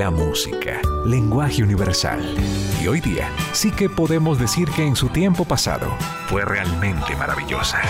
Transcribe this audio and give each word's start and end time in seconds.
La 0.00 0.10
música, 0.10 0.80
lenguaje 1.04 1.62
universal. 1.62 2.34
Y 2.82 2.88
hoy 2.88 3.02
día 3.02 3.30
sí 3.52 3.70
que 3.70 3.90
podemos 3.90 4.38
decir 4.38 4.66
que 4.70 4.82
en 4.82 4.96
su 4.96 5.10
tiempo 5.10 5.44
pasado 5.44 5.94
fue 6.26 6.42
realmente 6.42 7.14
maravillosa. 7.16 7.82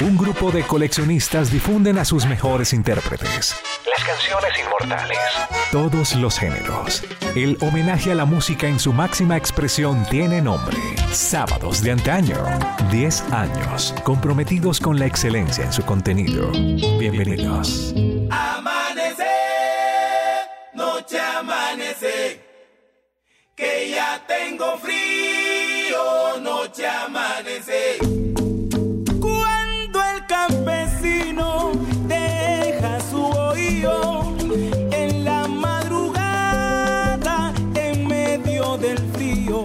Un 0.00 0.16
grupo 0.16 0.50
de 0.50 0.62
coleccionistas 0.62 1.52
difunden 1.52 1.98
a 1.98 2.06
sus 2.06 2.24
mejores 2.24 2.72
intérpretes. 2.72 3.54
Las 3.84 4.02
canciones 4.02 4.50
inmortales. 4.64 5.18
Todos 5.70 6.14
los 6.14 6.38
géneros. 6.38 7.04
El 7.36 7.58
homenaje 7.60 8.12
a 8.12 8.14
la 8.14 8.24
música 8.24 8.66
en 8.66 8.80
su 8.80 8.94
máxima 8.94 9.36
expresión 9.36 10.06
tiene 10.08 10.40
nombre. 10.40 10.78
Sábados 11.12 11.82
de 11.82 11.90
antaño. 11.92 12.46
10 12.90 13.30
años. 13.30 13.94
Comprometidos 14.04 14.80
con 14.80 14.98
la 14.98 15.04
excelencia 15.04 15.66
en 15.66 15.72
su 15.74 15.84
contenido. 15.84 16.50
Bienvenidos. 16.98 17.94
Amanece, 18.30 18.67
tengo 24.28 24.76
frío, 24.78 26.38
noche 26.42 26.86
amanece. 26.86 27.96
Cuando 29.18 29.98
el 30.14 30.26
campesino 30.28 31.72
deja 32.06 33.00
su 33.10 33.22
oído 33.24 34.36
en 34.92 35.24
la 35.24 35.48
madrugada 35.48 36.94
en 37.74 38.06
medio 38.06 38.76
del 38.76 38.98
frío. 39.14 39.64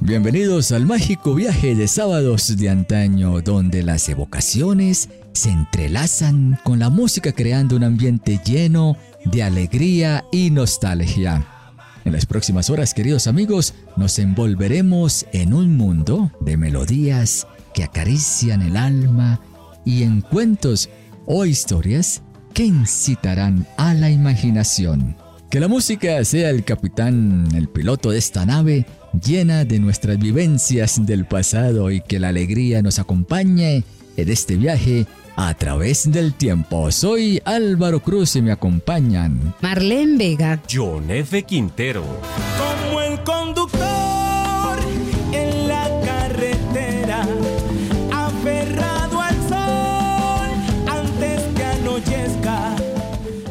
Bienvenidos 0.00 0.70
al 0.70 0.86
mágico 0.86 1.34
viaje 1.34 1.74
de 1.74 1.88
sábados 1.88 2.56
de 2.56 2.68
antaño, 2.68 3.40
donde 3.40 3.82
las 3.82 4.08
evocaciones 4.08 5.08
se 5.32 5.50
entrelazan 5.50 6.60
con 6.62 6.78
la 6.78 6.88
música 6.88 7.32
creando 7.32 7.74
un 7.74 7.82
ambiente 7.82 8.40
lleno 8.44 8.96
de 9.24 9.42
alegría 9.42 10.24
y 10.30 10.50
nostalgia. 10.50 11.59
En 12.04 12.12
las 12.12 12.26
próximas 12.26 12.70
horas, 12.70 12.94
queridos 12.94 13.26
amigos, 13.26 13.74
nos 13.96 14.18
envolveremos 14.18 15.26
en 15.32 15.52
un 15.52 15.76
mundo 15.76 16.32
de 16.40 16.56
melodías 16.56 17.46
que 17.74 17.84
acarician 17.84 18.62
el 18.62 18.76
alma 18.76 19.40
y 19.84 20.02
en 20.02 20.22
cuentos 20.22 20.88
o 21.26 21.44
historias 21.44 22.22
que 22.54 22.64
incitarán 22.64 23.66
a 23.76 23.94
la 23.94 24.10
imaginación. 24.10 25.16
Que 25.50 25.60
la 25.60 25.68
música 25.68 26.24
sea 26.24 26.50
el 26.50 26.64
capitán, 26.64 27.48
el 27.54 27.68
piloto 27.68 28.10
de 28.10 28.18
esta 28.18 28.46
nave 28.46 28.86
llena 29.24 29.64
de 29.64 29.78
nuestras 29.78 30.18
vivencias 30.18 31.04
del 31.04 31.26
pasado 31.26 31.90
y 31.90 32.00
que 32.00 32.18
la 32.18 32.28
alegría 32.28 32.82
nos 32.82 32.98
acompañe 32.98 33.84
en 34.16 34.28
este 34.28 34.56
viaje 34.56 35.06
a 35.36 35.54
través 35.54 36.10
del 36.10 36.34
tiempo. 36.34 36.90
Soy 36.90 37.40
Álvaro 37.44 38.00
Cruz 38.00 38.36
y 38.36 38.42
me 38.42 38.52
acompañan 38.52 39.54
Marlene 39.60 40.16
Vega. 40.16 40.60
John 40.70 41.10
F. 41.10 41.42
Quintero. 41.44 42.04
Como 42.58 43.00
el 43.00 43.22
conductor 43.22 44.78
en 45.32 45.68
la 45.68 45.88
carretera, 46.04 47.26
aferrado 48.12 49.20
al 49.20 49.34
sol 49.48 50.50
antes 50.88 51.42
que 51.54 51.64
anochezca. 51.64 52.76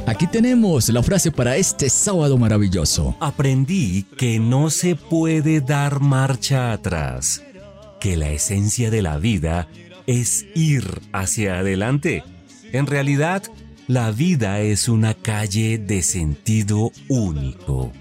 Aquí 0.05 0.27
tenemos 0.27 0.89
la 0.89 1.03
frase 1.03 1.31
para 1.31 1.57
este 1.57 1.89
sábado 1.89 2.37
maravilloso. 2.37 3.15
Aprendí 3.19 4.03
que 4.17 4.39
no 4.39 4.69
se 4.69 4.95
puede 4.95 5.61
dar 5.61 5.99
marcha 5.99 6.71
atrás, 6.71 7.43
que 7.99 8.17
la 8.17 8.29
esencia 8.29 8.89
de 8.89 9.01
la 9.01 9.17
vida 9.17 9.67
es 9.73 9.88
ir 10.55 11.01
hacia 11.11 11.59
adelante. 11.59 12.23
En 12.71 12.87
realidad, 12.87 13.43
la 13.87 14.11
vida 14.11 14.61
es 14.61 14.89
una 14.89 15.13
calle 15.13 15.77
de 15.77 16.01
sentido 16.01 16.91
único. 17.07 17.91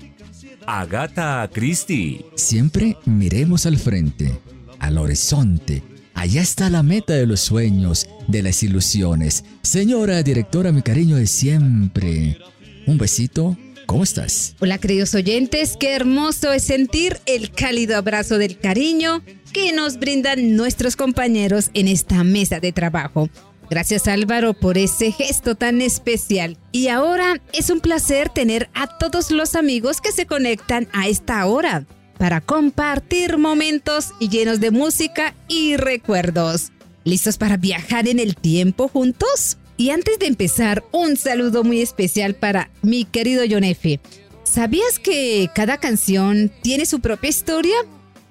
Agatha 0.66 1.48
Christie. 1.52 2.26
Siempre 2.34 2.96
miremos 3.06 3.66
al 3.66 3.78
frente, 3.78 4.38
al 4.78 4.98
horizonte. 4.98 5.82
Allá 6.14 6.42
está 6.42 6.68
la 6.68 6.82
meta 6.82 7.14
de 7.14 7.26
los 7.26 7.40
sueños, 7.40 8.08
de 8.26 8.42
las 8.42 8.62
ilusiones. 8.62 9.44
Señora 9.62 10.22
directora, 10.22 10.72
mi 10.72 10.82
cariño 10.82 11.16
de 11.16 11.26
siempre. 11.26 12.38
Un 12.86 12.98
besito. 12.98 13.56
¿Cómo 13.88 14.02
estás? 14.02 14.54
Hola 14.60 14.76
queridos 14.76 15.14
oyentes, 15.14 15.78
qué 15.80 15.94
hermoso 15.94 16.52
es 16.52 16.62
sentir 16.62 17.18
el 17.24 17.50
cálido 17.50 17.96
abrazo 17.96 18.36
del 18.36 18.58
cariño 18.58 19.22
que 19.54 19.72
nos 19.72 19.98
brindan 19.98 20.56
nuestros 20.56 20.94
compañeros 20.94 21.70
en 21.72 21.88
esta 21.88 22.22
mesa 22.22 22.60
de 22.60 22.72
trabajo. 22.72 23.30
Gracias 23.70 24.06
Álvaro 24.06 24.52
por 24.52 24.76
ese 24.76 25.10
gesto 25.10 25.54
tan 25.54 25.80
especial. 25.80 26.58
Y 26.70 26.88
ahora 26.88 27.40
es 27.54 27.70
un 27.70 27.80
placer 27.80 28.28
tener 28.28 28.68
a 28.74 28.98
todos 28.98 29.30
los 29.30 29.54
amigos 29.54 30.02
que 30.02 30.12
se 30.12 30.26
conectan 30.26 30.86
a 30.92 31.08
esta 31.08 31.46
hora 31.46 31.86
para 32.18 32.42
compartir 32.42 33.38
momentos 33.38 34.10
llenos 34.20 34.60
de 34.60 34.70
música 34.70 35.34
y 35.48 35.78
recuerdos. 35.78 36.72
¿Listos 37.04 37.38
para 37.38 37.56
viajar 37.56 38.06
en 38.06 38.18
el 38.18 38.36
tiempo 38.36 38.88
juntos? 38.88 39.56
Y 39.80 39.90
antes 39.90 40.18
de 40.18 40.26
empezar, 40.26 40.82
un 40.90 41.16
saludo 41.16 41.62
muy 41.62 41.80
especial 41.80 42.34
para 42.34 42.68
mi 42.82 43.04
querido 43.04 43.44
John 43.48 43.62
F. 43.62 44.00
¿Sabías 44.42 44.98
que 44.98 45.48
cada 45.54 45.76
canción 45.76 46.50
tiene 46.62 46.84
su 46.84 46.98
propia 46.98 47.30
historia? 47.30 47.76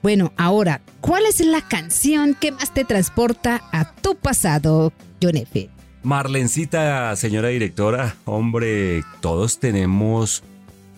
Bueno, 0.04 0.34
ahora, 0.36 0.82
¿cuál 1.00 1.26
es 1.26 1.40
la 1.40 1.66
canción 1.66 2.36
que 2.36 2.52
más 2.52 2.74
te 2.74 2.84
transporta 2.84 3.62
a 3.72 3.94
tu 3.94 4.16
pasado, 4.18 4.92
John 5.24 5.38
F? 5.38 5.70
Marlencita, 6.04 7.16
señora 7.16 7.48
directora, 7.48 8.18
hombre, 8.26 9.06
todos 9.22 9.60
tenemos 9.60 10.44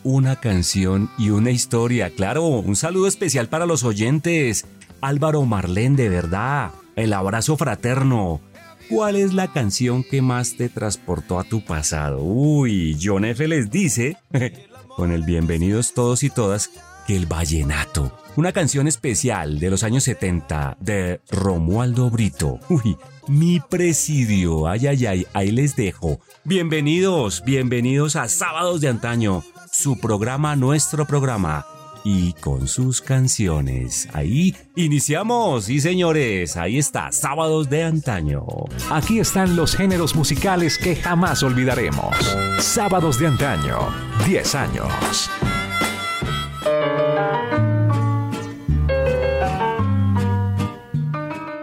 una 0.04 0.38
canción 0.38 1.12
y 1.20 1.30
una 1.30 1.52
historia. 1.52 2.10
Claro, 2.10 2.48
un 2.48 2.76
saludo 2.76 3.06
especial 3.06 3.50
para 3.50 3.68
los 3.68 3.84
oyentes. 3.84 4.66
Álvaro 5.00 5.46
Marlén, 5.46 5.96
de 5.96 6.10
verdad, 6.10 6.72
el 6.96 7.14
abrazo 7.14 7.56
fraterno. 7.56 8.42
¿Cuál 8.90 9.18
es 9.18 9.34
la 9.36 9.48
canción 9.48 10.04
que 10.04 10.24
más 10.24 10.58
te 10.58 10.68
transportó 10.68 11.40
a 11.40 11.44
tu 11.44 11.64
pasado? 11.64 12.24
Uy, 12.24 12.98
John 13.00 13.24
F. 13.24 13.48
les 13.48 13.70
dice, 13.70 14.18
con 14.96 15.12
el 15.12 15.22
bienvenidos 15.22 15.94
todos 15.94 16.24
y 16.24 16.32
todas, 16.32 16.72
que 17.06 17.16
el 17.16 17.28
vallenato. 17.28 18.18
Una 18.36 18.52
canción 18.52 18.88
especial 18.88 19.60
de 19.60 19.70
los 19.70 19.84
años 19.84 20.06
70 20.06 20.78
de 20.80 21.22
Romualdo 21.30 22.10
Brito. 22.10 22.60
Uy, 22.68 22.98
mi 23.28 23.60
presidio. 23.60 24.68
Ay, 24.68 24.88
ay, 24.88 25.06
ay, 25.06 25.28
ahí 25.34 25.52
les 25.52 25.76
dejo. 25.76 26.20
Bienvenidos, 26.44 27.44
bienvenidos 27.46 28.16
a 28.16 28.28
Sábados 28.28 28.82
de 28.82 28.88
Antaño, 28.88 29.44
su 29.72 30.00
programa, 30.00 30.56
nuestro 30.56 31.06
programa 31.06 31.64
y 32.04 32.34
con 32.34 32.68
sus 32.68 33.02
canciones. 33.02 34.08
Ahí 34.14 34.56
iniciamos, 34.76 35.66
sí 35.66 35.80
señores, 35.80 36.58
ahí 36.58 36.78
está, 36.78 37.12
sábados 37.12 37.70
de 37.70 37.84
antaño. 37.84 38.46
Aquí 38.90 39.20
están 39.20 39.56
los 39.56 39.76
géneros 39.76 40.16
musicales 40.16 40.78
que 40.78 40.96
jamás 40.96 41.44
olvidaremos. 41.44 42.16
Sábados 42.60 43.20
de 43.20 43.28
antaño, 43.28 43.78
10 44.26 44.56
años. 44.56 45.30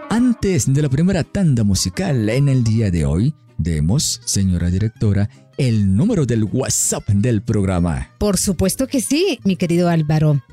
Antes 0.09 0.71
de 0.71 0.81
la 0.81 0.89
primera 0.89 1.23
tanda 1.23 1.63
musical 1.63 2.29
en 2.29 2.49
el 2.49 2.63
día 2.63 2.91
de 2.91 3.05
hoy, 3.05 3.35
demos, 3.57 4.21
señora 4.25 4.69
directora, 4.69 5.29
el 5.57 5.95
número 5.95 6.25
del 6.25 6.43
WhatsApp 6.43 7.07
del 7.09 7.41
programa. 7.41 8.11
Por 8.19 8.37
supuesto 8.37 8.85
que 8.87 9.01
sí, 9.01 9.39
mi 9.43 9.55
querido 9.55 9.89
Álvaro. 9.89 10.43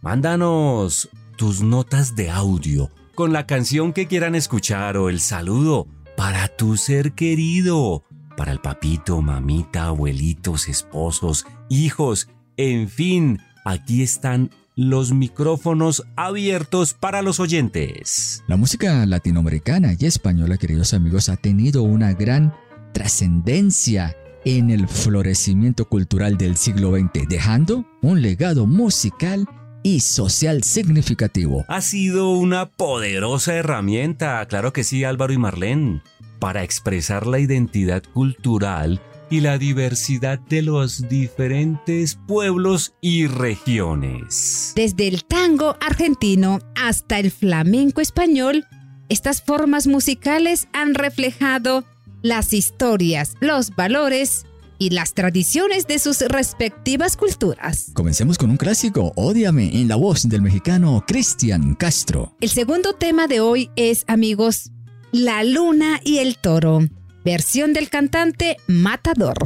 mándanos 0.03 1.09
tus 1.39 1.63
notas 1.63 2.15
de 2.15 2.31
audio 2.31 2.91
con 3.15 3.33
la 3.33 3.47
canción 3.47 3.95
que 3.95 4.07
quieran 4.07 4.35
escuchar 4.35 4.99
o 4.99 5.09
el 5.09 5.21
saludo 5.21 5.87
para 6.17 6.49
tu 6.49 6.77
ser 6.77 7.13
querido, 7.13 8.03
para 8.37 8.53
el 8.53 8.61
papito, 8.61 9.21
mamita, 9.23 9.87
abuelitos, 9.87 10.69
esposos, 10.69 11.47
hijos, 11.69 12.29
en 12.57 12.89
fin, 12.89 13.41
aquí 13.65 14.03
están 14.03 14.51
los 14.77 15.13
micrófonos 15.13 16.05
abiertos 16.17 16.93
para 16.93 17.23
los 17.23 17.41
oyentes. 17.41 18.45
La 18.47 18.57
música 18.57 19.07
latinoamericana 19.07 19.95
y 19.99 20.05
española, 20.05 20.59
queridos 20.59 20.93
amigos, 20.93 21.31
ha 21.31 21.37
tenido 21.37 21.83
una 21.83 22.13
gran 22.13 22.55
trascendencia 22.93 24.15
en 24.45 24.71
el 24.71 24.87
florecimiento 24.87 25.89
cultural 25.89 26.37
del 26.37 26.57
siglo 26.57 26.95
XX, 26.95 27.29
dejando 27.29 27.85
un 28.03 28.23
legado 28.23 28.67
musical 28.67 29.47
y 29.83 30.01
social 30.01 30.63
significativo. 30.63 31.65
Ha 31.69 31.81
sido 31.81 32.31
una 32.31 32.67
poderosa 32.67 33.55
herramienta, 33.55 34.45
claro 34.47 34.73
que 34.73 34.85
sí, 34.85 35.05
Álvaro 35.05 35.33
y 35.33 35.39
Marlene, 35.39 36.03
para 36.39 36.63
expresar 36.63 37.27
la 37.27 37.39
identidad 37.39 38.03
cultural 38.13 39.01
y 39.31 39.41
la 39.41 39.59
diversidad 39.59 40.39
de 40.39 40.63
los 40.63 41.09
diferentes 41.09 42.19
pueblos 42.27 42.95
y 43.01 43.27
regiones. 43.27 44.73
Desde 44.77 45.09
el 45.09 45.25
tango 45.25 45.77
argentino 45.81 46.61
hasta 46.77 47.19
el 47.19 47.31
flamenco 47.31 48.01
español, 48.01 48.65
estas 49.09 49.43
formas 49.43 49.87
musicales 49.87 50.69
han 50.73 50.95
reflejado 50.95 51.85
las 52.23 52.53
historias, 52.53 53.35
los 53.41 53.71
valores 53.71 54.47
y 54.79 54.91
las 54.91 55.15
tradiciones 55.15 55.87
de 55.87 55.99
sus 55.99 56.21
respectivas 56.21 57.17
culturas. 57.17 57.91
Comencemos 57.95 58.37
con 58.39 58.51
un 58.51 58.57
clásico, 58.57 59.13
Ódiame, 59.17 59.81
en 59.81 59.89
la 59.89 59.97
voz 59.97 60.29
del 60.29 60.43
mexicano 60.43 61.03
Cristian 61.07 61.75
Castro. 61.75 62.35
El 62.41 62.51
segundo 62.51 62.93
tema 62.93 63.27
de 63.27 63.41
hoy 63.41 63.71
es, 63.77 64.05
amigos, 64.07 64.71
La 65.19 65.43
Luna 65.45 65.99
y 66.05 66.19
el 66.19 66.37
Toro, 66.37 66.81
versión 67.25 67.73
del 67.73 67.89
cantante 67.89 68.59
Matador. 68.67 69.39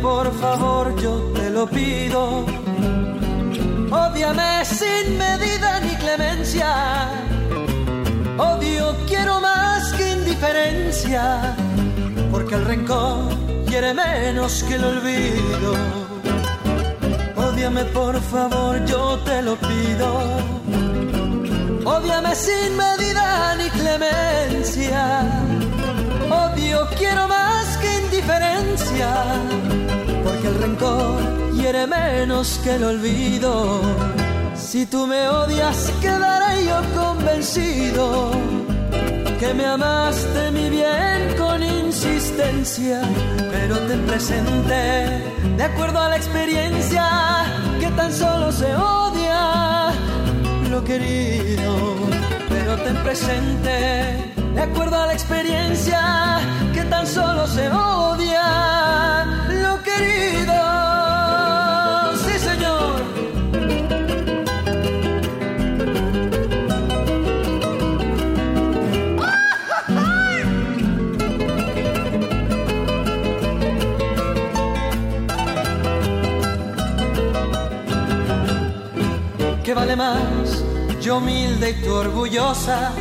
Por 0.00 0.32
favor, 0.40 0.98
yo 1.02 1.32
te 1.34 1.50
lo 1.50 1.66
pido. 1.66 2.59
Ódiame 3.90 4.64
sin 4.64 5.18
medida 5.18 5.80
ni 5.80 5.96
clemencia. 5.96 7.08
Odio 8.38 8.96
quiero 9.06 9.40
más 9.40 9.92
que 9.94 10.12
indiferencia, 10.12 11.56
porque 12.30 12.54
el 12.54 12.64
rencor 12.64 13.28
quiere 13.66 13.92
menos 13.92 14.62
que 14.62 14.74
el 14.76 14.84
olvido. 14.84 15.74
Ódiame 17.36 17.84
por 17.86 18.20
favor, 18.20 18.84
yo 18.86 19.18
te 19.24 19.42
lo 19.42 19.56
pido. 19.56 20.08
Ódiame 21.84 22.34
sin 22.34 22.76
medida 22.76 23.56
ni 23.56 23.68
clemencia. 23.70 25.22
Odio 26.30 26.88
quiero 26.96 27.26
más 27.26 27.76
que 27.78 27.98
indiferencia, 28.04 29.08
porque 30.40 30.48
el 30.48 30.62
rencor 30.62 31.52
hiere 31.52 31.86
menos 31.86 32.60
que 32.62 32.74
el 32.76 32.84
olvido. 32.84 33.80
Si 34.54 34.86
tú 34.86 35.06
me 35.06 35.28
odias, 35.28 35.92
quedaré 36.00 36.64
yo 36.66 36.80
convencido 36.94 38.30
que 39.38 39.54
me 39.54 39.66
amaste 39.66 40.50
mi 40.52 40.70
bien 40.70 41.34
con 41.38 41.62
insistencia, 41.62 43.02
pero 43.50 43.78
ten 43.80 44.06
presente, 44.06 45.22
de 45.56 45.62
acuerdo 45.62 45.98
a 46.00 46.08
la 46.10 46.16
experiencia, 46.16 47.04
que 47.80 47.88
tan 47.88 48.12
solo 48.12 48.52
se 48.52 48.74
odia 48.74 49.92
lo 50.70 50.84
querido, 50.84 51.96
pero 52.48 52.76
ten 52.78 52.96
presente 53.02 54.32
de 54.54 54.60
acuerdo 54.60 54.96
a 55.02 55.06
la 55.06 55.12
experiencia 55.12 56.38
que 56.72 56.84
tan 56.84 57.06
solo 57.06 57.46
se 57.46 57.68
odia 57.70 59.39
señor. 62.38 63.02
¿Qué 79.64 79.74
vale 79.74 79.96
más? 79.96 80.64
Yo 81.00 81.16
humilde 81.18 81.70
y 81.70 81.74
tú 81.82 81.94
orgullosa 81.94 82.92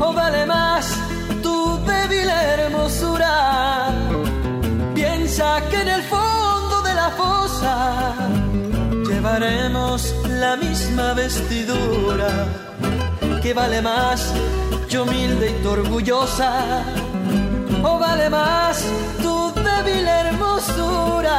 o 0.00 0.12
vale 0.12 0.46
más 0.46 0.96
tu 1.42 1.78
débil 1.86 2.28
hermosura. 2.28 4.09
Que 5.68 5.80
en 5.82 5.88
el 5.88 6.02
fondo 6.02 6.82
de 6.82 6.94
la 6.94 7.10
fosa 7.10 8.14
llevaremos 9.08 10.14
la 10.28 10.56
misma 10.56 11.14
vestidura. 11.14 12.30
Que 13.42 13.52
vale 13.54 13.82
más 13.82 14.32
yo 14.88 15.02
humilde 15.04 15.50
y 15.50 15.62
tu 15.62 15.70
orgullosa. 15.70 16.82
O 17.82 17.98
vale 17.98 18.28
más 18.30 18.84
tu 19.22 19.52
débil 19.54 20.06
hermosura. 20.06 21.38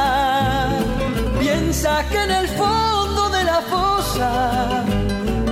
Piensa 1.40 2.04
que 2.08 2.18
en 2.22 2.30
el 2.30 2.48
fondo 2.48 3.28
de 3.30 3.44
la 3.44 3.60
fosa 3.62 4.84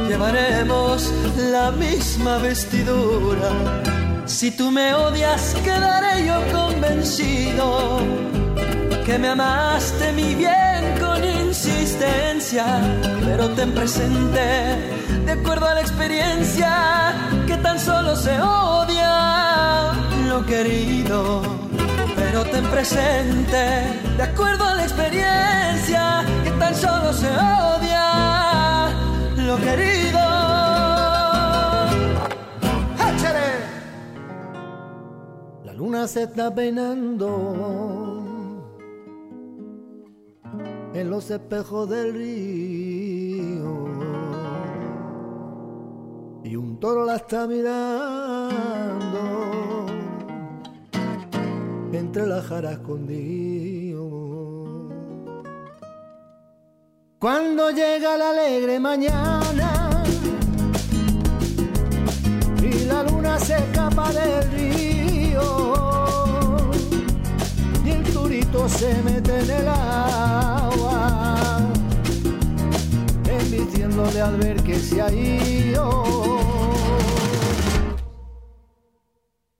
llevaremos 0.08 1.12
la 1.36 1.70
misma 1.72 2.38
vestidura. 2.38 3.50
Si 4.26 4.52
tú 4.52 4.70
me 4.70 4.94
odias, 4.94 5.54
quedaré 5.64 6.26
yo 6.26 6.38
convencido 6.52 8.00
que 9.10 9.18
me 9.18 9.30
amaste 9.30 10.12
mi 10.12 10.36
bien 10.36 10.94
con 11.00 11.24
insistencia, 11.24 12.64
pero 13.24 13.50
ten 13.56 13.72
presente, 13.72 14.46
de 15.26 15.32
acuerdo 15.32 15.66
a 15.66 15.74
la 15.74 15.80
experiencia, 15.80 17.12
que 17.44 17.56
tan 17.56 17.80
solo 17.80 18.14
se 18.14 18.40
odia 18.40 19.90
lo 20.28 20.46
querido. 20.46 21.42
Pero 22.14 22.44
ten 22.44 22.64
presente, 22.66 23.64
de 24.16 24.22
acuerdo 24.22 24.64
a 24.64 24.74
la 24.76 24.84
experiencia, 24.84 26.24
que 26.44 26.52
tan 26.52 26.74
solo 26.76 27.12
se 27.12 27.30
odia 27.66 28.90
lo 29.38 29.56
querido. 29.56 30.20
Luna 35.76 36.06
se 36.06 36.24
está 36.24 36.54
peinando 36.54 38.29
en 40.94 41.10
los 41.10 41.30
espejos 41.30 41.88
del 41.88 42.12
río 42.14 43.86
y 46.42 46.56
un 46.56 46.80
toro 46.80 47.04
la 47.04 47.16
está 47.16 47.46
mirando 47.46 48.90
entre 51.92 52.26
las 52.26 52.44
jaras 52.46 52.72
escondido. 52.72 54.20
Cuando 57.20 57.70
llega 57.70 58.16
la 58.16 58.30
alegre 58.30 58.80
mañana 58.80 60.02
y 62.62 62.84
la 62.86 63.02
luna 63.02 63.38
se 63.38 63.58
escapa 63.58 64.10
del 64.12 64.50
río 64.52 65.42
y 67.84 67.90
el 67.90 68.02
turito 68.04 68.68
se 68.68 69.02
mete 69.02 69.38
en 69.40 69.50
el 69.50 69.68
agua, 69.68 70.59
embistiéndole 73.52 74.20
al 74.20 74.36
ver 74.36 74.62
que 74.62 74.78
se 74.78 75.02
ha 75.02 75.10
ido. 75.10 76.04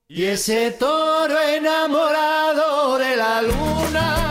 Y 0.07 0.25
ese 0.25 0.71
toro 0.71 1.39
enamorado 1.39 2.97
de 2.97 3.15
la 3.15 3.41
luna 3.41 4.30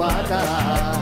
patas. 0.00 0.98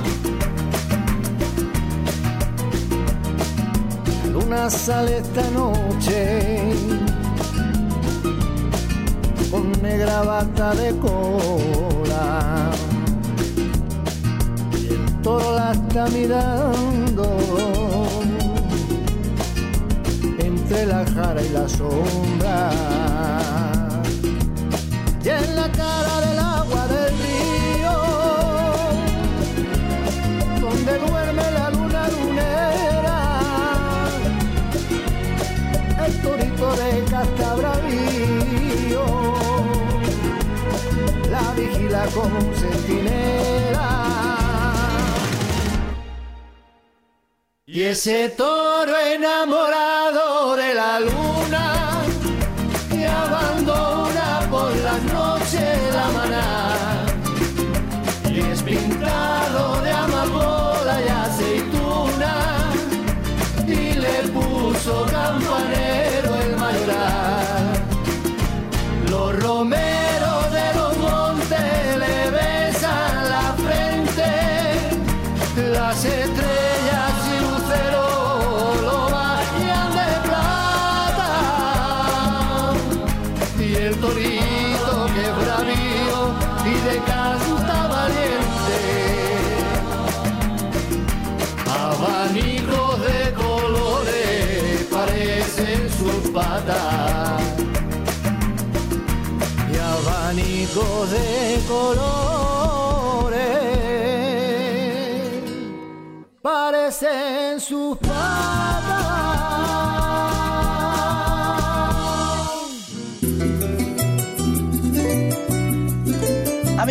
La 4.17 4.26
luna 4.33 4.69
sale 4.69 5.19
esta 5.19 5.45
noche 5.50 6.21
con 9.50 9.71
negra 9.83 10.23
bata 10.23 10.75
de 10.75 10.88
cola. 10.99 12.71
Y 14.73 14.87
el 14.97 15.23
toro 15.23 15.49
la 15.55 15.73
está 15.73 16.02
mirando 16.19 17.25
entre 20.38 20.87
la 20.87 21.05
jara 21.14 21.40
y 21.40 21.49
la 21.50 21.69
sombra. 21.69 22.71
Y 25.25 25.28
en 25.28 25.57
la 25.57 25.69
como 42.15 42.38
un 42.38 42.55
centinela. 42.55 43.88
Y 47.67 47.83
ese 47.83 48.31
toro 48.31 48.97
enamorado 48.99 50.57
de 50.57 50.75
la 50.75 51.00
luna 51.00 51.38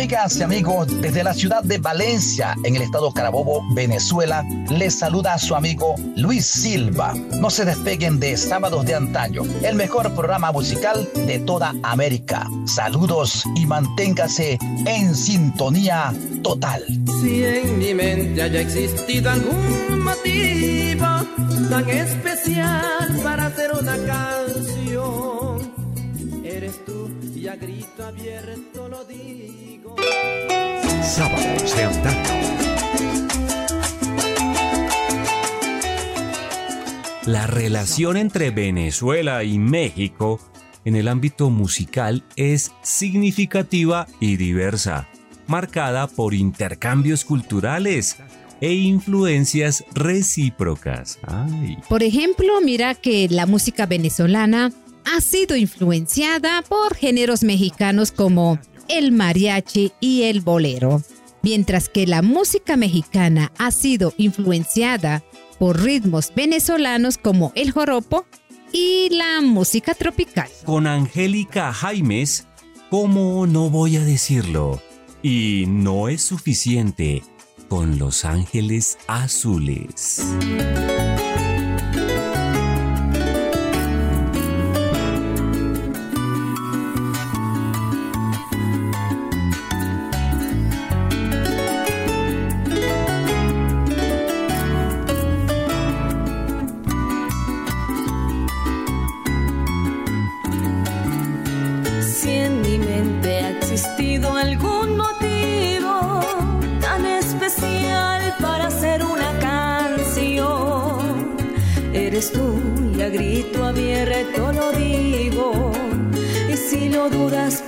Amigas 0.08 0.38
y 0.38 0.42
amigos, 0.42 1.02
desde 1.02 1.22
la 1.22 1.34
ciudad 1.34 1.62
de 1.62 1.76
Valencia, 1.76 2.56
en 2.64 2.74
el 2.74 2.80
estado 2.80 3.12
Carabobo, 3.12 3.62
Venezuela, 3.74 4.42
les 4.70 4.94
saluda 4.94 5.34
a 5.34 5.38
su 5.38 5.54
amigo 5.54 5.96
Luis 6.16 6.46
Silva. 6.46 7.12
No 7.38 7.50
se 7.50 7.66
despeguen 7.66 8.18
de 8.18 8.38
Sábados 8.38 8.86
de 8.86 8.94
Antaño, 8.94 9.42
el 9.62 9.74
mejor 9.74 10.10
programa 10.14 10.50
musical 10.50 11.06
de 11.14 11.40
toda 11.40 11.74
América. 11.82 12.48
Saludos 12.64 13.44
y 13.54 13.66
manténgase 13.66 14.58
en 14.86 15.14
sintonía 15.14 16.14
total. 16.42 16.84
Si 17.20 17.44
en 17.44 17.78
mi 17.78 17.92
mente 17.92 18.40
haya 18.40 18.62
existido 18.62 19.30
algún 19.30 20.04
motivo 20.04 21.04
tan 21.68 21.86
especial 21.86 23.20
para 23.22 23.44
hacer 23.44 23.72
una 23.78 23.98
canción, 24.06 25.70
eres 26.42 26.82
tú 26.86 27.10
y 27.34 27.46
a 27.46 27.56
grito 27.56 28.06
abierto 28.06 28.88
lo 28.88 29.04
digo. 29.04 29.67
Sábados 31.08 31.74
de 31.74 31.84
antaño. 31.84 32.18
La 37.24 37.46
relación 37.46 38.18
entre 38.18 38.50
Venezuela 38.50 39.42
y 39.42 39.58
México 39.58 40.38
en 40.84 40.96
el 40.96 41.08
ámbito 41.08 41.48
musical 41.48 42.24
es 42.36 42.72
significativa 42.82 44.06
y 44.20 44.36
diversa, 44.36 45.08
marcada 45.46 46.08
por 46.08 46.34
intercambios 46.34 47.24
culturales 47.24 48.18
e 48.60 48.74
influencias 48.74 49.86
recíprocas. 49.94 51.18
Ay. 51.22 51.78
Por 51.88 52.02
ejemplo, 52.02 52.60
mira 52.62 52.94
que 52.94 53.28
la 53.30 53.46
música 53.46 53.86
venezolana 53.86 54.72
ha 55.06 55.20
sido 55.22 55.56
influenciada 55.56 56.62
por 56.62 56.94
géneros 56.94 57.42
mexicanos 57.42 58.12
como 58.12 58.58
el 58.88 59.12
mariachi 59.12 59.92
y 60.00 60.22
el 60.22 60.40
bolero, 60.40 61.02
mientras 61.42 61.88
que 61.88 62.06
la 62.06 62.22
música 62.22 62.76
mexicana 62.76 63.52
ha 63.58 63.70
sido 63.70 64.14
influenciada 64.16 65.22
por 65.58 65.82
ritmos 65.82 66.32
venezolanos 66.34 67.18
como 67.18 67.52
el 67.54 67.70
joropo 67.70 68.26
y 68.72 69.08
la 69.10 69.40
música 69.40 69.94
tropical. 69.94 70.48
Con 70.64 70.86
Angélica 70.86 71.72
Jaimes, 71.72 72.46
¿cómo 72.90 73.46
no 73.46 73.70
voy 73.70 73.96
a 73.96 74.04
decirlo? 74.04 74.80
Y 75.22 75.64
no 75.68 76.08
es 76.08 76.22
suficiente 76.22 77.22
con 77.68 77.98
Los 77.98 78.24
Ángeles 78.24 78.98
Azules. 79.06 80.22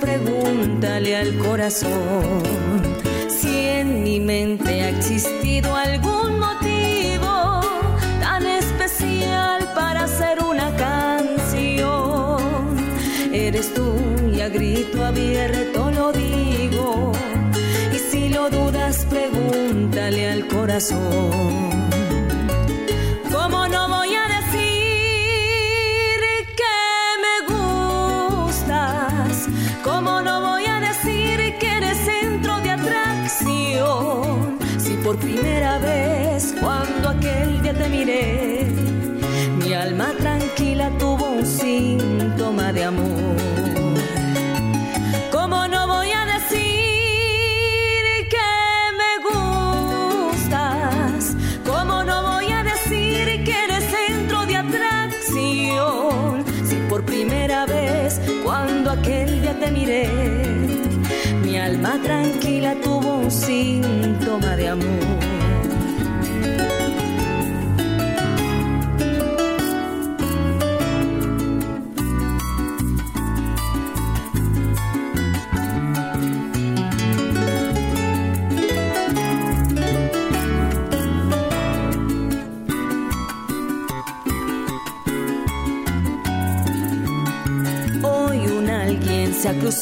Pregúntale 0.01 1.15
al 1.15 1.37
corazón. 1.37 2.41
Si 3.29 3.67
en 3.79 4.03
mi 4.03 4.19
mente 4.19 4.81
ha 4.81 4.89
existido 4.89 5.75
algún 5.75 6.39
motivo 6.39 7.61
tan 8.19 8.45
especial 8.45 9.71
para 9.73 10.03
hacer 10.05 10.43
una 10.43 10.75
canción, 10.75 12.39
eres 13.31 13.73
tú 13.73 13.93
y 14.35 14.41
a 14.41 14.49
grito 14.49 15.05
abierto 15.05 15.91
lo 15.91 16.11
digo. 16.11 17.11
Y 17.95 17.99
si 17.99 18.29
lo 18.29 18.49
dudas, 18.49 19.05
pregúntale 19.09 20.31
al 20.31 20.47
corazón. 20.47 21.90
alma 39.81 40.13
tranquila 40.13 40.91
tuvo 40.99 41.25
un 41.25 41.45
síntoma 41.45 42.71
de 42.71 42.83
amor. 42.83 43.35
¿Cómo 45.31 45.67
no 45.67 45.87
voy 45.87 46.11
a 46.11 46.25
decir 46.33 48.03
que 48.33 48.51
me 49.01 49.13
gustas? 50.37 51.35
¿Cómo 51.65 52.03
no 52.03 52.21
voy 52.31 52.51
a 52.51 52.63
decir 52.63 53.43
que 53.43 53.55
eres 53.65 53.83
centro 53.97 54.45
de 54.45 54.55
atracción? 54.57 56.45
Si 56.69 56.75
por 56.87 57.03
primera 57.03 57.65
vez, 57.65 58.21
cuando 58.43 58.91
aquel 58.91 59.41
día 59.41 59.59
te 59.59 59.71
miré, 59.71 60.07
mi 61.43 61.57
alma 61.57 61.99
tranquila 62.03 62.75
tuvo 62.83 63.15
un 63.15 63.31
síntoma 63.31 64.55
de 64.55 64.69
amor. 64.69 65.20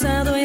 pasado 0.02 0.39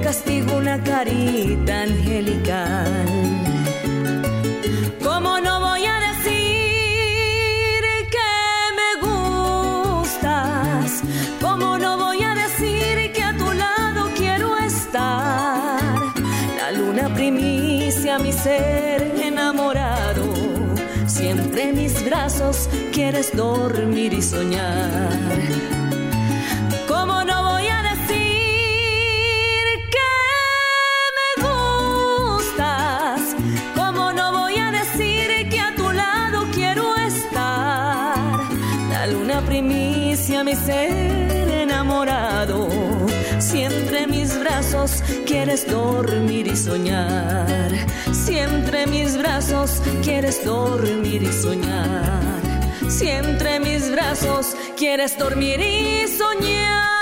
castigo 0.00 0.56
una 0.56 0.82
carita 0.82 1.82
angelical. 1.82 3.06
¿Cómo 5.02 5.40
no 5.40 5.60
voy 5.60 5.84
a 5.84 6.00
decir 6.08 7.82
que 8.14 8.32
me 8.78 8.90
gustas? 10.00 11.02
¿Cómo 11.40 11.78
no 11.78 11.96
voy 11.96 12.22
a 12.22 12.34
decir 12.34 13.12
que 13.12 13.22
a 13.22 13.36
tu 13.36 13.52
lado 13.52 14.10
quiero 14.16 14.56
estar? 14.58 15.80
La 16.58 16.72
luna 16.72 17.12
primicia 17.14 18.18
mi 18.18 18.32
ser 18.32 19.02
enamorado. 19.22 20.24
Siempre 21.06 21.70
en 21.70 21.76
mis 21.76 22.04
brazos 22.04 22.68
quieres 22.92 23.36
dormir 23.36 24.12
y 24.12 24.22
soñar. 24.22 25.75
brazos 44.76 45.02
quieres 45.24 45.66
dormir 45.66 46.46
y 46.46 46.56
soñar. 46.56 47.70
Si 48.12 48.38
entre 48.38 48.86
mis 48.86 49.16
brazos 49.16 49.82
quieres 50.02 50.44
dormir 50.44 51.22
y 51.22 51.32
soñar. 51.32 52.42
Si 52.88 53.08
entre 53.08 53.60
mis 53.60 53.90
brazos 53.90 54.54
quieres 54.76 55.16
dormir 55.18 55.60
y 55.60 56.06
soñar. 56.08 56.95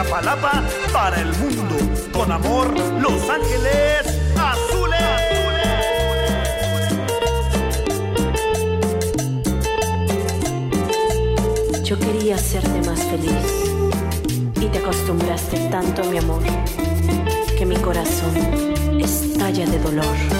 Iztapalapa 0.00 0.62
para 0.94 1.20
el 1.20 1.28
mundo. 1.34 1.76
Con 2.10 2.32
amor, 2.32 2.72
Los 3.02 3.28
Ángeles 3.28 4.18
Azules. 4.34 5.00
Yo 11.84 11.98
quería 11.98 12.36
hacerte 12.36 12.80
más 12.88 13.00
feliz 13.00 13.30
y 14.58 14.66
te 14.68 14.78
acostumbraste 14.78 15.68
tanto 15.68 16.02
a 16.02 16.06
mi 16.06 16.16
amor 16.16 16.42
que 17.58 17.66
mi 17.66 17.76
corazón 17.76 18.34
estalla 18.98 19.66
de 19.66 19.78
dolor. 19.80 20.39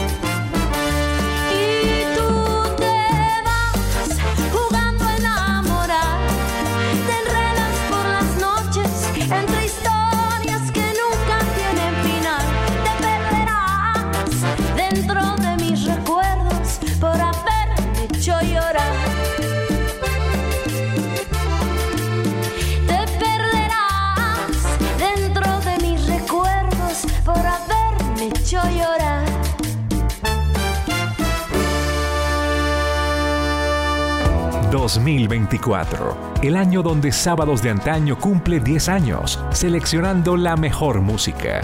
2024, 34.95 36.17
el 36.43 36.57
año 36.57 36.83
donde 36.83 37.13
Sábados 37.13 37.63
de 37.63 37.71
Antaño 37.71 38.19
cumple 38.19 38.59
10 38.59 38.89
años, 38.89 39.39
seleccionando 39.51 40.37
la 40.37 40.57
mejor 40.57 41.01
música. 41.01 41.61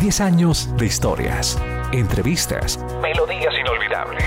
10 0.00 0.20
años 0.20 0.74
de 0.76 0.86
historias, 0.86 1.56
entrevistas, 1.92 2.80
melodías 3.00 3.54
inolvidables. 3.60 4.24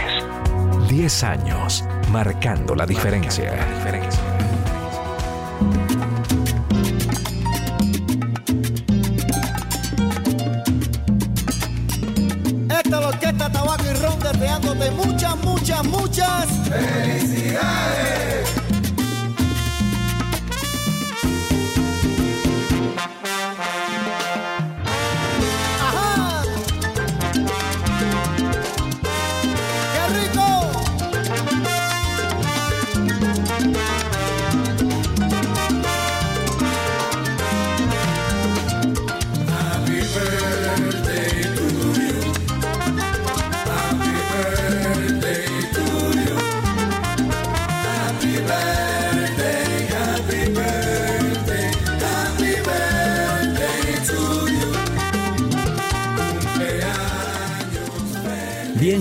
10 0.88 1.24
años, 1.24 1.84
marcando 2.10 2.74
la 2.74 2.86
diferencia. 2.86 3.54
Esta 12.70 12.80
es 12.80 12.90
la 12.90 13.08
orquesta 13.10 13.52
Tabaco 13.52 13.84
y 13.84 13.94
Ron 14.02 14.20
deseándote 14.20 14.92
muchas, 14.92 15.36
muchas, 15.38 15.84
muchas. 15.84 17.07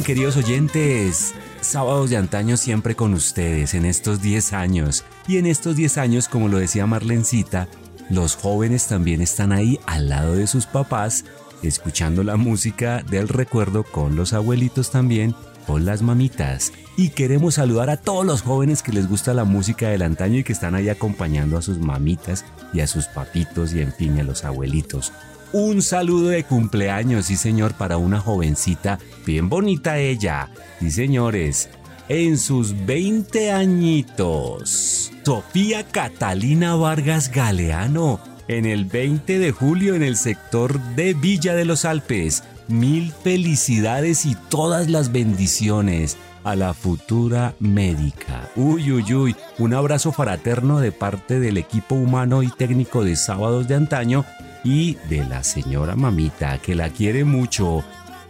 Queridos 0.07 0.37
oyentes, 0.37 1.35
sábados 1.61 2.11
de 2.11 2.17
antaño 2.17 2.57
siempre 2.57 2.95
con 2.95 3.13
ustedes 3.13 3.75
en 3.75 3.85
estos 3.85 4.23
10 4.23 4.53
años. 4.53 5.05
Y 5.27 5.39
en 5.39 5.47
estos 5.47 5.75
10 5.75 5.99
años, 5.99 6.29
como 6.29 6.47
lo 6.47 6.59
decía 6.59 6.87
Marlencita, 6.87 7.67
los 8.09 8.37
jóvenes 8.37 8.87
también 8.87 9.21
están 9.21 9.51
ahí 9.51 9.81
al 9.85 10.09
lado 10.09 10.37
de 10.37 10.47
sus 10.47 10.67
papás, 10.67 11.25
escuchando 11.65 12.23
la 12.23 12.37
música 12.37 13.03
del 13.03 13.27
recuerdo 13.27 13.83
con 13.83 14.15
los 14.15 14.33
abuelitos 14.33 14.93
también, 14.93 15.35
con 15.67 15.85
las 15.85 16.03
mamitas. 16.03 16.73
Y 16.97 17.09
queremos 17.09 17.55
saludar 17.55 17.91
a 17.91 17.97
todos 17.97 18.25
los 18.25 18.43
jóvenes 18.43 18.85
que 18.85 18.93
les 18.93 19.09
gusta 19.09 19.35
la 19.35 19.43
música 19.43 19.89
del 19.89 20.03
antaño 20.03 20.39
y 20.39 20.45
que 20.45 20.53
están 20.53 20.77
ahí 20.77 20.89
acompañando 20.89 21.59
a 21.59 21.63
sus 21.63 21.79
mamitas 21.79 22.45
y 22.73 22.79
a 22.79 22.87
sus 22.87 23.07
papitos 23.07 23.75
y 23.75 23.81
en 23.81 23.93
fin 23.93 24.21
a 24.21 24.23
los 24.23 24.45
abuelitos. 24.45 25.13
Un 25.53 25.81
saludo 25.81 26.29
de 26.29 26.45
cumpleaños, 26.45 27.27
sí 27.27 27.37
señor, 27.37 27.75
para 27.75 27.99
una 27.99 28.21
jovencita 28.21 28.99
bien 29.25 29.49
bonita 29.49 29.99
ella. 29.99 30.51
Sí 30.81 30.91
señores, 30.91 31.69
en 32.09 32.37
sus 32.37 32.85
20 32.85 33.53
añitos. 33.53 35.13
Sofía 35.25 35.85
Catalina 35.85 36.75
Vargas 36.75 37.31
Galeano, 37.31 38.21
en 38.49 38.67
el 38.67 38.85
20 38.85 39.39
de 39.39 39.53
julio 39.53 39.95
en 39.95 40.03
el 40.03 40.17
sector 40.17 40.81
de 40.95 41.15
Villa 41.15 41.55
de 41.55 41.65
los 41.65 41.85
Alpes. 41.85 42.43
Mil 42.69 43.13
felicidades 43.13 44.27
y 44.27 44.37
todas 44.49 44.89
las 44.91 45.13
bendiciones 45.13 46.17
a 46.43 46.57
la 46.57 46.75
futura 46.75 47.55
médica. 47.61 48.51
Uy, 48.57 48.93
uy, 48.93 49.15
uy, 49.15 49.37
un 49.59 49.75
abrazo 49.75 50.13
fraterno 50.13 50.81
de 50.81 50.93
parte 50.93 51.41
del 51.41 51.57
equipo 51.57 51.95
humano 51.95 52.43
y 52.43 52.49
técnico 52.49 53.05
de 53.05 53.17
Sábados 53.17 53.69
de 53.69 53.77
Antaño 53.77 54.25
y 54.67 54.99
de 55.09 55.25
la 55.25 55.45
señora 55.45 55.95
mamita 55.95 56.59
que 56.59 56.75
la 56.75 56.91
quiere 56.91 57.25
mucho. 57.25 57.85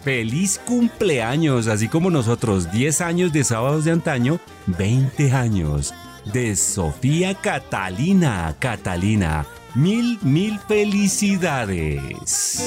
Feliz 0.05 0.61
cumpleaños, 0.65 1.67
así 1.67 1.89
como 1.89 2.11
nosotros, 2.11 2.71
10 2.71 3.01
años 3.01 3.33
de 3.33 3.43
sábados 3.43 3.87
de 3.87 3.93
antaño, 3.93 4.39
20 4.67 5.33
años 5.33 5.95
de 6.33 6.55
Sofía 6.55 7.35
Catalina. 7.35 8.55
Catalina, 8.59 9.47
mil, 9.75 10.19
mil 10.23 10.61
felicidades. 10.69 12.63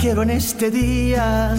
Quiero 0.00 0.22
en 0.22 0.30
este 0.30 0.70
día 0.70 1.54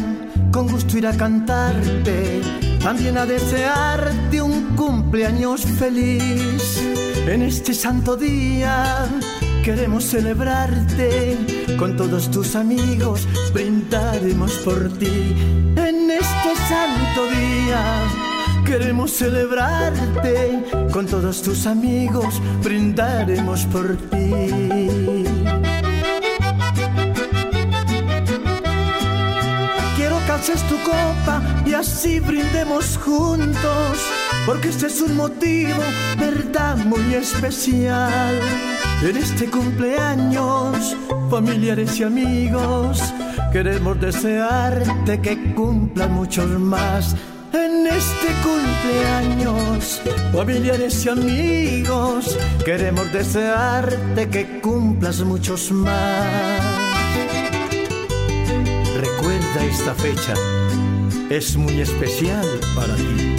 con 0.51 0.67
gusto 0.67 0.97
ir 0.97 1.05
a 1.05 1.15
cantarte, 1.15 2.41
también 2.81 3.17
a 3.17 3.25
desearte 3.25 4.41
un 4.41 4.75
cumpleaños 4.75 5.61
feliz. 5.61 6.81
En 7.27 7.43
este 7.43 7.75
santo 7.75 8.17
día 8.17 9.07
queremos 9.63 10.05
celebrarte 10.05 11.37
con 11.77 11.95
todos 11.95 12.31
tus 12.31 12.55
amigos, 12.55 13.27
brindaremos 13.53 14.53
por 14.65 14.89
ti. 14.97 15.35
En 15.75 16.09
este 16.09 16.55
santo 16.67 17.27
día 17.27 17.83
queremos 18.65 19.11
celebrarte 19.11 20.63
con 20.91 21.05
todos 21.05 21.43
tus 21.43 21.67
amigos, 21.67 22.41
brindaremos 22.63 23.65
por 23.67 23.95
ti. 24.09 25.20
Alces 30.41 30.63
tu 30.67 30.77
copa 30.77 31.39
y 31.67 31.73
así 31.73 32.19
brindemos 32.19 32.97
juntos, 32.97 33.97
porque 34.47 34.69
este 34.69 34.87
es 34.87 34.99
un 34.99 35.15
motivo, 35.15 35.83
verdad, 36.17 36.77
muy 36.77 37.13
especial. 37.13 38.39
En 39.03 39.17
este 39.17 39.45
cumpleaños, 39.51 40.97
familiares 41.29 41.99
y 41.99 42.03
amigos, 42.03 43.13
queremos 43.53 44.01
desearte 44.01 45.21
que 45.21 45.53
cumplan 45.53 46.11
muchos 46.13 46.47
más. 46.59 47.15
En 47.53 47.85
este 47.85 48.29
cumpleaños, 48.41 50.01
familiares 50.33 51.05
y 51.05 51.09
amigos, 51.09 52.35
queremos 52.65 53.13
desearte 53.13 54.27
que 54.29 54.59
cumplas 54.59 55.19
muchos 55.19 55.71
más. 55.71 56.70
Esta 59.59 59.93
fecha, 59.95 60.33
es 61.29 61.55
muy 61.55 61.81
especial 61.81 62.47
para 62.75 62.95
ti. 62.95 63.31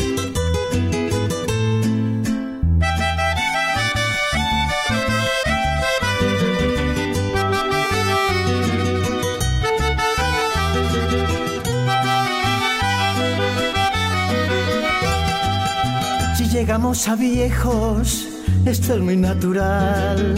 llegamos 16.53 17.09
a 17.09 17.17
viejos, 17.17 18.29
esto 18.65 18.95
es 18.95 19.01
muy 19.01 19.17
natural. 19.17 20.35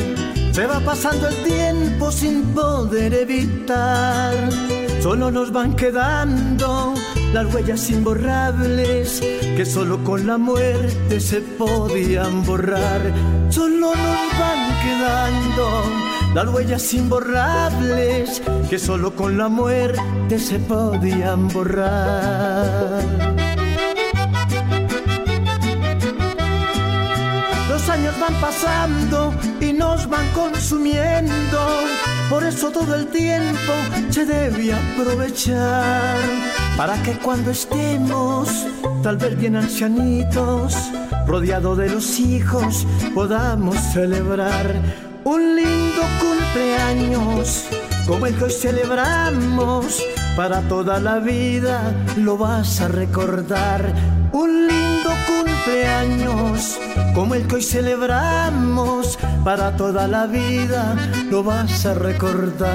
Se 0.52 0.66
va 0.66 0.80
pasando 0.80 1.28
el 1.28 1.36
tiempo 1.44 2.10
sin 2.10 2.44
poder 2.54 3.12
evitar. 3.12 4.32
Solo 5.04 5.30
nos 5.30 5.52
van 5.52 5.76
quedando 5.76 6.94
las 7.34 7.54
huellas 7.54 7.90
imborrables 7.90 9.20
que 9.20 9.66
solo 9.66 10.02
con 10.02 10.26
la 10.26 10.38
muerte 10.38 11.20
se 11.20 11.42
podían 11.42 12.42
borrar. 12.42 13.02
Solo 13.50 13.88
nos 13.94 14.38
van 14.40 14.60
quedando 14.82 15.82
las 16.32 16.48
huellas 16.48 16.94
imborrables 16.94 18.40
que 18.70 18.78
solo 18.78 19.14
con 19.14 19.36
la 19.36 19.48
muerte 19.48 20.38
se 20.38 20.58
podían 20.58 21.48
borrar. 21.48 23.02
Los 27.68 27.88
años 27.90 28.14
van 28.18 28.40
pasando 28.40 29.34
y 29.60 29.74
nos 29.74 30.08
van 30.08 30.26
consumiendo. 30.30 31.58
Por 32.30 32.42
eso 32.44 32.70
todo 32.70 32.94
el 32.94 33.06
tiempo 33.06 33.72
se 34.10 34.24
debe 34.24 34.72
aprovechar. 34.72 36.16
Para 36.76 37.00
que 37.02 37.12
cuando 37.18 37.50
estemos, 37.50 38.48
tal 39.02 39.16
vez 39.16 39.38
bien 39.38 39.56
ancianitos, 39.56 40.74
rodeado 41.26 41.76
de 41.76 41.90
los 41.90 42.18
hijos, 42.18 42.86
podamos 43.14 43.76
celebrar 43.92 44.74
un 45.24 45.56
lindo 45.56 46.02
cumpleaños. 46.20 47.66
Como 48.06 48.26
el 48.26 48.36
que 48.36 48.44
hoy 48.44 48.52
celebramos, 48.52 50.02
para 50.36 50.60
toda 50.62 50.98
la 51.00 51.18
vida 51.20 51.80
lo 52.16 52.36
vas 52.36 52.80
a 52.80 52.88
recordar. 52.88 53.94
Un 54.32 54.66
lindo 54.66 55.10
cumpleaños, 55.28 56.78
como 57.14 57.34
el 57.34 57.46
que 57.46 57.56
hoy 57.56 57.62
celebramos, 57.62 59.18
para 59.44 59.76
toda 59.76 60.08
la 60.08 60.26
vida 60.26 60.96
lo 61.30 61.44
vas 61.44 61.86
a 61.86 61.94
recordar. 61.94 62.74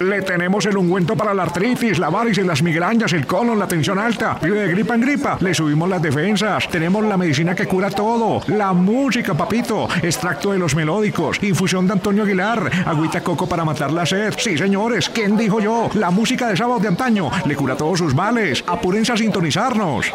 Le 0.00 0.22
tenemos 0.22 0.66
el 0.66 0.76
ungüento 0.76 1.16
para 1.16 1.32
la 1.32 1.44
artritis, 1.44 1.98
la 1.98 2.10
varices, 2.10 2.44
las 2.44 2.62
migrañas, 2.62 3.12
el 3.12 3.26
colon, 3.26 3.58
la 3.58 3.66
tensión 3.66 3.98
alta. 3.98 4.38
Vive 4.42 4.60
de 4.60 4.68
gripa 4.68 4.94
en 4.94 5.00
gripa. 5.00 5.38
Le 5.40 5.54
subimos 5.54 5.88
las 5.88 6.02
defensas. 6.02 6.68
Tenemos 6.68 7.04
la 7.04 7.16
medicina 7.16 7.54
que 7.54 7.66
cura 7.66 7.90
todo. 7.90 8.40
La 8.48 8.72
música, 8.72 9.34
papito. 9.34 9.88
Extracto 10.02 10.52
de 10.52 10.58
los 10.58 10.74
melódicos. 10.74 11.42
Infusión 11.42 11.86
de 11.86 11.94
Antonio 11.94 12.24
Aguilar. 12.24 12.70
Agüita 12.86 13.22
coco 13.22 13.48
para 13.48 13.64
matar 13.64 13.92
la 13.92 14.04
sed. 14.04 14.34
Sí, 14.38 14.58
señores. 14.58 15.08
¿Quién 15.08 15.36
dijo 15.36 15.60
yo? 15.60 15.88
La 15.94 16.10
música 16.10 16.48
de 16.48 16.56
sábado 16.56 16.80
de 16.80 16.88
antaño. 16.88 17.30
Le 17.46 17.56
cura 17.56 17.76
todos 17.76 17.98
sus 17.98 18.14
males. 18.14 18.62
Apúrense 18.66 19.12
a 19.12 19.16
sintonizarnos. 19.16 20.12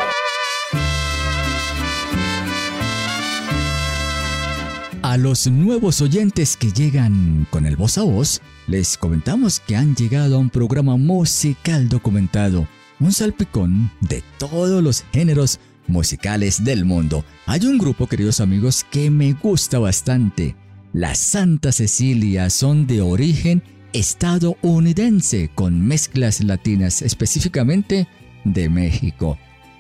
A 5.11 5.17
los 5.17 5.45
nuevos 5.47 5.99
oyentes 5.99 6.55
que 6.55 6.71
llegan 6.71 7.45
con 7.49 7.65
el 7.65 7.75
voz 7.75 7.97
a 7.97 8.03
voz, 8.03 8.41
les 8.65 8.97
comentamos 8.97 9.59
que 9.59 9.75
han 9.75 9.93
llegado 9.93 10.37
a 10.37 10.39
un 10.39 10.49
programa 10.49 10.95
musical 10.95 11.89
documentado, 11.89 12.65
un 12.97 13.11
salpicón 13.11 13.91
de 13.99 14.23
todos 14.37 14.81
los 14.81 15.03
géneros 15.11 15.59
musicales 15.87 16.63
del 16.63 16.85
mundo. 16.85 17.25
Hay 17.45 17.65
un 17.65 17.77
grupo, 17.77 18.07
queridos 18.07 18.39
amigos, 18.39 18.85
que 18.89 19.11
me 19.11 19.33
gusta 19.33 19.79
bastante. 19.79 20.55
La 20.93 21.13
Santa 21.13 21.73
Cecilia 21.73 22.49
son 22.49 22.87
de 22.87 23.01
origen 23.01 23.63
estadounidense 23.91 25.51
con 25.53 25.85
mezclas 25.85 26.41
latinas, 26.41 27.01
específicamente 27.01 28.07
de 28.45 28.69
México. 28.69 29.37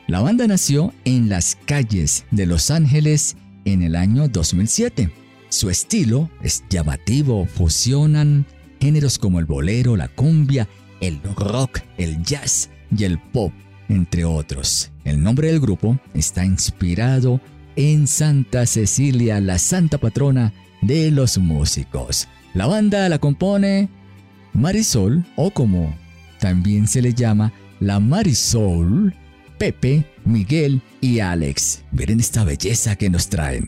La 0.07 0.19
banda 0.19 0.45
nació 0.45 0.93
en 1.05 1.29
las 1.29 1.57
calles 1.63 2.25
de 2.31 2.47
Los 2.47 2.69
Ángeles 2.69 3.37
en 3.63 3.81
el 3.81 3.95
año 3.95 4.27
2007. 4.27 5.20
Su 5.51 5.69
estilo 5.69 6.29
es 6.41 6.63
llamativo, 6.69 7.45
fusionan 7.45 8.45
géneros 8.79 9.19
como 9.19 9.37
el 9.37 9.45
bolero, 9.45 9.97
la 9.97 10.07
cumbia, 10.07 10.69
el 11.01 11.21
rock, 11.35 11.81
el 11.97 12.23
jazz 12.23 12.69
y 12.97 13.03
el 13.03 13.19
pop, 13.19 13.51
entre 13.89 14.23
otros. 14.23 14.91
El 15.03 15.21
nombre 15.21 15.49
del 15.49 15.59
grupo 15.59 15.99
está 16.13 16.45
inspirado 16.45 17.41
en 17.75 18.07
Santa 18.07 18.65
Cecilia, 18.65 19.41
la 19.41 19.59
santa 19.59 19.97
patrona 19.97 20.53
de 20.81 21.11
los 21.11 21.37
músicos. 21.37 22.29
La 22.53 22.65
banda 22.65 23.09
la 23.09 23.19
compone 23.19 23.89
Marisol, 24.53 25.25
o 25.35 25.51
como 25.51 25.93
también 26.39 26.87
se 26.87 27.01
le 27.01 27.13
llama, 27.13 27.51
la 27.81 27.99
Marisol, 27.99 29.13
Pepe, 29.57 30.05
Miguel 30.23 30.81
y 31.01 31.19
Alex. 31.19 31.83
Miren 31.91 32.21
esta 32.21 32.45
belleza 32.45 32.95
que 32.95 33.09
nos 33.09 33.27
traen. 33.27 33.67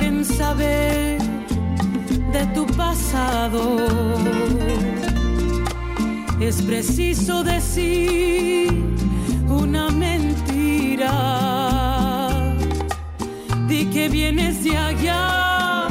quieren 0.00 0.24
saber 0.24 1.18
de 2.32 2.46
tu 2.54 2.66
pasado, 2.66 3.76
es 6.40 6.62
preciso 6.62 7.44
decir 7.44 8.72
una 9.48 9.90
mentira. 9.90 11.10
Di 13.68 13.84
que 13.86 14.08
vienes 14.08 14.64
de 14.64 14.76
allá, 14.76 15.88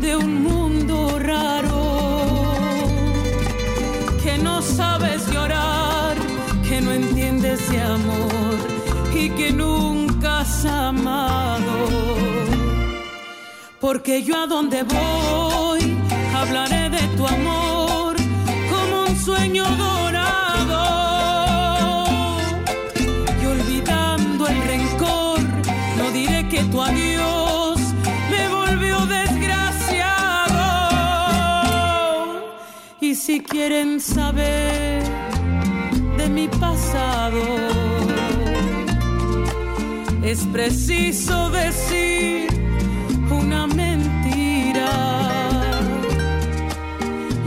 de 0.00 0.16
un 0.16 0.42
mundo 0.42 1.18
raro, 1.18 1.82
que 4.22 4.36
no 4.38 4.60
sabes 4.60 5.26
llorar, 5.32 6.14
que 6.68 6.80
no 6.80 6.92
entiendes 6.92 7.70
de 7.70 7.80
amor 7.80 8.56
y 9.14 9.30
que 9.30 9.50
nunca 9.52 10.40
has 10.40 10.64
amado. 10.66 12.29
Porque 13.80 14.22
yo 14.22 14.36
a 14.36 14.46
donde 14.46 14.82
voy 14.82 15.96
hablaré 16.34 16.90
de 16.90 17.00
tu 17.16 17.26
amor 17.26 18.14
como 18.68 19.04
un 19.08 19.16
sueño 19.16 19.64
dorado. 19.64 20.82
Y 23.42 23.46
olvidando 23.46 24.46
el 24.48 24.62
rencor, 24.64 25.40
no 25.96 26.10
diré 26.12 26.46
que 26.48 26.62
tu 26.64 26.82
adiós 26.82 27.80
me 28.30 28.48
volvió 28.50 29.06
desgraciado. 29.06 30.58
Y 33.00 33.14
si 33.14 33.40
quieren 33.40 33.98
saber 33.98 35.02
de 36.18 36.28
mi 36.28 36.48
pasado, 36.48 37.40
es 40.22 40.44
preciso 40.52 41.48
decir 41.48 42.49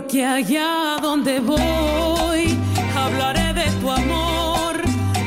Porque 0.00 0.24
allá 0.24 0.96
donde 1.02 1.40
voy, 1.40 2.56
hablaré 2.96 3.52
de 3.52 3.68
tu 3.80 3.90
amor 3.90 4.80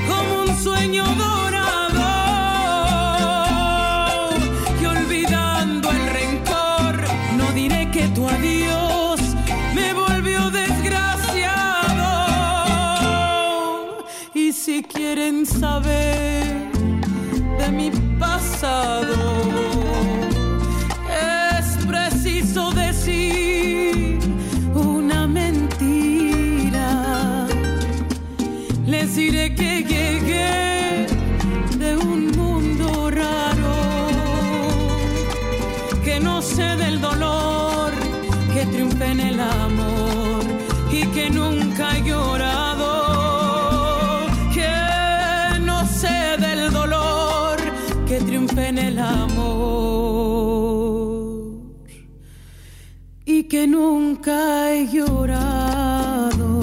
como 0.07 0.43
un 0.43 0.57
sueño 0.63 1.03
dorado. 1.03 2.09
Y 4.81 4.85
olvidando 4.85 5.91
el 5.91 6.07
rencor, 6.07 7.03
no 7.35 7.51
diré 7.51 7.91
que 7.91 8.07
tu 8.15 8.29
adiós 8.29 9.19
me 9.75 9.93
volvió 9.93 10.49
desgraciado. 10.49 11.25
Y 14.33 14.53
si 14.53 14.83
quieren 14.83 15.45
saber 15.45 16.71
de 17.59 17.71
mi 17.73 17.91
pasado, 18.17 19.70
triunfe 39.01 39.11
en 39.11 39.19
el 39.19 39.39
amor 39.39 40.43
y 40.91 41.05
que 41.07 41.29
nunca 41.29 41.97
he 41.97 42.03
llorado, 42.03 42.87
que 44.53 45.59
no 45.61 45.85
sé 45.87 46.37
del 46.39 46.71
dolor, 46.71 47.57
que 48.07 48.19
triunfe 48.19 48.67
en 48.67 48.77
el 48.77 48.99
amor 48.99 50.21
y 53.25 53.43
que 53.43 53.67
nunca 53.67 54.73
he 54.73 54.87
llorado. 54.87 56.61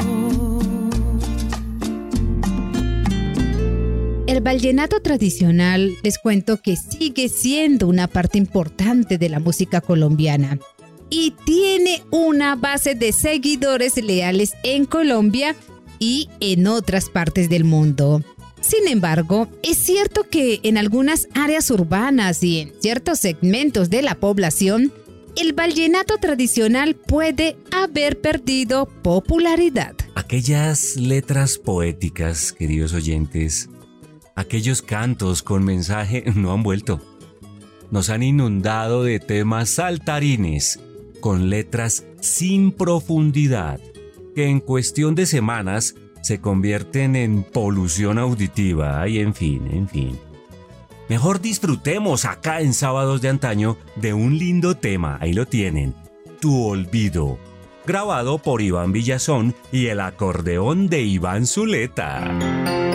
El 4.27 4.41
vallenato 4.43 5.01
tradicional 5.01 5.97
les 6.03 6.19
cuento 6.19 6.61
que 6.61 6.77
sigue 6.77 7.29
siendo 7.29 7.89
una 7.89 8.07
parte 8.07 8.39
importante 8.39 9.19
de 9.19 9.29
la 9.31 9.41
música 9.41 9.81
colombiana 9.81 10.59
y 11.11 11.35
tiene 11.45 12.03
una 12.11 12.57
base 12.57 12.95
de 12.95 13.13
seguidores 13.13 13.97
leales 13.97 14.55
en 14.63 14.85
Colombia 14.85 15.57
y 15.99 16.29
en 16.41 16.67
otras 16.67 17.09
partes 17.11 17.49
del 17.49 17.65
mundo. 17.65 18.23
Sin 18.61 18.89
embargo, 18.89 19.49
es 19.63 19.79
cierto 19.79 20.25
que 20.29 20.61
en 20.63 20.79
algunas 20.79 21.29
áreas 21.35 21.71
urbanas 21.71 22.43
y 22.43 22.61
en 22.61 22.73
ciertos 22.81 23.21
segmentos 23.21 23.89
de 23.89 24.03
la 24.03 24.17
población, 24.17 24.93
el 25.37 25.53
vallenato 25.53 26.19
tradicional 26.19 26.97
puede 26.97 27.57
haber 27.71 28.21
perdido 28.21 28.87
popularidad. 28.87 29.95
Aquellas 30.17 30.97
letras 30.97 31.59
poéticas, 31.59 32.53
queridos 32.53 32.93
oyentes, 32.93 33.71
aquellos 34.35 34.83
cantos 34.83 35.43
con 35.43 35.65
mensaje 35.65 36.25
no 36.35 36.53
han 36.53 36.63
vuelto. 36.63 37.01
Nos 37.91 38.11
han 38.11 38.23
inundado 38.23 39.05
de 39.05 39.21
temas 39.21 39.71
saltarines, 39.71 40.81
con 41.21 41.51
letras 41.51 42.05
sin 42.21 42.73
profundidad, 42.73 43.81
que 44.35 44.47
en 44.47 44.61
cuestión 44.61 45.15
de 45.15 45.27
semanas 45.27 45.95
se 46.23 46.41
convierten 46.41 47.17
en 47.17 47.43
polución 47.43 48.19
auditiva 48.19 49.07
y 49.09 49.19
en 49.19 49.35
fin, 49.35 49.69
en 49.73 49.89
fin. 49.89 50.19
Mejor 51.09 51.41
disfrutemos 51.41 52.25
acá 52.25 52.61
en 52.61 52.75
Sábados 52.75 53.23
de 53.23 53.31
Antaño 53.31 53.77
de 53.97 54.13
un 54.13 54.39
lindo 54.39 54.77
tema, 54.77 55.17
ahí 55.21 55.33
lo 55.33 55.47
tienen, 55.47 55.95
Tu 56.41 56.65
Olvido, 56.65 57.39
grabado 57.87 58.39
por 58.39 58.61
Iván 58.61 58.93
Villazón 58.93 59.55
y 59.73 59.87
el 59.87 60.01
acordeón 60.01 60.89
de 60.89 61.03
Iván 61.03 61.47
Zuleta. 61.47 62.88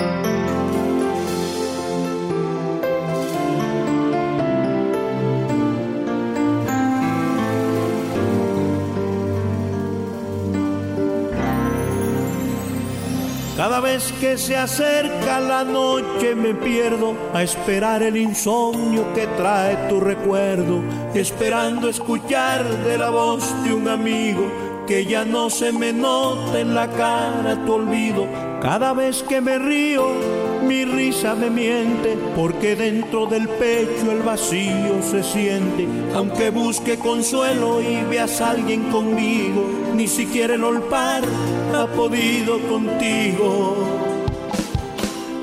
Vez 13.94 14.12
que 14.14 14.38
se 14.40 14.56
acerca 14.56 15.40
la 15.40 15.64
noche 15.64 16.34
me 16.34 16.56
pierdo 16.56 17.16
a 17.32 17.44
esperar 17.44 18.02
el 18.02 18.18
insomnio 18.18 19.14
que 19.14 19.28
trae 19.38 19.88
tu 19.88 20.00
recuerdo, 20.00 20.82
esperando 21.14 21.90
escuchar 21.90 22.66
de 22.86 22.98
la 22.98 23.12
voz 23.12 23.44
de 23.64 23.72
un 23.72 23.88
amigo 23.88 24.52
que 24.88 25.06
ya 25.06 25.26
no 25.26 25.52
se 25.52 25.72
me 25.72 25.94
nota 25.94 26.60
en 26.60 26.74
la 26.74 26.90
cara 26.90 27.64
tu 27.66 27.74
olvido. 27.74 28.28
Cada 28.62 28.94
vez 28.94 29.22
que 29.22 29.42
me 29.42 29.60
río, 29.60 30.08
mi 30.64 30.86
risa 30.86 31.36
me 31.36 31.52
miente, 31.52 32.18
porque 32.36 32.76
dentro 32.76 33.28
del 33.28 33.48
pecho 33.48 34.12
el 34.12 34.24
vacío 34.24 35.04
se 35.04 35.22
siente. 35.22 35.88
Aunque 36.16 36.50
busque 36.50 36.98
consuelo 36.98 37.80
y 37.82 38.04
veas 38.10 38.42
a 38.42 38.52
alguien 38.52 38.90
conmigo, 38.90 39.83
ni 39.94 40.08
siquiera 40.08 40.56
el 40.56 40.64
olpar 40.64 41.24
ha 41.76 41.86
podido 41.88 42.60
contigo. 42.68 43.78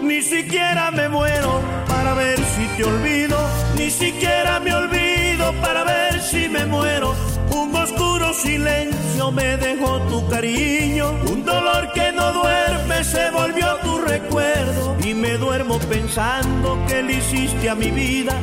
Ni 0.02 0.22
siquiera 0.22 0.90
me 0.90 1.08
muero 1.08 1.60
para 1.88 2.14
ver 2.14 2.38
si 2.38 2.66
te 2.76 2.84
olvido, 2.84 3.38
ni 3.76 3.90
siquiera 3.90 4.58
me 4.60 4.74
olvido 4.74 5.52
para 5.62 5.84
ver 5.84 6.20
si 6.20 6.48
me 6.48 6.66
muero. 6.66 7.14
Un 7.50 7.74
oscuro 7.74 8.32
silencio 8.34 9.30
me 9.32 9.56
dejó 9.56 10.00
tu 10.10 10.26
cariño, 10.28 11.10
un 11.30 11.44
dolor 11.44 11.92
que 11.92 12.12
no 12.12 12.32
duerme 12.32 13.04
se 13.04 13.30
volvió 13.30 13.76
tu 13.82 13.98
recuerdo. 13.98 14.96
Y 15.04 15.14
me 15.14 15.36
duermo 15.38 15.78
pensando 15.78 16.78
que 16.86 17.02
le 17.02 17.14
hiciste 17.14 17.68
a 17.68 17.74
mi 17.74 17.90
vida, 17.90 18.34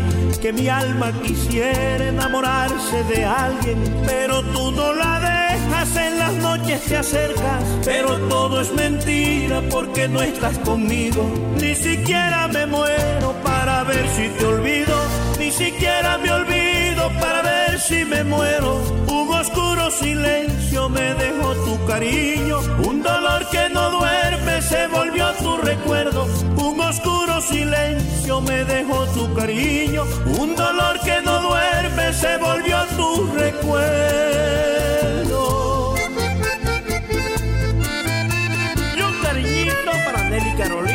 que 0.42 0.52
mi 0.52 0.68
alma 0.68 1.12
quisiera 1.24 2.08
enamorarse 2.08 3.04
de 3.06 3.26
alguien, 3.26 3.78
pero 4.06 4.42
tú 4.54 4.72
no 4.72 4.94
la 4.94 5.20
dejas 5.20 5.96
en 5.96 6.20
las 6.20 6.34
noches 6.34 6.82
te 6.84 6.98
acercas, 6.98 7.64
pero 7.86 8.18
todo 8.28 8.62
es 8.62 8.72
mentira 8.74 9.62
porque 9.70 10.08
no 10.08 10.22
estás 10.22 10.58
conmigo, 10.60 11.24
ni 11.60 11.76
siquiera 11.76 12.48
me 12.48 12.66
muero 12.66 13.34
para 13.44 13.84
ver 13.84 14.08
si 14.16 14.30
te 14.38 14.46
olvido, 14.46 14.96
ni 15.40 15.52
siquiera 15.52 16.18
me 16.18 16.32
olvido 16.32 17.10
para 17.20 17.42
ver 17.42 17.57
si 17.80 18.06
me 18.06 18.24
muero. 18.24 18.82
Un 19.08 19.34
oscuro 19.34 19.92
silencio 19.92 20.90
me 20.90 21.14
dejó 21.14 21.54
tu 21.66 21.86
cariño, 21.86 22.60
un 22.84 23.04
dolor 23.04 23.48
que 23.50 23.70
no 23.70 23.92
duerme 23.92 24.62
se 24.62 24.88
volvió 24.88 25.32
tu 25.34 25.58
recuerdo. 25.58 26.26
Un 26.58 26.80
oscuro 26.80 27.42
silencio 27.42 28.42
me 28.42 28.64
dejó 28.66 29.06
tu 29.08 29.34
cariño, 29.34 30.04
un 30.40 30.56
dolor 30.56 31.00
que 31.04 31.22
no 31.22 31.42
duerme 31.42 32.14
se 32.14 32.38
volvió 32.38 32.78
tu 32.96 33.32
recuerdo. 33.36 34.78
Y 38.96 39.02
un 39.02 39.14
cariñito 39.22 39.92
para 40.06 40.30
Nelly 40.30 40.54
Carolina, 40.58 40.87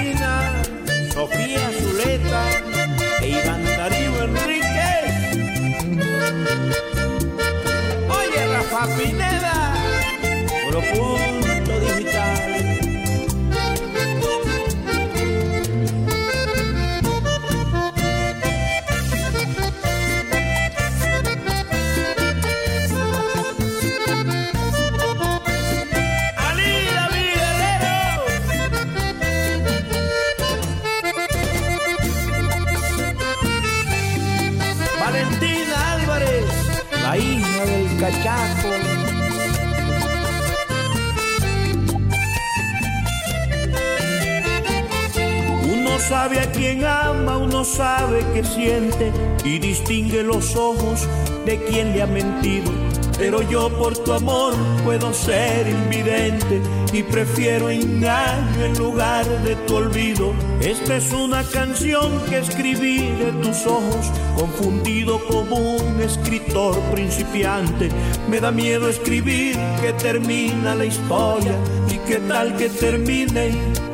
sabe 46.13 46.41
a 46.41 46.53
quien 46.53 46.85
ama, 46.85 47.39
uno 47.39 47.65
sabe 47.65 48.23
que 48.35 48.45
siente 48.45 49.11
y 49.47 49.59
distingue 49.59 50.23
los 50.23 50.55
ojos 50.57 51.09
de 51.47 51.57
quien 51.65 51.95
le 51.95 52.03
ha 52.03 52.07
mentido. 52.07 52.71
Pero 53.17 53.41
yo 53.49 53.71
por 53.79 53.97
tu 53.97 54.13
amor 54.13 54.53
puedo 54.85 55.15
ser 55.15 55.67
invidente 55.67 56.61
y 56.93 57.03
prefiero 57.03 57.71
engaño 57.71 58.63
en 58.63 58.77
lugar 58.77 59.25
de 59.43 59.57
tu 59.67 59.77
olvido. 59.77 60.35
Esta 60.61 60.99
es 60.99 61.11
una 61.13 61.45
canción 61.45 62.21
que 62.29 62.41
escribí 62.41 62.99
de 62.99 63.33
tus 63.43 63.65
ojos, 63.65 64.13
confundido 64.37 65.19
como 65.29 65.57
un 65.57 65.99
escritor 66.03 66.79
principiante. 66.93 67.89
Me 68.29 68.39
da 68.39 68.51
miedo 68.51 68.91
escribir 68.91 69.57
que 69.81 69.95
termina 69.95 70.75
la 70.75 70.85
historia 70.85 71.57
y 71.89 71.97
que 72.07 72.19
tal 72.19 72.55
que 72.59 72.69
termine 72.69 73.53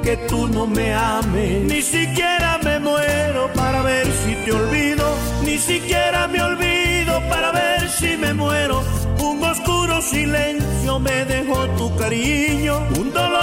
que 0.09 0.16
tú 0.26 0.48
no 0.48 0.66
me 0.66 0.94
ames. 0.94 1.64
Ni 1.64 1.82
siquiera 1.82 2.59
me 2.64 2.78
muero 2.78 3.52
para 3.52 3.82
ver 3.82 4.06
si 4.20 4.32
te 4.44 4.52
olvido, 4.52 5.06
ni 5.44 5.59
siquiera 5.59 6.26
me 6.28 6.40
olvido 6.40 7.12
para 7.28 7.52
ver 7.52 7.90
si 7.90 8.16
me 8.16 8.32
muero. 8.32 8.82
Un 9.22 9.44
oscuro 9.44 10.00
silencio 10.00 10.98
me 10.98 11.26
dejó 11.26 11.59
tu 11.78 11.94
cariño, 11.96 12.74
un 13.00 13.12
dolor 13.12 13.38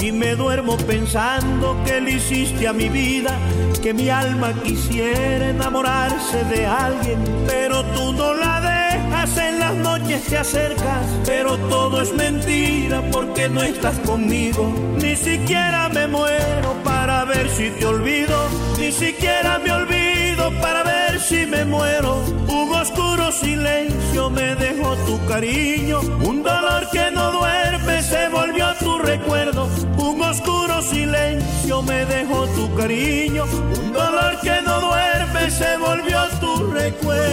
y 0.00 0.12
me 0.12 0.34
duermo 0.34 0.76
pensando 0.76 1.76
que 1.84 1.98
le 2.00 2.12
hiciste 2.12 2.68
a 2.68 2.74
mi 2.74 2.90
vida, 2.90 3.38
que 3.82 3.94
mi 3.94 4.10
alma 4.10 4.52
quisiera 4.62 5.48
enamorarse 5.48 6.44
de 6.44 6.66
alguien, 6.66 7.18
pero 7.46 7.82
tú 7.94 8.12
no 8.12 8.34
la 8.34 8.60
dejas 8.60 9.36
en 9.38 9.58
las 9.58 9.74
noches 9.76 10.22
te 10.24 10.36
acercas, 10.36 11.06
pero 11.24 11.56
todo 11.68 12.02
es 12.02 12.12
mentira 12.12 13.02
porque 13.10 13.48
no 13.48 13.62
estás 13.62 13.98
conmigo, 14.00 14.70
ni 15.00 15.16
siquiera 15.16 15.88
me 15.88 16.06
muero 16.06 16.74
para 16.84 17.24
ver 17.24 17.48
si 17.48 17.70
te 17.70 17.86
olvido, 17.86 18.36
ni 18.78 18.92
siquiera 18.92 19.58
me 19.58 19.72
olvido 19.72 20.50
para 20.60 20.82
ver 20.82 20.87
si 21.18 21.46
me 21.46 21.64
muero. 21.64 22.22
Un 22.48 22.74
oscuro 22.74 23.32
silencio 23.32 24.30
me 24.30 24.54
dejó 24.54 24.94
tu 25.06 25.18
cariño, 25.26 26.00
un 26.22 26.42
dolor 26.42 26.88
que 26.90 27.10
no 27.10 27.32
duerme 27.32 28.02
se 28.02 28.28
volvió 28.28 28.66
tu 28.78 28.98
recuerdo. 28.98 29.68
Un 29.98 30.20
oscuro 30.22 30.82
silencio 30.82 31.82
me 31.82 32.04
dejó 32.06 32.46
tu 32.48 32.74
cariño, 32.74 33.44
un 33.44 33.92
dolor 33.92 34.38
que 34.42 34.62
no 34.62 34.80
duerme 34.80 35.50
se 35.50 35.76
volvió 35.78 36.20
tu 36.40 36.70
recuerdo. 36.72 37.28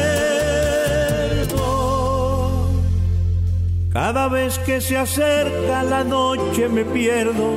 Cada 3.92 4.28
vez 4.28 4.60
que 4.60 4.82
se 4.82 4.98
acerca 4.98 5.84
la 5.84 6.04
noche 6.04 6.68
me 6.68 6.84
pierdo 6.84 7.54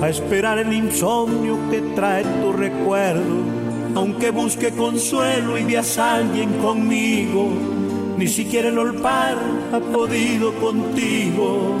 a 0.00 0.08
esperar 0.08 0.58
el 0.58 0.72
insomnio 0.72 1.58
que 1.70 1.82
trae 1.94 2.24
tu 2.24 2.52
recuerdo. 2.52 3.61
Aunque 3.94 4.30
busque 4.30 4.70
consuelo 4.70 5.58
y 5.58 5.64
veas 5.64 5.98
a 5.98 6.16
alguien 6.16 6.50
conmigo, 6.60 7.52
ni 8.16 8.26
siquiera 8.26 8.68
el 8.68 8.78
olpar 8.78 9.36
ha 9.72 9.80
podido 9.80 10.54
contigo. 10.54 11.76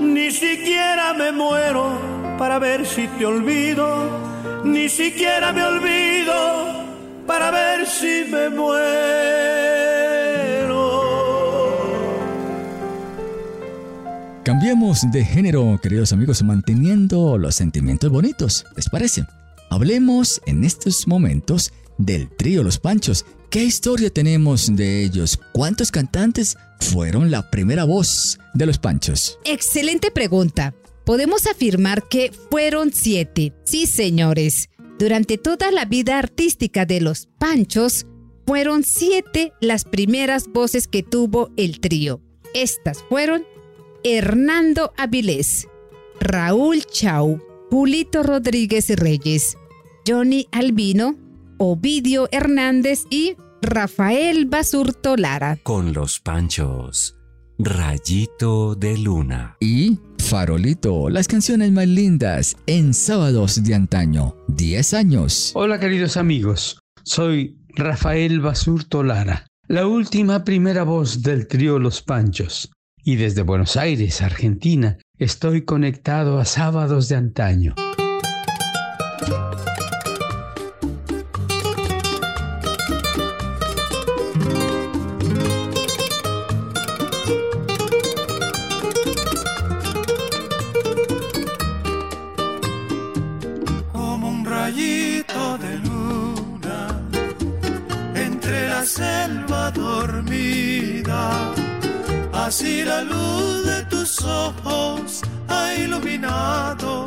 Ni 0.00 0.30
siquiera 0.32 1.14
me 1.14 1.30
muero 1.30 1.90
para 2.38 2.58
ver 2.58 2.84
si 2.84 3.06
te 3.06 3.26
olvido, 3.26 4.08
ni 4.64 4.88
siquiera 4.88 5.52
me 5.52 5.62
olvido 5.62 6.34
para 7.26 7.50
ver 7.50 7.86
si 7.86 8.24
me 8.30 8.50
muero. 8.50 9.20
Cambiemos 14.42 15.08
de 15.12 15.24
género, 15.24 15.78
queridos 15.80 16.12
amigos, 16.12 16.42
manteniendo 16.42 17.38
los 17.38 17.54
sentimientos 17.54 18.10
bonitos, 18.10 18.66
¿les 18.74 18.88
parece? 18.88 19.26
Hablemos 19.72 20.42
en 20.46 20.64
estos 20.64 21.06
momentos 21.06 21.72
del 21.96 22.28
trío 22.28 22.64
Los 22.64 22.80
Panchos. 22.80 23.24
¿Qué 23.50 23.62
historia 23.62 24.10
tenemos 24.10 24.74
de 24.74 25.04
ellos? 25.04 25.38
¿Cuántos 25.52 25.92
cantantes 25.92 26.56
fueron 26.80 27.30
la 27.30 27.50
primera 27.50 27.84
voz 27.84 28.40
de 28.52 28.66
Los 28.66 28.78
Panchos? 28.78 29.38
Excelente 29.44 30.10
pregunta. 30.10 30.74
Podemos 31.04 31.46
afirmar 31.46 32.08
que 32.08 32.32
fueron 32.50 32.92
siete. 32.92 33.52
Sí, 33.62 33.86
señores. 33.86 34.70
Durante 34.98 35.38
toda 35.38 35.70
la 35.70 35.84
vida 35.84 36.18
artística 36.18 36.84
de 36.84 37.00
los 37.00 37.28
Panchos, 37.38 38.06
fueron 38.46 38.82
siete 38.82 39.52
las 39.60 39.84
primeras 39.84 40.48
voces 40.48 40.88
que 40.88 41.04
tuvo 41.04 41.52
el 41.56 41.78
trío. 41.78 42.20
Estas 42.54 43.04
fueron 43.08 43.44
Hernando 44.02 44.92
Avilés, 44.96 45.68
Raúl 46.18 46.84
Chau, 46.86 47.40
Julito 47.70 48.24
Rodríguez 48.24 48.88
Reyes, 48.96 49.56
Johnny 50.06 50.46
Albino, 50.52 51.16
Ovidio 51.58 52.28
Hernández 52.32 53.04
y 53.10 53.36
Rafael 53.62 54.46
Basurto 54.46 55.16
Lara. 55.16 55.58
Con 55.62 55.92
los 55.92 56.20
panchos. 56.20 57.16
Rayito 57.58 58.74
de 58.74 58.96
luna. 58.96 59.56
Y 59.60 59.98
Farolito, 60.18 61.10
las 61.10 61.28
canciones 61.28 61.70
más 61.72 61.86
lindas 61.86 62.56
en 62.66 62.94
sábados 62.94 63.62
de 63.62 63.74
antaño, 63.74 64.36
10 64.48 64.94
años. 64.94 65.52
Hola 65.54 65.78
queridos 65.78 66.16
amigos, 66.16 66.78
soy 67.02 67.58
Rafael 67.76 68.40
Basurto 68.40 69.02
Lara, 69.02 69.46
la 69.68 69.86
última 69.86 70.44
primera 70.44 70.84
voz 70.84 71.22
del 71.22 71.46
trío 71.46 71.78
Los 71.78 72.00
Panchos. 72.02 72.70
Y 73.04 73.16
desde 73.16 73.42
Buenos 73.42 73.76
Aires, 73.76 74.22
Argentina, 74.22 74.98
estoy 75.18 75.64
conectado 75.64 76.38
a 76.38 76.44
sábados 76.44 77.08
de 77.08 77.16
antaño. 77.16 77.74
Así 102.50 102.82
la 102.82 103.02
luz 103.02 103.64
de 103.64 103.84
tus 103.84 104.24
ojos 104.24 105.22
ha 105.46 105.72
iluminado 105.72 107.04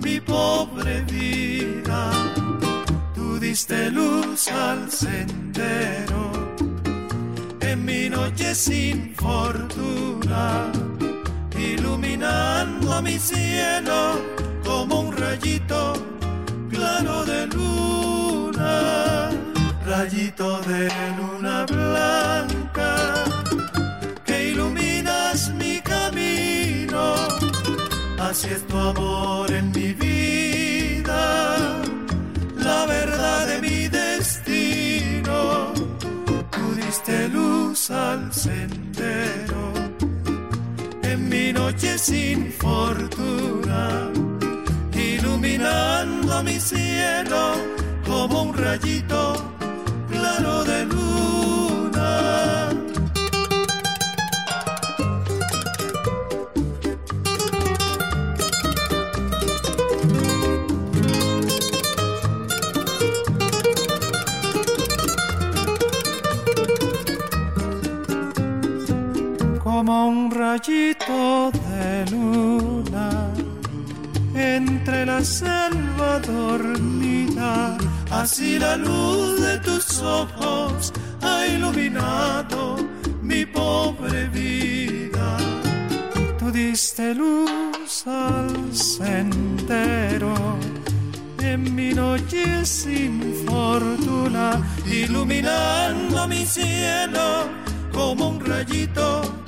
mi 0.00 0.20
pobre 0.20 1.02
vida. 1.02 2.12
Tú 3.12 3.40
diste 3.40 3.90
luz 3.90 4.46
al 4.46 4.88
sendero 4.92 6.30
en 7.58 7.84
mi 7.84 8.08
noche 8.08 8.54
sin 8.54 9.12
fortuna, 9.16 10.70
iluminando 11.58 13.02
mi 13.02 13.18
cielo 13.18 14.22
como 14.64 15.00
un 15.00 15.16
rayito 15.16 15.94
claro 16.70 17.24
de 17.24 17.48
luna, 17.48 19.28
rayito 19.84 20.60
de 20.60 20.88
luna 21.18 21.66
blanca 21.66 22.53
Así 28.30 28.48
es 28.48 28.66
tu 28.66 28.76
amor 28.78 29.50
en 29.52 29.70
mi 29.70 29.92
vida, 29.92 31.82
la 32.56 32.86
verdad 32.86 33.46
de 33.46 33.60
mi 33.60 33.88
destino. 33.88 35.72
Tú 36.50 36.74
diste 36.74 37.28
luz 37.28 37.90
al 37.90 38.32
sendero 38.32 39.64
en 41.02 41.28
mi 41.28 41.52
noche 41.52 41.98
sin 41.98 42.50
fortuna 42.52 44.10
iluminando 44.94 46.42
mi 46.42 46.58
cielo 46.58 47.54
como 48.06 48.42
un 48.44 48.54
rayito 48.54 49.34
claro 50.10 50.64
de 50.64 50.84
luna. 50.86 51.03
Como 69.74 70.06
un 70.06 70.30
rayito 70.30 71.50
de 71.50 72.06
luna 72.12 73.10
entre 74.32 75.04
la 75.04 75.20
selva 75.24 76.20
dormida, 76.20 77.76
así 78.08 78.56
la 78.60 78.76
luz 78.76 79.40
de 79.40 79.58
tus 79.58 80.00
ojos 80.00 80.92
ha 81.22 81.46
iluminado 81.48 82.76
mi 83.20 83.44
pobre 83.44 84.28
vida. 84.28 85.38
Tú 86.38 86.52
diste 86.52 87.12
luz 87.12 88.06
al 88.06 88.72
sendero 88.72 90.34
en 91.40 91.74
mi 91.74 91.92
noche 91.92 92.64
sin 92.64 93.44
fortuna, 93.44 94.62
iluminando 94.86 96.28
mi 96.28 96.46
cielo 96.46 97.48
como 97.92 98.28
un 98.28 98.38
rayito 98.38 99.43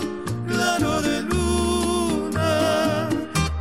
claro 0.47 1.03
de 1.03 1.23
luna, 1.23 3.09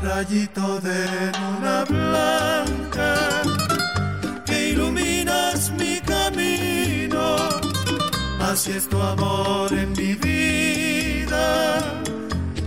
rayito 0.02 0.80
de 0.82 1.32
luna 1.40 1.86
blanca 1.90 3.14
que 4.46 4.70
iluminas 4.72 5.72
mi 5.80 6.00
camino, 6.02 7.38
así 8.40 8.72
es 8.72 8.88
tu 8.88 9.02
amor 9.02 9.74
en 9.74 9.92
mi 9.94 10.14
vida, 10.16 11.80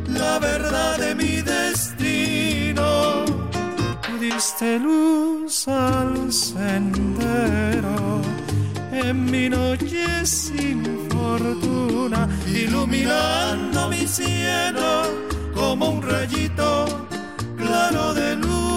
la 0.09 0.39
verdad 0.39 0.99
de 0.99 1.15
mi 1.15 1.41
destino. 1.43 3.25
Diste 4.21 4.79
luz 4.79 5.69
al 5.69 6.33
sendero 6.33 8.21
en 8.99 9.31
mi 9.31 9.49
noche 9.49 10.25
sin 10.25 10.83
fortuna, 11.11 12.29
iluminando 12.47 13.89
mi 13.89 14.07
cielo 14.07 15.03
como 15.55 15.91
un 15.91 16.03
rayito 16.03 16.87
claro 17.57 18.15
de 18.15 18.37
luna. 18.37 18.68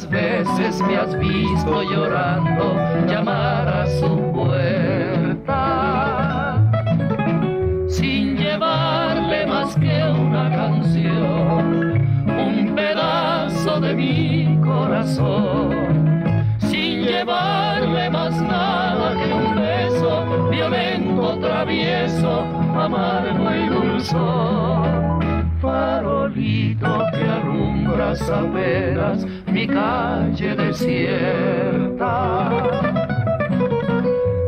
¿Cuántas 0.00 0.08
veces 0.08 0.80
me 0.82 0.96
has 0.96 1.18
visto 1.18 1.82
llorando 1.82 2.74
llamar 3.06 3.68
a 3.68 3.86
su 3.86 4.32
puerta? 4.32 5.52
Sin 7.86 8.34
llevarle 8.36 9.46
más 9.46 9.74
que 9.76 10.02
una 10.10 10.48
canción, 10.56 12.08
un 12.26 12.74
pedazo 12.74 13.78
de 13.80 13.94
mi 13.94 14.58
corazón 14.64 15.70
sin 16.60 17.02
llevarle 17.02 18.08
más 18.08 18.40
nada 18.40 19.14
que 19.22 19.34
un 19.34 19.54
beso 19.54 20.48
violento, 20.48 21.38
travieso, 21.40 22.40
amargo 22.74 23.54
y 23.54 23.68
dulzón. 23.68 25.10
Farolito 25.60 27.04
que 27.12 27.22
alumbras 27.22 28.22
apenas 28.30 29.26
calle 29.72 30.54
desierta. 30.56 32.50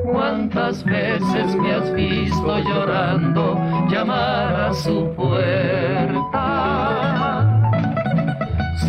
¿Cuántas 0.04 0.84
veces 0.84 1.56
me 1.56 1.72
has 1.74 1.92
visto 1.94 2.58
llorando 2.58 3.58
llamar 3.88 4.60
a 4.60 4.74
su 4.74 5.12
puerta? 5.14 6.82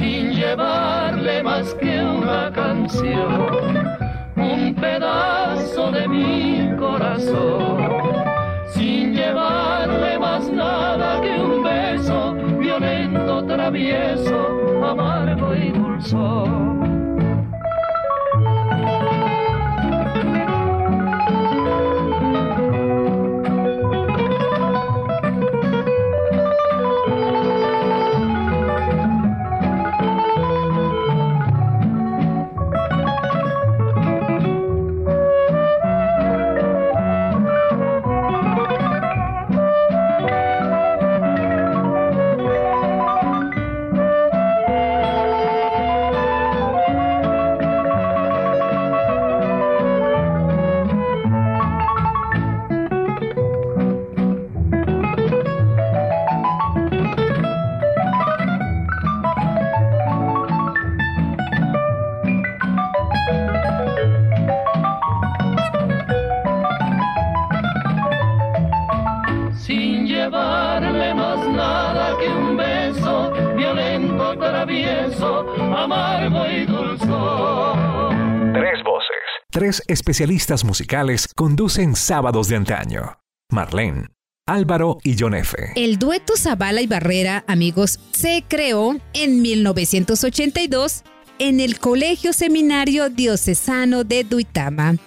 sin 0.03 0.31
llevarle 0.34 1.41
más 1.43 1.73
que 1.75 2.03
una 2.03 2.51
canción, 2.51 3.88
un 4.36 4.75
pedazo 4.75 5.91
de 5.91 6.07
mi 6.07 6.75
corazón, 6.77 7.77
sin 8.67 9.13
llevarle 9.13 10.19
más 10.19 10.51
nada 10.51 11.21
que 11.21 11.41
un 11.41 11.63
beso 11.63 12.34
violento, 12.59 13.45
travieso, 13.45 14.62
amargo 14.86 15.55
y 15.55 15.71
dulzón. 15.71 16.82
Especialistas 80.14 80.64
musicales 80.64 81.28
conducen 81.36 81.95
sábados 81.95 82.47
de 82.47 82.55
antaño. 82.55 83.18
Marlene, 83.49 84.09
Álvaro 84.47 84.99
y 85.01 85.16
John 85.18 85.34
F. 85.34 85.57
El 85.76 85.97
dueto 85.97 86.38
Zavala 86.38 86.82
y 86.82 86.88
Barrera, 86.88 87.43
amigos, 87.47 87.99
se 88.11 88.43
creó 88.47 88.95
en 89.14 89.41
1982 89.41 91.01
en 91.39 91.59
el 91.59 91.80
Colegio 91.80 92.32
Seminario 92.32 93.09
Diocesano 93.09 94.03
de 94.03 94.24
Duitama. 94.24 94.97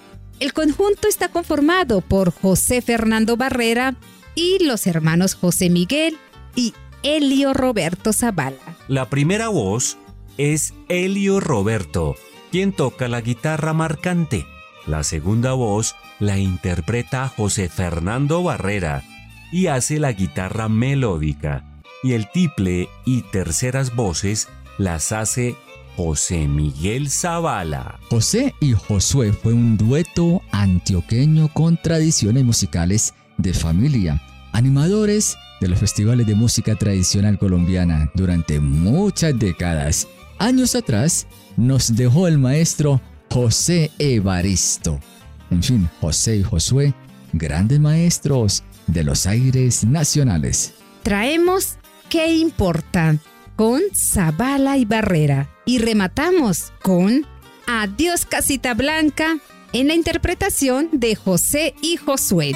El 0.41 0.53
conjunto 0.53 1.07
está 1.07 1.29
conformado 1.29 2.01
por 2.01 2.33
José 2.33 2.83
Fernando 2.83 3.37
Barrera 3.37 3.95
y 4.35 4.59
los 4.65 4.89
hermanos 4.89 5.37
José 5.37 5.71
Miguel 5.71 6.19
y 6.57 6.75
Elio 7.05 7.55
Roberto 7.55 8.13
Zavala. 8.13 8.77
La 8.89 9.09
primera 9.09 9.51
voz 9.51 9.99
es 10.37 10.75
Elio 10.89 11.39
Roberto, 11.39 12.17
quien 12.51 12.73
toca 12.73 13.07
la 13.07 13.21
guitarra 13.21 13.73
marcante. 13.73 14.47
La 14.87 15.03
segunda 15.03 15.53
voz 15.53 15.97
la 16.21 16.39
interpreta 16.39 17.29
José 17.29 17.69
Fernando 17.69 18.43
Barrera 18.43 19.03
y 19.51 19.67
hace 19.67 19.99
la 19.99 20.13
guitarra 20.13 20.69
melódica. 20.69 21.65
Y 22.03 22.13
el 22.13 22.31
tiple 22.31 22.89
y 23.05 23.23
terceras 23.23 23.95
voces 23.97 24.49
las 24.79 25.11
hace 25.11 25.57
José 25.97 26.47
Miguel 26.47 27.11
Zavala. 27.11 27.99
José 28.11 28.55
y 28.61 28.75
Josué 28.75 29.33
fue 29.33 29.55
un 29.55 29.77
dueto 29.77 30.43
antioqueño 30.53 31.49
con 31.53 31.81
tradiciones 31.81 32.45
musicales 32.45 33.15
de 33.39 33.55
familia, 33.55 34.23
animadores 34.53 35.37
de 35.61 35.69
los 35.69 35.79
festivales 35.79 36.27
de 36.27 36.35
música 36.35 36.77
tradicional 36.77 37.39
colombiana 37.39 38.11
durante 38.15 38.61
muchas 38.61 39.37
décadas. 39.39 40.07
Años 40.39 40.75
atrás 40.75 41.27
nos 41.57 41.97
dejó 41.97 42.29
el 42.29 42.39
maestro 42.39 43.01
José 43.37 43.91
Evaristo. 43.99 44.99
En 45.51 45.63
fin, 45.63 45.91
José 46.01 46.37
y 46.37 46.43
Josué, 46.43 46.95
grandes 47.35 47.79
maestros 47.79 48.65
de 48.87 49.05
los 49.05 49.27
aires 49.27 49.85
nacionales. 49.85 50.73
Traemos 51.03 51.77
¿Qué 52.09 52.35
importa? 52.35 53.19
con 53.55 53.83
Zavala 53.95 54.79
y 54.79 54.87
Barrera 54.87 55.51
y 55.67 55.77
rematamos 55.77 56.73
con 56.81 57.27
Adiós 57.67 58.25
Casita 58.25 58.73
Blanca 58.73 59.37
en 59.75 59.89
la 59.89 59.95
interpretación 59.95 60.89
de 60.93 61.15
José 61.15 61.75
y 61.83 61.99
Josué. 61.99 62.55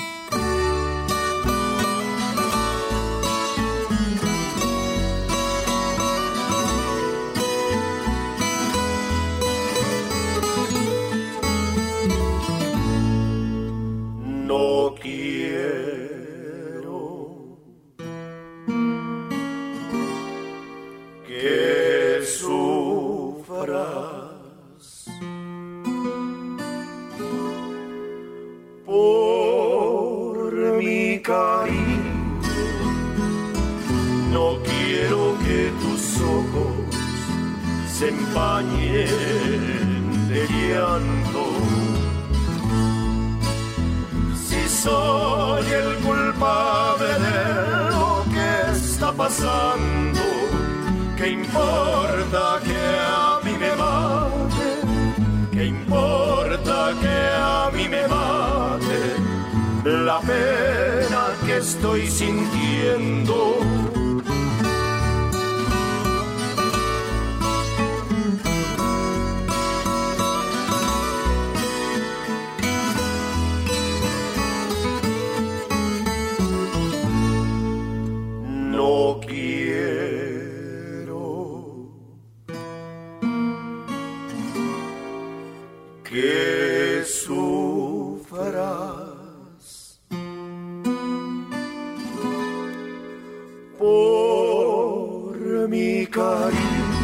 Cariño. 96.10 97.00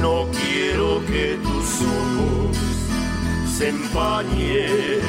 No 0.00 0.28
quiero 0.30 1.04
que 1.06 1.38
tus 1.42 1.82
ojos 1.82 2.56
se 3.56 3.68
empañen 3.68 5.00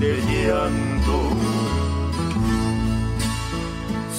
de 0.00 0.20
llanto. 0.30 1.18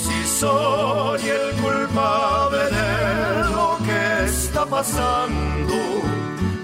Si 0.01 0.17
soy 0.39 1.21
el 1.29 1.55
culpable 1.61 2.63
de 2.79 3.43
lo 3.51 3.77
que 3.85 4.25
está 4.25 4.65
pasando, 4.65 5.75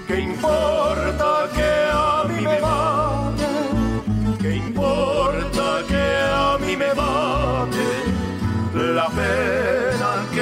¿qué 0.06 0.20
importa 0.20 1.48
que 1.54 1.72
a 1.92 2.24
mí 2.28 2.39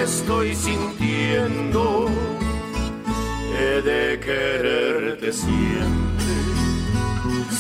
estoy 0.09 0.55
sintiendo, 0.55 2.09
he 3.59 3.83
de 3.83 4.19
quererte 4.21 5.33
siempre, 5.33 6.35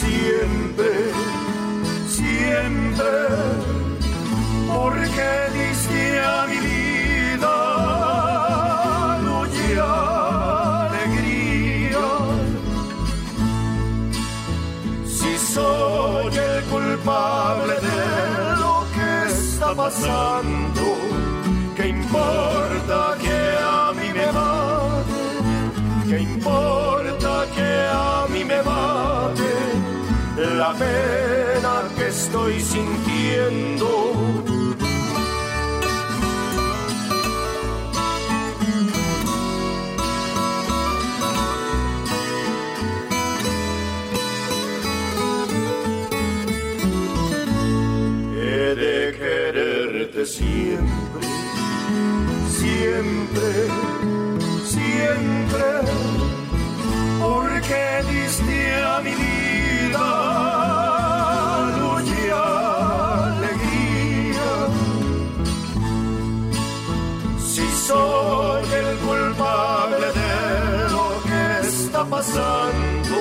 siempre, 0.00 0.90
siempre 2.08 3.18
porque 4.68 5.30
diste 5.56 6.20
a 6.20 6.46
mi 6.50 6.58
vida 6.68 7.56
luz 9.26 9.50
y 9.68 9.70
alegría. 10.88 12.06
Si 15.16 15.32
soy 15.54 16.34
el 16.36 16.58
culpable 16.64 17.74
de 17.88 18.02
lo 18.62 18.74
que 18.94 19.10
está 19.32 19.68
pasando, 19.74 20.67
¿qué 21.88 21.94
importa 21.94 23.16
que 23.18 23.38
a 23.62 23.92
mí 23.94 24.08
me 24.12 24.26
mate? 24.32 26.08
¿Qué 26.08 26.18
importa 26.20 27.46
que 27.54 27.70
a 27.90 28.26
mí 28.30 28.44
me 28.44 28.62
mate? 28.62 29.52
La 30.56 30.72
pena 30.74 31.88
que 31.96 32.08
estoy 32.08 32.60
sintiendo 32.60 33.88
quererte 49.18 50.26
siempre, 50.26 51.07
siempre, 52.78 53.50
siempre, 54.64 55.68
porque 57.20 57.82
diste 58.10 58.58
a 58.82 59.00
mi 59.00 59.14
vida 59.24 60.06
luz 61.78 62.04
y 62.20 62.24
alegría. 63.30 63.86
Si 67.50 67.66
soy 67.88 68.64
el 68.82 68.90
culpable 69.06 70.06
de 70.20 70.34
lo 70.94 71.06
que 71.28 71.42
está 71.66 72.00
pasando, 72.04 73.16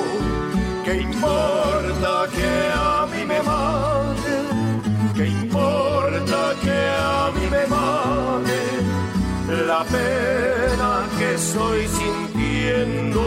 ¿qué 0.85 0.93
importa 1.09 2.11
que 2.35 2.51
a 2.73 3.05
mí 3.11 3.21
me 3.25 3.39
mate? 3.41 3.96
La 9.67 9.83
pena 9.83 11.05
que 11.19 11.33
estoy 11.33 11.85
sintiendo. 11.87 13.21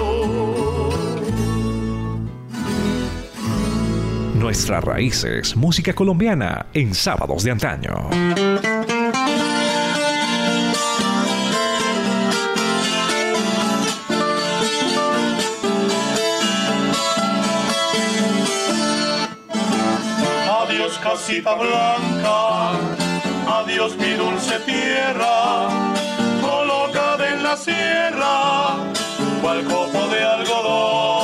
Nuestras 4.37 4.83
raíces, 4.83 5.55
música 5.55 5.93
colombiana 5.93 6.65
en 6.73 6.95
sábados 6.95 7.45
de 7.45 7.51
antaño. 7.51 7.93
Adiós 20.63 20.99
casita 21.03 21.55
blanca, 21.55 22.73
adiós 23.47 23.95
mi 23.99 24.15
dulce 24.15 24.59
tierra, 24.61 26.00
la 27.51 27.57
sierra, 27.57 28.77
cual 29.43 29.65
copo 29.65 30.07
de 30.07 30.23
algodón. 30.23 31.20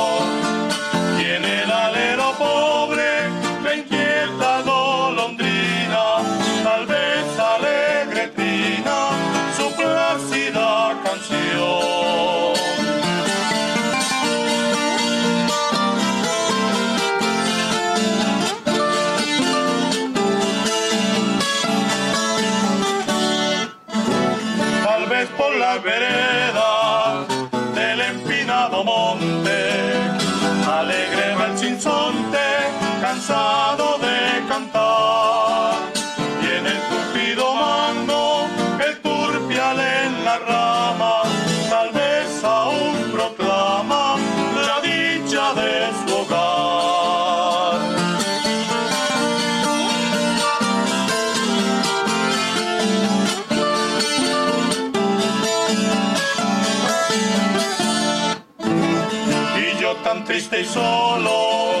Triste 60.57 60.61
y 60.61 60.65
solo, 60.65 61.71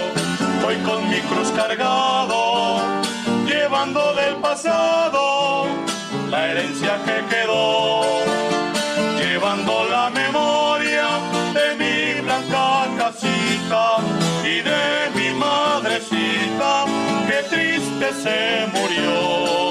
voy 0.61 0.75
con 0.77 1.09
mi 1.09 1.19
cruz 1.21 1.51
cargado, 1.51 2.79
llevando 3.45 4.13
del 4.13 4.35
pasado 4.35 5.65
la 6.29 6.51
herencia 6.51 6.99
que 7.05 7.35
quedó, 7.35 8.01
llevando 9.17 9.85
la 9.89 10.09
memoria 10.09 11.07
de 11.53 11.75
mi 11.75 12.21
blanca 12.21 12.87
casita 12.97 13.97
y 14.43 14.61
de 14.61 15.11
mi 15.15 15.33
madrecita 15.37 16.85
que 17.27 17.55
triste 17.55 18.13
se 18.13 18.67
murió. 18.73 19.66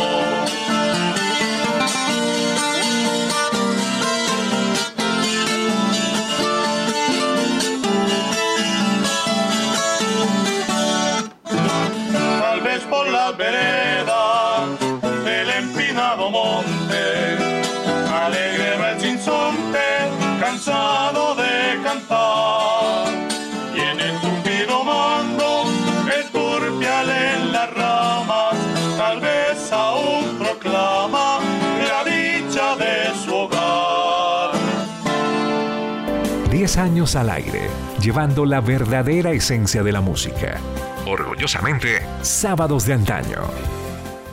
10 36.66 36.78
años 36.78 37.14
al 37.14 37.30
aire, 37.30 37.68
llevando 38.02 38.44
la 38.44 38.60
verdadera 38.60 39.30
esencia 39.30 39.84
de 39.84 39.92
la 39.92 40.00
música. 40.00 40.60
Orgullosamente, 41.06 42.02
Sábados 42.22 42.84
de 42.86 42.94
Antaño. 42.94 43.38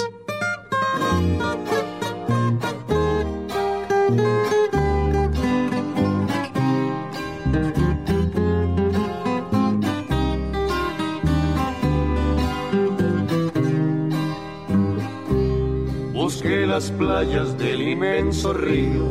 Playas 16.91 17.57
del 17.59 17.83
inmenso 17.83 18.53
río 18.53 19.05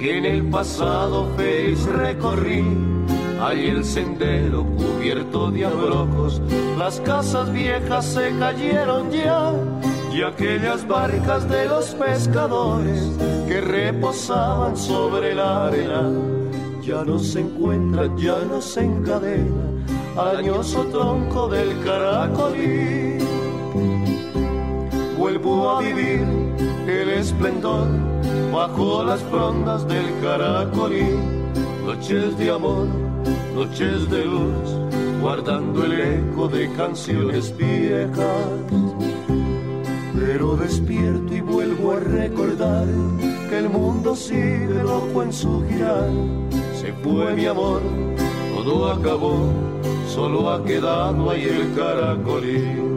que 0.00 0.18
en 0.18 0.24
el 0.24 0.50
pasado 0.50 1.28
feliz 1.36 1.84
recorrí. 1.86 2.64
Allí 3.40 3.68
el 3.68 3.84
sendero 3.84 4.64
cubierto 4.64 5.50
de 5.50 5.64
abrojos, 5.64 6.42
las 6.76 7.00
casas 7.00 7.52
viejas 7.52 8.04
se 8.04 8.36
cayeron 8.36 9.10
ya, 9.12 9.52
y 10.12 10.22
aquellas 10.22 10.86
barcas 10.86 11.48
de 11.48 11.66
los 11.66 11.94
pescadores 11.94 13.00
que 13.46 13.60
reposaban 13.60 14.76
sobre 14.76 15.34
la 15.36 15.68
arena, 15.68 16.10
ya 16.82 17.04
no 17.04 17.20
se 17.20 17.40
encuentran, 17.40 18.16
ya 18.18 18.38
no 18.50 18.60
se 18.60 18.80
encadena, 18.80 19.84
añoso 20.36 20.84
tronco 20.86 21.48
del 21.48 21.78
caracolí. 21.84 23.18
Vuelvo 25.16 25.70
a 25.70 25.80
vivir 25.80 26.26
el 26.88 27.10
esplendor 27.10 27.88
bajo 28.52 29.04
las 29.04 29.20
frondas 29.22 29.86
del 29.86 30.06
caracolí, 30.20 31.16
noches 31.84 32.36
de 32.38 32.50
amor 32.50 33.08
noches 33.58 34.08
de 34.08 34.24
luz, 34.24 34.70
guardando 35.20 35.84
el 35.84 36.00
eco 36.00 36.46
de 36.46 36.70
canciones 36.74 37.56
viejas. 37.56 38.46
Pero 40.14 40.56
despierto 40.56 41.34
y 41.34 41.40
vuelvo 41.40 41.92
a 41.92 42.00
recordar 42.00 42.86
que 43.48 43.58
el 43.58 43.68
mundo 43.68 44.14
sigue 44.14 44.82
loco 44.84 45.24
en 45.24 45.32
su 45.32 45.64
girar. 45.68 46.10
Se 46.80 46.92
fue 47.02 47.34
mi 47.34 47.46
amor, 47.46 47.82
todo 48.54 48.92
acabó, 48.92 49.52
solo 50.06 50.50
ha 50.50 50.64
quedado 50.64 51.30
ahí 51.30 51.44
el 51.44 51.74
caracolí. 51.74 52.87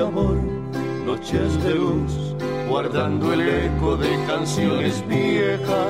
Amor, 0.00 0.36
noches 1.04 1.62
de 1.62 1.74
luz, 1.74 2.12
guardando 2.68 3.32
el 3.32 3.40
eco 3.40 3.96
de 3.96 4.08
canciones 4.26 5.06
viejas. 5.08 5.86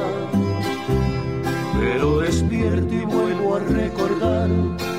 Pero 1.79 2.21
despierto 2.21 2.95
y 2.95 3.05
vuelvo 3.05 3.57
a 3.57 3.61
recordar 3.61 4.49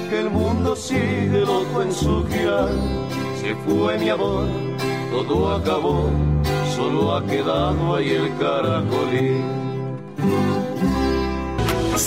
que 0.10 0.20
el 0.20 0.30
mundo 0.30 0.76
sigue 0.76 1.42
loco 1.42 1.82
en 1.82 1.92
su 1.92 2.26
girar. 2.28 2.70
Se 3.42 3.56
fue 3.56 3.98
mi 3.98 4.10
amor, 4.10 4.48
todo 5.12 5.56
acabó, 5.56 6.10
solo 6.76 7.16
ha 7.16 7.26
quedado 7.26 7.96
ahí 7.96 8.12
el 8.12 8.38
caracolí. 8.38 9.59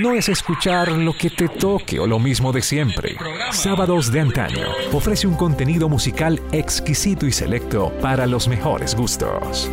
No 0.00 0.14
es 0.14 0.28
escuchar 0.28 0.92
lo 0.92 1.12
que 1.12 1.28
te 1.28 1.48
toque 1.48 1.98
o 1.98 2.06
lo 2.06 2.20
mismo 2.20 2.52
de 2.52 2.62
siempre. 2.62 3.16
Sábados 3.50 4.12
de 4.12 4.20
antaño 4.20 4.68
ofrece 4.92 5.26
un 5.26 5.34
contenido 5.34 5.88
musical 5.88 6.40
exquisito 6.52 7.26
y 7.26 7.32
selecto 7.32 7.92
para 8.00 8.24
los 8.28 8.46
mejores 8.46 8.94
gustos. 8.94 9.68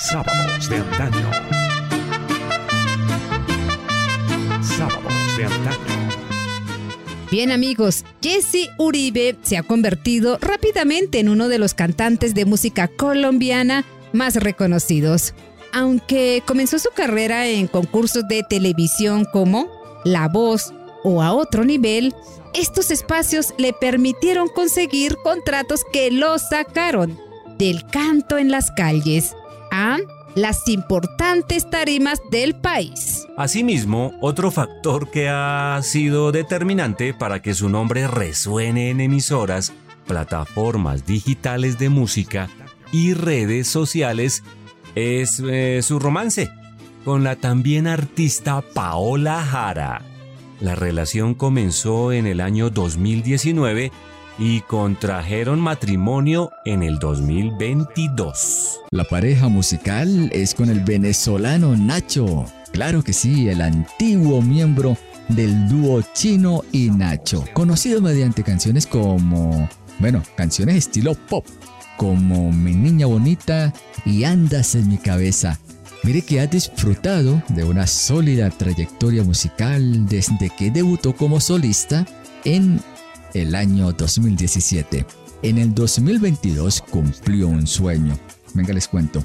Sábados 0.00 0.68
de 0.68 0.76
antaño. 0.78 1.30
Sábados 4.62 5.36
de 5.36 5.44
antaño. 5.44 6.10
Bien 7.30 7.52
amigos, 7.52 8.04
Jesse 8.20 8.70
Uribe 8.78 9.36
se 9.42 9.58
ha 9.58 9.62
convertido 9.62 10.38
rápidamente 10.40 11.20
en 11.20 11.28
uno 11.28 11.48
de 11.48 11.60
los 11.60 11.74
cantantes 11.74 12.34
de 12.34 12.46
música 12.46 12.88
colombiana 12.88 13.84
más 14.12 14.34
reconocidos. 14.34 15.34
Aunque 15.72 16.42
comenzó 16.46 16.78
su 16.78 16.90
carrera 16.90 17.46
en 17.46 17.66
concursos 17.66 18.26
de 18.28 18.42
televisión 18.42 19.24
como 19.32 19.68
La 20.04 20.28
Voz 20.28 20.72
o 21.04 21.22
A 21.22 21.32
Otro 21.32 21.64
Nivel, 21.64 22.14
estos 22.54 22.90
espacios 22.90 23.54
le 23.58 23.72
permitieron 23.72 24.48
conseguir 24.48 25.16
contratos 25.22 25.82
que 25.92 26.10
lo 26.10 26.38
sacaron 26.38 27.18
del 27.58 27.86
canto 27.86 28.38
en 28.38 28.50
las 28.50 28.70
calles 28.72 29.34
a 29.70 29.98
las 30.34 30.68
importantes 30.68 31.68
tarimas 31.70 32.20
del 32.30 32.54
país. 32.54 33.26
Asimismo, 33.36 34.12
otro 34.20 34.50
factor 34.50 35.10
que 35.10 35.28
ha 35.28 35.78
sido 35.82 36.32
determinante 36.32 37.14
para 37.14 37.42
que 37.42 37.54
su 37.54 37.68
nombre 37.68 38.06
resuene 38.06 38.90
en 38.90 39.00
emisoras, 39.00 39.72
plataformas 40.06 41.06
digitales 41.06 41.78
de 41.78 41.88
música 41.88 42.48
y 42.92 43.14
redes 43.14 43.68
sociales 43.68 44.42
es 44.94 45.42
eh, 45.44 45.80
su 45.82 45.98
romance 45.98 46.50
con 47.04 47.24
la 47.24 47.36
también 47.36 47.86
artista 47.86 48.62
Paola 48.74 49.42
Jara. 49.42 50.02
La 50.60 50.74
relación 50.74 51.34
comenzó 51.34 52.12
en 52.12 52.26
el 52.26 52.40
año 52.40 52.70
2019 52.70 53.90
y 54.38 54.60
contrajeron 54.62 55.60
matrimonio 55.60 56.50
en 56.64 56.82
el 56.82 56.98
2022. 56.98 58.80
La 58.90 59.04
pareja 59.04 59.48
musical 59.48 60.30
es 60.32 60.54
con 60.54 60.70
el 60.70 60.80
venezolano 60.80 61.76
Nacho. 61.76 62.44
Claro 62.72 63.02
que 63.02 63.12
sí, 63.12 63.48
el 63.48 63.60
antiguo 63.60 64.42
miembro 64.42 64.96
del 65.28 65.68
dúo 65.68 66.02
Chino 66.14 66.62
y 66.72 66.90
Nacho, 66.90 67.44
conocido 67.52 68.00
mediante 68.00 68.42
canciones 68.42 68.86
como, 68.86 69.68
bueno, 69.98 70.22
canciones 70.36 70.76
estilo 70.76 71.14
pop, 71.14 71.46
como 72.00 72.50
Mi 72.50 72.72
Niña 72.72 73.04
Bonita 73.04 73.74
y 74.06 74.24
Andas 74.24 74.74
en 74.74 74.88
mi 74.88 74.96
cabeza. 74.96 75.60
Mire 76.02 76.22
que 76.22 76.40
ha 76.40 76.46
disfrutado 76.46 77.42
de 77.50 77.62
una 77.62 77.86
sólida 77.86 78.48
trayectoria 78.48 79.22
musical 79.22 80.06
desde 80.06 80.48
que 80.48 80.70
debutó 80.70 81.14
como 81.14 81.40
solista 81.40 82.06
en 82.46 82.80
el 83.34 83.54
año 83.54 83.92
2017. 83.92 85.04
En 85.42 85.58
el 85.58 85.74
2022 85.74 86.80
cumplió 86.90 87.48
un 87.48 87.66
sueño. 87.66 88.18
Venga, 88.54 88.72
les 88.72 88.88
cuento. 88.88 89.22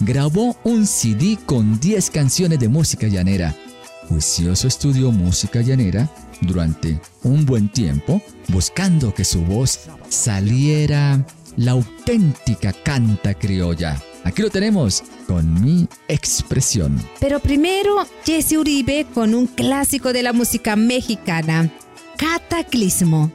Grabó 0.00 0.56
un 0.64 0.84
CD 0.84 1.38
con 1.46 1.78
10 1.78 2.10
canciones 2.10 2.58
de 2.58 2.68
música 2.68 3.06
llanera. 3.06 3.54
Juicioso 4.08 4.66
estudió 4.66 5.12
música 5.12 5.60
llanera 5.60 6.10
durante 6.40 7.00
un 7.22 7.46
buen 7.46 7.68
tiempo, 7.70 8.20
buscando 8.48 9.14
que 9.14 9.24
su 9.24 9.42
voz 9.42 9.78
saliera 10.08 11.24
la 11.56 11.72
auténtica 11.72 12.72
canta 12.72 13.34
criolla. 13.34 14.00
Aquí 14.24 14.42
lo 14.42 14.50
tenemos 14.50 15.02
con 15.26 15.62
mi 15.62 15.88
expresión. 16.08 17.00
Pero 17.20 17.38
primero, 17.40 18.06
Jesse 18.24 18.58
Uribe 18.58 19.06
con 19.14 19.34
un 19.34 19.46
clásico 19.46 20.12
de 20.12 20.22
la 20.22 20.32
música 20.32 20.76
mexicana, 20.76 21.70
Cataclismo. 22.16 23.30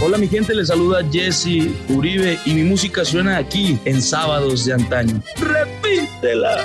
Hola 0.00 0.16
mi 0.16 0.28
gente, 0.28 0.54
les 0.54 0.68
saluda 0.68 1.02
Jesse 1.10 1.68
Uribe 1.88 2.38
y 2.46 2.54
mi 2.54 2.62
música 2.62 3.04
suena 3.04 3.36
aquí 3.36 3.78
en 3.84 4.00
sábados 4.00 4.64
de 4.64 4.74
antaño. 4.74 5.20
Repítela. 5.36 6.64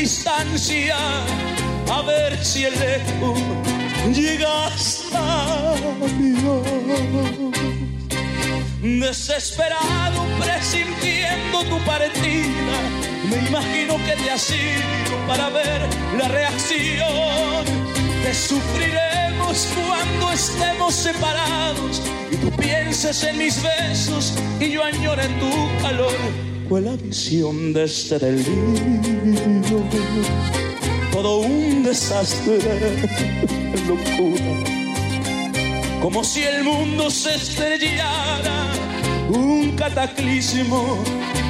distancia 0.00 0.96
a 1.90 2.02
ver 2.02 2.44
si 2.44 2.64
el 2.64 2.74
eco 2.74 3.34
llega 4.12 4.66
hasta 4.66 5.74
voz. 5.98 6.12
Desesperado, 8.80 10.24
presintiendo 10.38 11.64
tu 11.64 11.78
partida, 11.84 12.76
me 13.28 13.48
imagino 13.48 13.96
que 14.06 14.14
te 14.22 14.30
has 14.30 14.48
ido 14.50 15.26
para 15.26 15.48
ver 15.50 15.80
la 16.16 16.28
reacción. 16.28 17.64
Te 18.22 18.34
sufriremos 18.34 19.68
cuando 19.74 20.32
estemos 20.32 20.94
separados 20.94 22.02
y 22.30 22.36
tú 22.36 22.50
pienses 22.52 23.24
en 23.24 23.38
mis 23.38 23.60
besos 23.62 24.34
y 24.60 24.70
yo 24.70 24.84
añore 24.84 25.26
tu 25.40 25.82
calor. 25.82 26.47
Fue 26.68 26.80
la 26.80 26.96
visión 26.96 27.72
de 27.72 27.84
este 27.84 28.18
delirio, 28.18 29.82
todo 31.12 31.38
un 31.38 31.82
desastre, 31.82 32.58
locura 33.88 34.78
como 36.02 36.22
si 36.22 36.42
el 36.42 36.64
mundo 36.64 37.10
se 37.10 37.34
estrellara, 37.34 38.72
un 39.30 39.72
cataclismo 39.76 40.98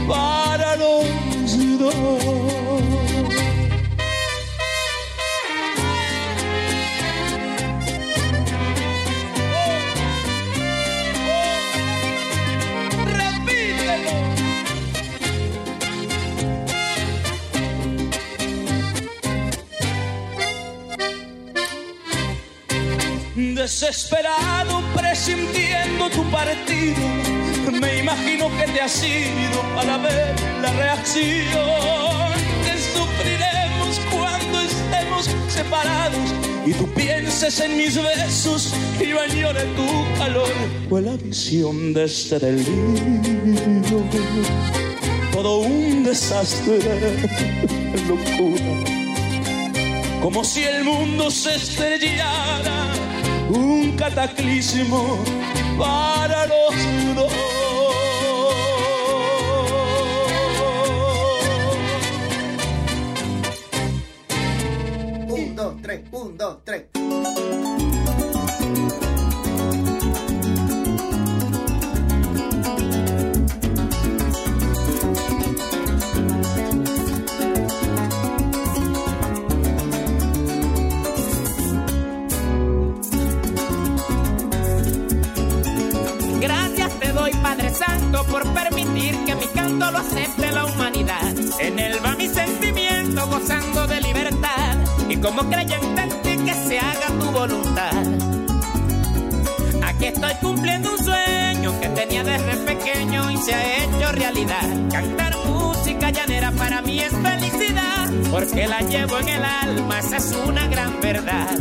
para 0.08 0.76
los 0.76 1.04
dos. 1.78 2.67
Desesperado, 23.58 24.84
presintiendo 24.94 26.08
tu 26.10 26.22
partido, 26.30 27.02
me 27.72 27.98
imagino 27.98 28.48
que 28.56 28.70
te 28.70 28.80
has 28.80 29.02
ido 29.02 29.60
para 29.74 29.98
ver 29.98 30.36
la 30.62 30.72
reacción. 30.74 32.30
Te 32.62 32.78
sufriremos 32.78 34.00
cuando 34.12 34.60
estemos 34.60 35.28
separados 35.48 36.32
y 36.64 36.72
tú 36.72 36.86
pienses 36.94 37.58
en 37.58 37.76
mis 37.76 38.00
besos 38.00 38.72
y 39.00 39.08
yo 39.08 39.20
añore 39.20 39.64
tu 39.74 40.18
calor. 40.18 40.52
Fue 40.88 41.02
la 41.02 41.16
visión 41.16 41.92
de 41.94 42.04
este 42.04 42.38
delirio, 42.38 44.04
todo 45.32 45.58
un 45.58 46.04
desastre, 46.04 46.78
locura 48.06 48.98
como 50.22 50.44
si 50.44 50.64
el 50.64 50.84
mundo 50.84 51.30
se 51.30 51.54
estrellara, 51.54 52.77
un 53.48 53.96
cataclismo 53.96 55.18
para 55.78 56.46
los 56.46 57.14
dos. 57.14 57.32
Un, 65.28 65.56
dos, 65.56 65.74
tres, 65.82 66.00
un, 66.12 66.36
dos, 66.36 66.58
tres. 66.64 66.84
Lo 89.90 89.98
acepte 89.98 90.52
la 90.52 90.66
humanidad. 90.66 91.34
En 91.60 91.78
él 91.78 91.98
va 92.04 92.14
mi 92.14 92.28
sentimiento 92.28 93.26
gozando 93.26 93.86
de 93.86 94.00
libertad. 94.00 94.76
Y 95.08 95.16
como 95.16 95.42
creyente 95.48 96.02
en 96.02 96.22
ti, 96.22 96.44
que 96.44 96.54
se 96.54 96.78
haga 96.78 97.06
tu 97.18 97.30
voluntad. 97.30 97.92
Aquí 99.82 100.06
estoy 100.06 100.34
cumpliendo 100.40 100.92
un 100.92 101.04
sueño 101.04 101.80
que 101.80 101.88
tenía 101.88 102.22
desde 102.22 102.54
pequeño 102.64 103.30
y 103.30 103.36
se 103.38 103.54
ha 103.54 103.84
hecho 103.84 104.12
realidad. 104.12 104.68
Cantar 104.92 105.36
música 105.46 106.10
llanera 106.10 106.52
para 106.52 106.82
mí 106.82 107.00
es 107.00 107.12
felicidad, 107.12 108.08
porque 108.30 108.66
la 108.66 108.80
llevo 108.80 109.18
en 109.18 109.28
el 109.28 109.44
alma, 109.44 109.98
esa 109.98 110.18
es 110.18 110.36
una 110.46 110.66
gran 110.68 111.00
verdad. 111.00 111.58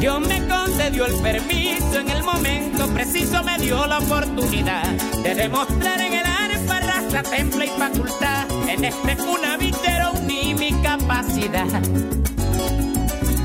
Dios 0.00 0.20
me 0.26 0.48
concedió 0.48 1.06
el 1.06 1.14
permiso 1.22 2.00
en 2.00 2.10
el 2.10 2.22
momento 2.24 2.88
preciso, 2.88 3.44
me 3.44 3.56
dio 3.58 3.86
la 3.86 3.98
oportunidad 3.98 4.90
de 5.22 5.34
demostrar 5.34 6.00
en 6.00 6.14
el 6.14 6.31
raza, 7.12 7.22
temple 7.30 7.66
y 7.66 7.68
facultad. 7.68 8.46
En 8.68 8.84
este 8.84 9.16
cunavitero 9.16 10.12
uní 10.12 10.54
mi 10.54 10.72
capacidad. 10.82 11.66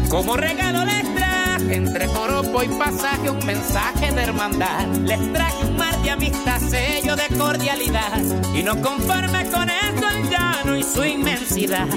Como 0.10 0.38
regalo 0.38 0.86
les 0.86 1.16
traje 1.16 1.76
entre 1.76 2.08
joropo 2.08 2.64
y 2.64 2.68
pasaje 2.70 3.30
un 3.30 3.46
mensaje 3.46 4.12
de 4.12 4.24
hermandad. 4.24 4.88
Les 5.04 5.34
traje 5.34 5.66
un 5.66 5.78
mar 5.78 6.02
de 6.02 6.12
amistad, 6.12 6.60
sello 6.60 7.16
de 7.16 7.38
cordialidad. 7.38 8.22
Y 8.56 8.64
no 8.64 8.82
conforme 8.82 9.46
con 9.50 9.70
esto 9.70 10.08
el 10.10 10.30
llano 10.30 10.76
y 10.78 10.84
su 10.84 11.04
inmensidad. 11.04 11.88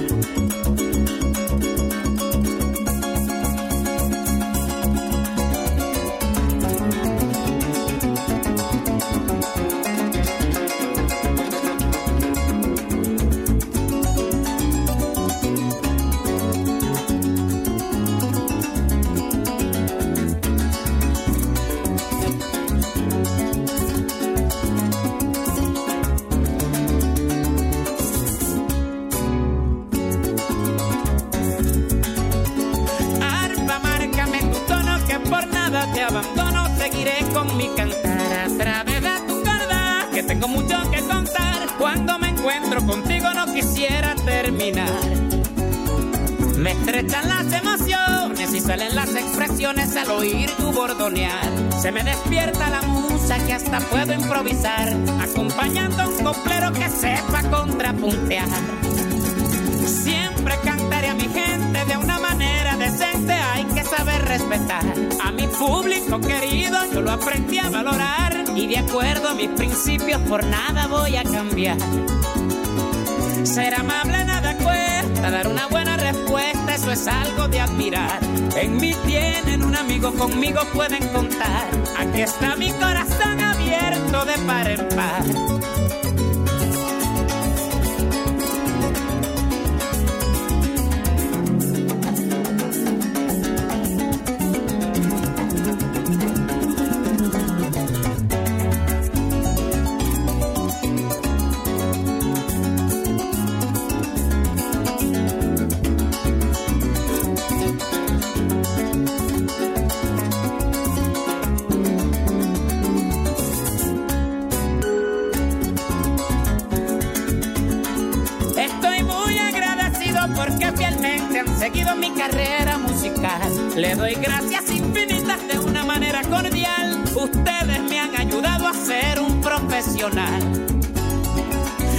Le 123.81 123.95
doy 123.95 124.13
gracias 124.13 124.71
infinitas 124.71 125.49
de 125.49 125.59
una 125.59 125.83
manera 125.83 126.21
cordial. 126.25 127.03
Ustedes 127.15 127.81
me 127.89 127.99
han 127.99 128.15
ayudado 128.15 128.67
a 128.69 128.75
ser 128.75 129.19
un 129.19 129.41
profesional. 129.41 130.67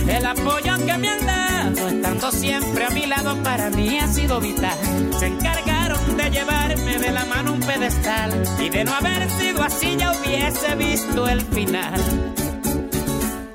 El 0.07 0.23
apoyo 0.27 0.75
que 0.85 0.97
me 0.99 1.07
han 1.09 1.25
dado, 1.25 1.87
estando 1.87 2.31
siempre 2.31 2.85
a 2.85 2.89
mi 2.91 3.07
lado, 3.07 3.35
para 3.41 3.71
mí 3.71 3.97
ha 3.97 4.07
sido 4.07 4.39
vital. 4.39 4.77
Se 5.17 5.25
encargaron 5.25 6.17
de 6.17 6.29
llevarme 6.29 6.99
de 6.99 7.11
la 7.11 7.25
mano 7.25 7.53
un 7.53 7.61
pedestal. 7.61 8.43
Y 8.59 8.69
de 8.69 8.83
no 8.83 8.93
haber 8.93 9.27
sido 9.31 9.63
así, 9.63 9.95
ya 9.97 10.11
hubiese 10.11 10.75
visto 10.75 11.27
el 11.27 11.41
final. 11.41 11.99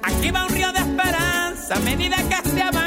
Aquí 0.03 0.33
va 0.33 0.47
un 0.47 0.51
río 0.51 0.73
de 0.73 0.81
esperanza, 0.81 1.77
a 1.77 1.79
medida 1.79 2.17
que 2.17 2.51
se 2.51 2.61
avanza 2.61 2.77
va 2.77 2.86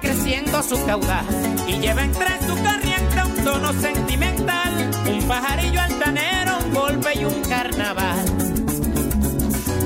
creciendo 0.00 0.62
su 0.62 0.84
caudal 0.84 1.24
y 1.66 1.78
lleva 1.78 2.04
entre 2.04 2.26
su 2.46 2.54
corriente 2.62 3.22
un 3.24 3.44
tono 3.44 3.72
sentimental, 3.74 4.90
un 5.10 5.28
pajarillo 5.28 5.80
altanero, 5.80 6.58
un 6.64 6.74
golpe 6.74 7.18
y 7.18 7.24
un 7.24 7.42
carnaval. 7.42 8.24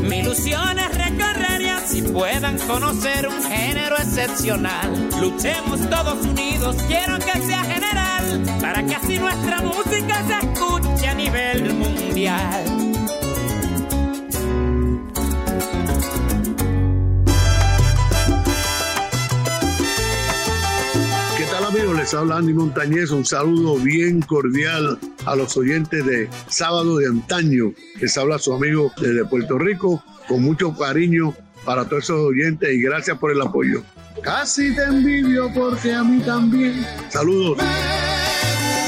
Mi 0.03 0.19
ilusión 0.19 0.79
es 0.79 0.95
recorrer 0.97 1.53
y 1.95 2.03
puedan 2.03 2.59
conocer 2.61 3.29
un 3.29 3.43
género 3.43 3.97
excepcional. 3.97 5.11
Luchemos 5.21 5.81
todos 5.91 6.25
unidos, 6.25 6.77
quiero 6.87 7.19
que 7.19 7.43
sea 7.43 7.65
general, 7.65 8.43
para 8.61 8.83
que 8.85 8.95
así 8.95 9.19
nuestra 9.19 9.61
música 9.61 10.23
se 10.27 10.47
escuche 10.47 11.09
a 11.09 11.15
nivel 11.15 11.75
mundial. 11.75 12.82
Les 22.03 22.13
habla 22.15 22.39
Andy 22.39 22.53
Montañez. 22.53 23.13
Un 23.13 23.25
saludo 23.25 23.77
bien 23.77 24.23
cordial 24.23 24.99
a 25.25 25.37
los 25.37 25.57
oyentes 25.57 26.05
de 26.05 26.29
Sábado 26.49 26.97
de 26.97 27.07
Antaño. 27.07 27.73
Les 28.01 28.19
habla 28.19 28.41
su 28.41 28.53
amigo 28.53 28.91
desde 29.01 29.25
Puerto 29.25 29.57
Rico 29.57 30.03
con 30.27 30.43
mucho 30.43 30.77
cariño 30.77 31.33
para 31.65 31.85
todos 31.85 32.03
esos 32.03 32.19
oyentes 32.19 32.75
y 32.75 32.83
gracias 32.83 33.17
por 33.19 33.31
el 33.31 33.41
apoyo. 33.41 33.85
Casi 34.21 34.75
te 34.75 34.83
envidio 34.83 35.49
porque 35.55 35.95
a 35.95 36.03
mí 36.03 36.21
también. 36.23 36.85
Saludos. 37.09 37.59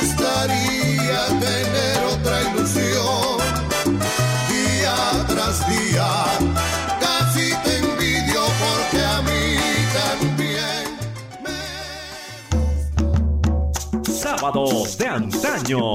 gustaría 0.01 1.27
tener 1.39 2.05
otra 2.11 2.51
ilusión 2.51 3.44
De 14.45 15.07
antaño. 15.07 15.95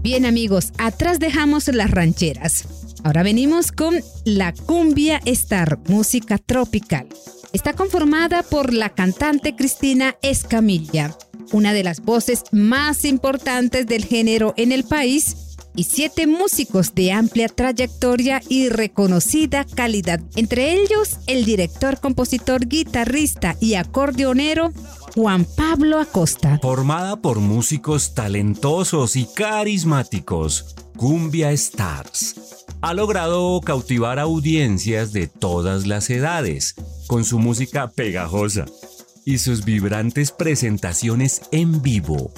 Bien 0.00 0.24
amigos, 0.24 0.72
atrás 0.78 1.18
dejamos 1.18 1.68
las 1.68 1.90
rancheras. 1.90 2.64
Ahora 3.04 3.22
venimos 3.22 3.72
con 3.72 3.94
la 4.24 4.54
cumbia 4.54 5.20
star, 5.26 5.78
música 5.86 6.38
tropical. 6.38 7.06
Está 7.52 7.74
conformada 7.74 8.42
por 8.42 8.72
la 8.72 8.88
cantante 8.94 9.54
Cristina 9.54 10.16
Escamilla, 10.22 11.14
una 11.52 11.74
de 11.74 11.84
las 11.84 12.00
voces 12.00 12.44
más 12.52 13.04
importantes 13.04 13.86
del 13.86 14.06
género 14.06 14.54
en 14.56 14.72
el 14.72 14.84
país, 14.84 15.36
y 15.76 15.84
siete 15.84 16.26
músicos 16.26 16.94
de 16.94 17.12
amplia 17.12 17.48
trayectoria 17.48 18.42
y 18.48 18.70
reconocida 18.70 19.64
calidad. 19.64 20.20
Entre 20.34 20.72
ellos, 20.72 21.18
el 21.26 21.44
director, 21.44 22.00
compositor, 22.00 22.66
guitarrista 22.66 23.56
y 23.60 23.74
acordeonero 23.74 24.72
Juan 25.14 25.46
Pablo 25.56 26.00
Acosta. 26.00 26.58
Formada 26.60 27.16
por 27.16 27.40
músicos 27.40 28.14
talentosos 28.14 29.16
y 29.16 29.26
carismáticos, 29.26 30.74
Cumbia 30.96 31.52
Stars 31.52 32.64
ha 32.80 32.94
logrado 32.94 33.60
cautivar 33.60 34.18
audiencias 34.18 35.12
de 35.12 35.26
todas 35.26 35.86
las 35.86 36.08
edades 36.10 36.74
con 37.06 37.24
su 37.24 37.38
música 37.38 37.90
pegajosa 37.90 38.66
y 39.24 39.38
sus 39.38 39.64
vibrantes 39.64 40.30
presentaciones 40.30 41.42
en 41.50 41.82
vivo. 41.82 42.30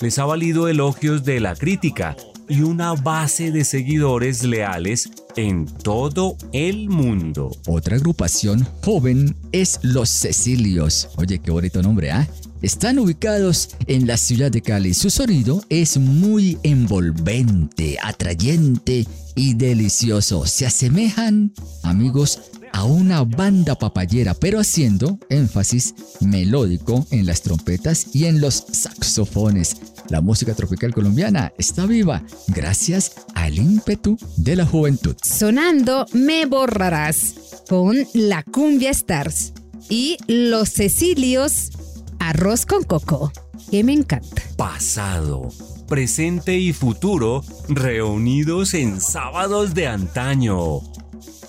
Les 0.00 0.18
ha 0.18 0.24
valido 0.24 0.68
elogios 0.68 1.24
de 1.24 1.40
la 1.40 1.54
crítica 1.54 2.16
y 2.48 2.62
una 2.62 2.94
base 2.94 3.50
de 3.50 3.64
seguidores 3.64 4.42
leales 4.44 5.10
en 5.36 5.66
todo 5.66 6.36
el 6.52 6.88
mundo. 6.88 7.50
Otra 7.66 7.96
agrupación 7.96 8.66
joven 8.84 9.36
es 9.52 9.78
Los 9.82 10.10
Cecilios. 10.10 11.08
Oye, 11.16 11.38
qué 11.38 11.50
bonito 11.50 11.82
nombre, 11.82 12.10
¿ah? 12.10 12.28
Están 12.60 12.98
ubicados 12.98 13.70
en 13.86 14.06
la 14.06 14.16
ciudad 14.16 14.50
de 14.50 14.62
Cali. 14.62 14.92
Su 14.92 15.10
sonido 15.10 15.62
es 15.68 15.96
muy 15.96 16.58
envolvente, 16.64 17.98
atrayente 18.02 19.06
y 19.36 19.54
delicioso. 19.54 20.44
Se 20.44 20.66
asemejan, 20.66 21.52
amigos, 21.84 22.40
a 22.72 22.84
una 22.84 23.22
banda 23.22 23.76
papayera, 23.76 24.34
pero 24.34 24.60
haciendo 24.60 25.18
énfasis 25.30 25.94
melódico 26.20 27.06
en 27.10 27.26
las 27.26 27.42
trompetas 27.42 28.08
y 28.12 28.24
en 28.26 28.40
los 28.40 28.64
saxofones. 28.72 29.76
La 30.08 30.20
música 30.22 30.54
tropical 30.54 30.94
colombiana 30.94 31.52
está 31.58 31.84
viva 31.84 32.22
gracias 32.48 33.12
al 33.34 33.58
ímpetu 33.58 34.16
de 34.36 34.56
la 34.56 34.64
juventud. 34.64 35.14
Sonando 35.22 36.06
Me 36.12 36.46
Borrarás 36.46 37.34
con 37.68 37.96
la 38.14 38.42
Cumbia 38.42 38.90
Stars 38.90 39.52
y 39.90 40.16
Los 40.26 40.70
Cecilios 40.72 41.70
Arroz 42.18 42.66
con 42.66 42.84
Coco, 42.84 43.32
que 43.70 43.84
me 43.84 43.92
encanta. 43.92 44.42
Pasado, 44.56 45.50
presente 45.86 46.58
y 46.58 46.72
futuro 46.72 47.44
reunidos 47.68 48.74
en 48.74 49.00
sábados 49.00 49.74
de 49.74 49.88
antaño. 49.88 50.80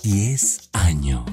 10 0.02 0.70
años. 0.72 1.24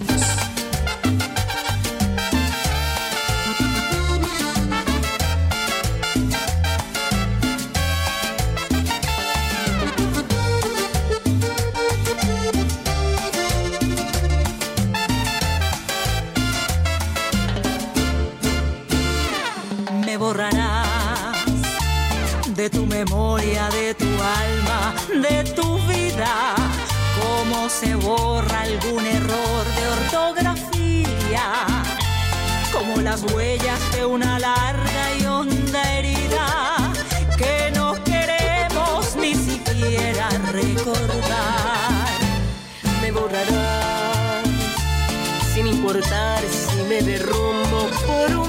de 22.70 22.80
tu 22.80 22.86
memoria, 22.86 23.70
de 23.70 23.94
tu 23.94 24.06
alma, 24.06 24.94
de 25.10 25.44
tu 25.52 25.78
vida. 25.88 26.54
Cómo 27.22 27.70
se 27.70 27.96
borra 27.96 28.62
algún 28.62 29.06
error 29.06 29.64
de 29.78 29.84
ortografía, 30.00 31.46
como 32.74 33.02
las 33.02 33.24
huellas 33.32 33.80
de 33.94 34.06
una 34.06 34.38
larga 34.40 35.04
y 35.18 35.26
honda 35.26 35.82
herida 35.98 36.92
que 37.38 37.72
no 37.74 37.96
queremos 38.04 39.16
ni 39.16 39.34
siquiera 39.34 40.28
recordar. 40.52 42.08
Me 43.02 43.12
borrarás 43.12 44.44
sin 45.54 45.68
importar 45.68 46.42
si 46.44 46.84
me 46.90 47.02
derrumbo 47.02 47.90
por 48.08 48.36
un 48.36 48.47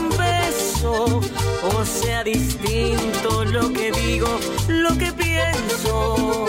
o 0.84 1.84
sea 1.84 2.22
distinto 2.22 3.44
lo 3.44 3.72
que 3.72 3.90
digo, 3.90 4.28
lo 4.68 4.96
que 4.96 5.12
pienso, 5.12 6.46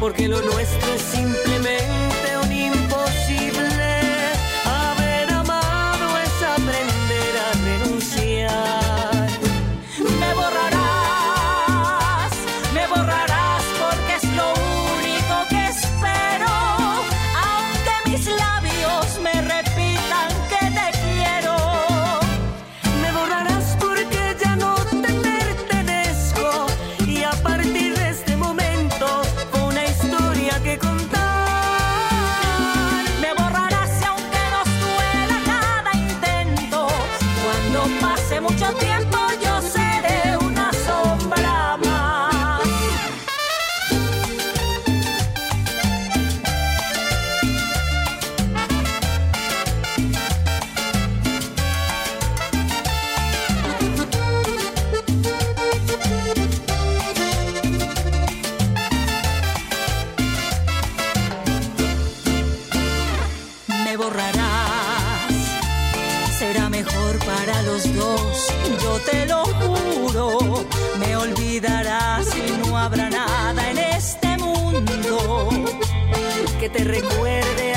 porque 0.00 0.28
lo 0.28 0.40
nuestro 0.40 0.94
es 0.94 1.02
simplemente 1.02 2.11
te 76.72 76.84
recuerde. 76.84 77.71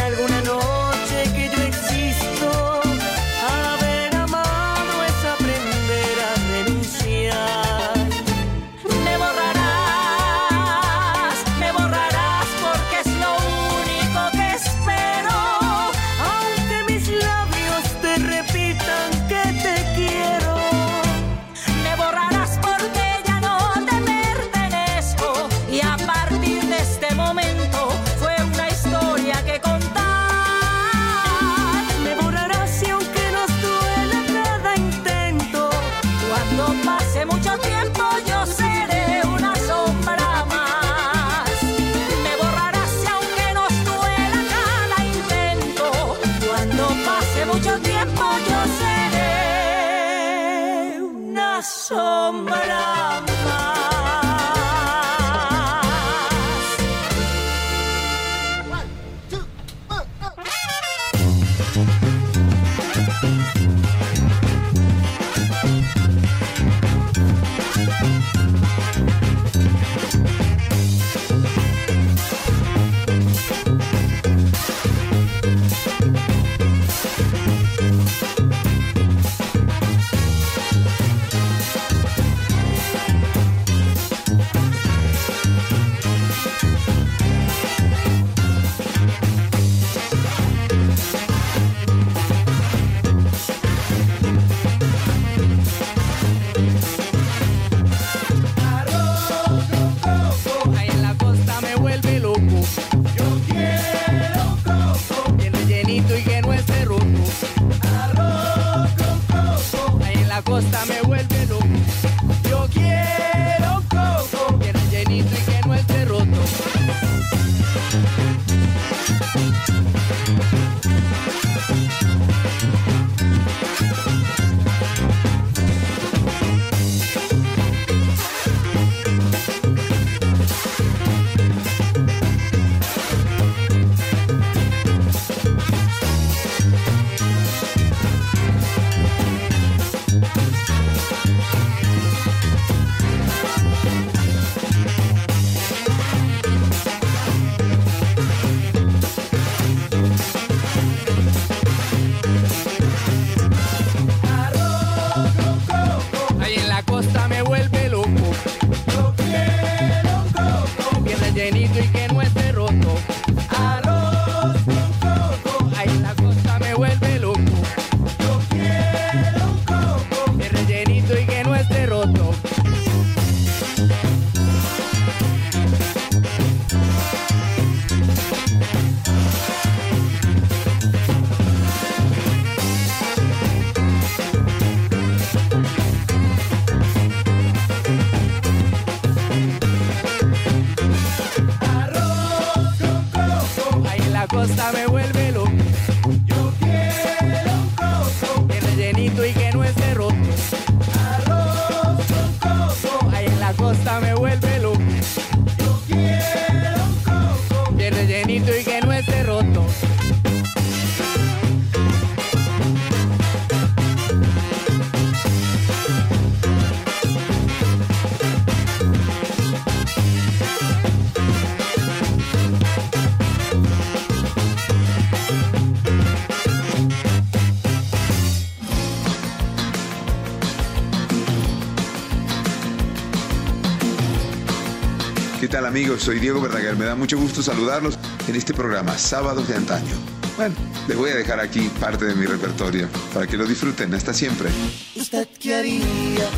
Amigos? 235.75 236.03
Soy 236.03 236.19
Diego 236.19 236.39
Verdaguer. 236.39 236.77
Me 236.77 236.85
da 236.85 236.95
mucho 236.95 237.17
gusto 237.17 237.43
saludarlos 237.43 237.99
en 238.29 238.35
este 238.37 238.53
programa 238.53 238.97
Sábados 238.97 239.45
de 239.45 239.55
Antaño. 239.55 239.93
Bueno, 240.37 240.55
les 240.87 240.95
voy 240.95 241.09
a 241.09 241.15
dejar 241.15 241.41
aquí 241.41 241.69
parte 241.81 242.05
de 242.05 242.15
mi 242.15 242.25
repertorio 242.25 242.87
para 243.13 243.27
que 243.27 243.35
lo 243.35 243.45
disfruten. 243.45 243.93
Hasta 243.93 244.13
siempre. 244.13 244.49
¿Usted 244.95 245.27
qué 245.37 245.53
haría? 245.53 246.29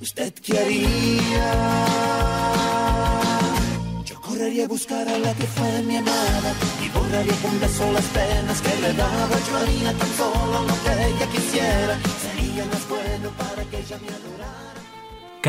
¿Usted 0.00 0.32
qué 0.34 0.56
haría? 0.56 1.86
Yo 4.04 4.20
correría 4.20 4.66
a 4.66 4.68
buscar 4.68 5.08
a 5.08 5.18
la 5.18 5.34
que 5.34 5.46
fue 5.48 5.82
mi 5.82 5.96
amada 5.96 6.54
y 6.84 6.88
borraría 6.90 7.34
con 7.42 7.58
beso 7.58 7.90
las 7.90 8.04
penas 8.04 8.62
que 8.62 8.82
le 8.82 8.92
daba. 8.92 9.36
Yo 9.48 9.56
haría 9.56 9.92
tan 9.98 10.12
solo 10.16 10.62
lo 10.62 10.74
que 10.84 11.08
ella 11.08 11.26
quisiera. 11.32 11.98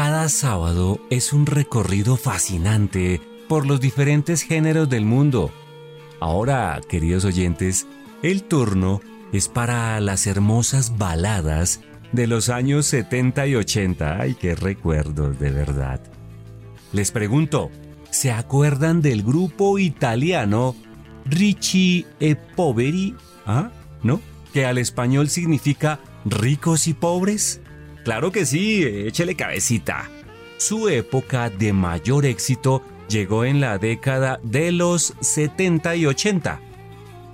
Cada 0.08 0.30
sábado 0.30 1.02
es 1.10 1.34
un 1.34 1.46
recorrido 1.46 2.16
fascinante 2.16 3.20
por 3.50 3.68
los 3.68 3.82
diferentes 3.82 4.42
géneros 4.42 4.88
del 4.88 5.04
mundo. 5.04 5.52
Ahora, 6.22 6.80
queridos 6.88 7.26
oyentes, 7.26 7.88
el 8.24 8.44
turno 8.44 9.02
es 9.34 9.50
para 9.50 10.00
las 10.00 10.26
hermosas 10.26 10.98
baladas 10.98 11.82
de 12.14 12.26
los 12.26 12.48
años 12.48 12.86
70 12.86 13.48
y 13.48 13.56
80. 13.56 14.22
Ay, 14.22 14.36
qué 14.36 14.56
recuerdos, 14.56 15.40
de 15.40 15.52
verdad. 15.52 16.00
Les 16.94 17.12
pregunto, 17.12 17.70
¿se 18.10 18.32
acuerdan 18.32 19.02
del 19.02 19.24
grupo 19.24 19.78
italiano 19.78 20.74
Ricci 21.26 22.06
e 22.22 22.38
Poveri? 22.38 23.14
¿Ah? 23.46 23.72
¿No? 24.04 24.22
Que 24.54 24.66
al 24.66 24.78
español 24.78 25.28
significa 25.28 26.00
ricos 26.24 26.88
y 26.88 26.94
pobres. 26.94 27.60
Claro 28.08 28.32
que 28.32 28.46
sí, 28.46 28.84
échele 28.84 29.36
cabecita. 29.36 30.10
Su 30.56 30.88
época 30.88 31.50
de 31.50 31.74
mayor 31.74 32.26
éxito 32.26 32.82
llegó 33.10 33.44
en 33.44 33.60
la 33.60 33.80
década 33.80 34.40
de 34.44 34.72
los 34.72 35.14
70 35.20 35.94
y 35.98 36.06
80. 36.06 36.62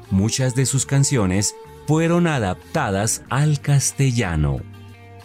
Muchas 0.10 0.56
de 0.56 0.66
sus 0.66 0.88
canciones 0.88 1.56
fueron 1.86 2.26
adaptadas 2.26 3.22
al 3.30 3.62
castellano. 3.62 4.62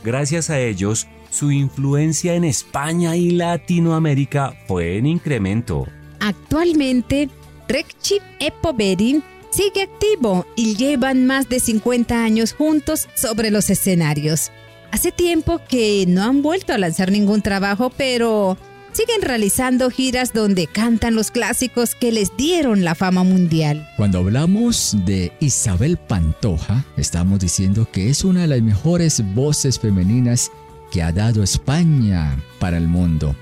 Gracias 0.05 0.51
a 0.51 0.61
ellos, 0.61 1.07
su 1.31 1.51
influencia 1.51 2.35
en 2.35 2.45
España 2.45 3.17
y 3.17 3.31
Latinoamérica 3.31 4.53
fue 4.67 4.99
en 4.99 5.07
incremento. 5.07 5.87
Actualmente, 6.21 7.31
Recchi 7.67 8.19
e 8.39 8.51
Poveri 8.51 9.23
sigue 9.49 9.81
activo 9.81 10.45
y 10.57 10.77
llevan 10.77 11.25
más 11.25 11.49
de 11.49 11.59
50 11.59 12.23
años 12.23 12.53
juntos 12.53 13.09
sobre 13.15 13.51
los 13.51 13.71
escenarios. 13.71 14.53
Hace 14.91 15.13
tiempo 15.13 15.61
que 15.69 16.07
no 16.09 16.23
han 16.23 16.43
vuelto 16.43 16.73
a 16.73 16.79
lanzar 16.79 17.13
ningún 17.13 17.43
trabajo, 17.43 17.93
pero 17.97 18.57
siguen 18.93 19.23
realizando 19.23 19.91
giras 19.91 20.33
donde 20.33 20.67
cantan 20.67 21.15
los 21.15 21.31
clásicos 21.31 21.95
que 21.95 22.11
les 22.11 22.37
dieron 22.37 22.85
la 22.85 22.95
fama 22.95 23.23
mundial. 23.23 23.87
Cuando 23.97 24.19
hablamos 24.19 24.97
de 25.05 25.33
Isabel 25.41 25.99
Pantoja, 25.99 26.85
estamos 26.97 27.39
diciendo 27.39 27.87
que 27.93 28.09
es 28.09 28.25
una 28.25 28.43
de 28.43 28.49
las 28.49 28.63
mejores 28.63 29.23
voces 29.35 29.79
femeninas 29.79 30.51
que 30.91 31.03
ha 31.03 31.13
dado 31.13 31.43
España 31.43 32.43
para 32.59 32.79
el 32.79 32.89
mundo. 32.89 33.37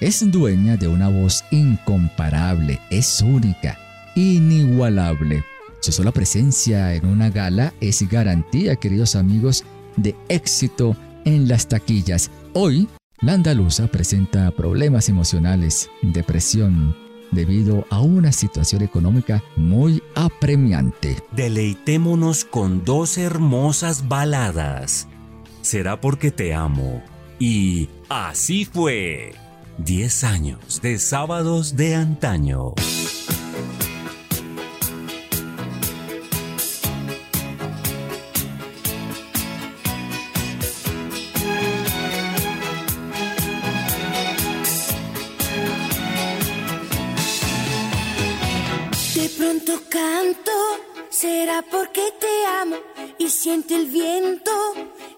Es 0.00 0.30
dueña 0.30 0.76
de 0.76 0.88
una 0.88 1.08
voz 1.08 1.44
incomparable, 1.50 2.80
es 2.90 3.20
única, 3.22 3.78
inigualable. 4.14 5.44
Su 5.80 5.90
sola 5.90 6.12
presencia 6.12 6.94
en 6.94 7.06
una 7.06 7.28
gala 7.28 7.74
es 7.80 8.08
garantía, 8.08 8.76
queridos 8.76 9.16
amigos, 9.16 9.64
de 9.96 10.14
éxito 10.28 10.96
en 11.24 11.48
las 11.48 11.68
taquillas. 11.68 12.30
Hoy, 12.54 12.88
la 13.20 13.34
andaluza 13.34 13.86
presenta 13.86 14.50
problemas 14.50 15.08
emocionales, 15.08 15.90
depresión, 16.02 16.96
debido 17.30 17.86
a 17.90 18.00
una 18.00 18.32
situación 18.32 18.82
económica 18.82 19.42
muy 19.56 20.02
apremiante. 20.14 21.16
Deleitémonos 21.32 22.44
con 22.44 22.84
dos 22.84 23.18
hermosas 23.18 24.08
baladas. 24.08 25.08
Será 25.62 26.00
porque 26.00 26.30
te 26.30 26.54
amo. 26.54 27.02
Y 27.38 27.88
así 28.08 28.64
fue. 28.64 29.34
10 29.78 30.24
años 30.24 30.82
de 30.82 30.98
sábados 30.98 31.76
de 31.76 31.94
antaño. 31.94 32.74
Canto, 49.92 50.52
será 51.10 51.60
porque 51.70 52.14
te 52.18 52.46
amo 52.62 52.76
y 53.18 53.28
siente 53.28 53.74
el 53.76 53.86
viento 53.86 54.50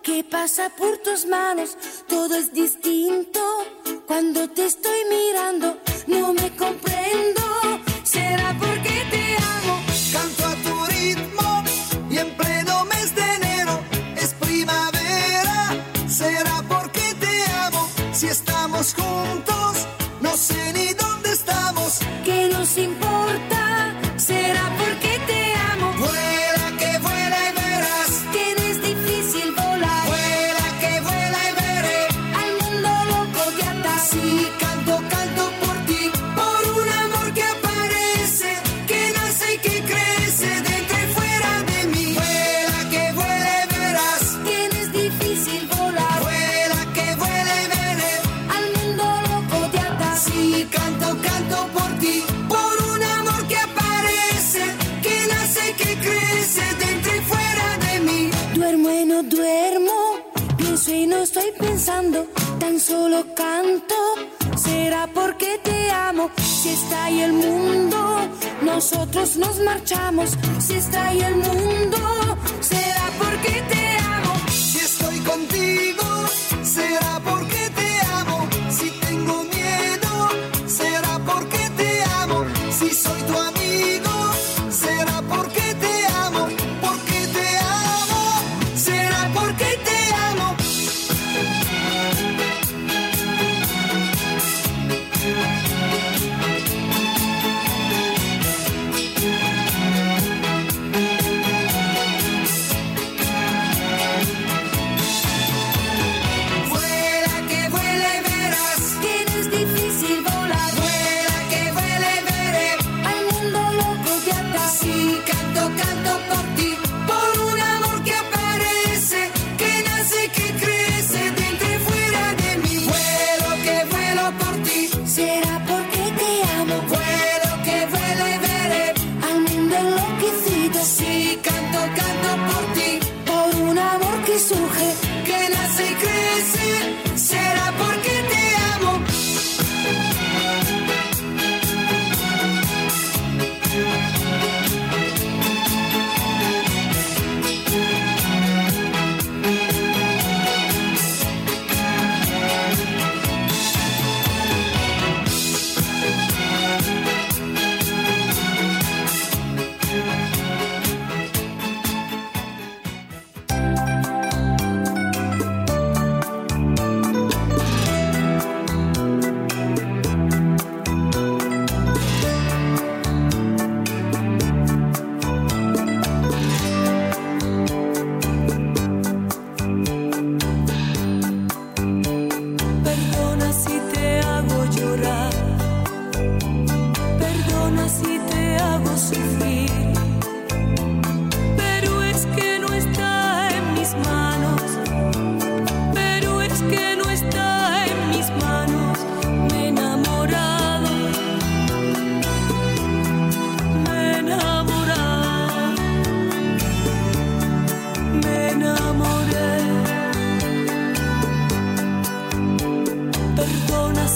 que 0.02 0.24
pasa 0.24 0.68
por 0.68 0.98
tus 0.98 1.26
manos. 1.26 1.78
Todo 2.08 2.34
es 2.34 2.52
distinto 2.52 3.40
cuando 4.04 4.50
te 4.50 4.66
estoy 4.66 5.00
mirando. 5.08 5.78
No 6.08 6.32
me 6.32 6.50
comprendo, 6.56 7.42
será 8.02 8.48
porque 8.58 8.94
te 9.12 9.24
amo. 9.56 9.74
Canto 10.12 10.44
a 10.44 10.54
tu 10.66 10.74
ritmo 10.86 11.48
y 12.10 12.18
en 12.18 12.36
pleno 12.36 12.84
mes 12.86 13.14
de 13.14 13.26
enero 13.38 13.78
es 14.16 14.34
primavera. 14.34 15.56
Será 16.08 16.56
porque 16.68 17.14
te 17.20 17.34
amo. 17.66 17.88
Si 18.12 18.26
estamos 18.26 18.92
juntos, 18.94 19.86
no 20.20 20.36
sé 20.36 20.72
ni 20.72 20.92
dónde 20.94 21.30
estamos. 21.30 22.00
¿Qué 22.24 22.48
nos 22.48 22.76
importa? 22.76 23.53
No 61.06 61.18
estoy 61.18 61.50
pensando, 61.58 62.26
tan 62.58 62.78
solo 62.80 63.24
canto. 63.34 63.94
Será 64.56 65.06
porque 65.12 65.58
te 65.62 65.90
amo, 65.90 66.30
si 66.38 66.70
está 66.70 67.04
ahí 67.04 67.20
el 67.20 67.32
mundo, 67.32 68.18
nosotros 68.62 69.36
nos 69.36 69.58
marchamos. 69.60 70.30
Si 70.60 70.74
está 70.74 71.08
ahí 71.08 71.20
el 71.20 71.36
mundo, 71.36 71.98
será 72.60 73.06
porque 73.18 73.62
te 73.72 73.96
amo. 73.98 74.34
Si 74.48 74.78
estoy 74.78 75.18
contigo, 75.20 76.03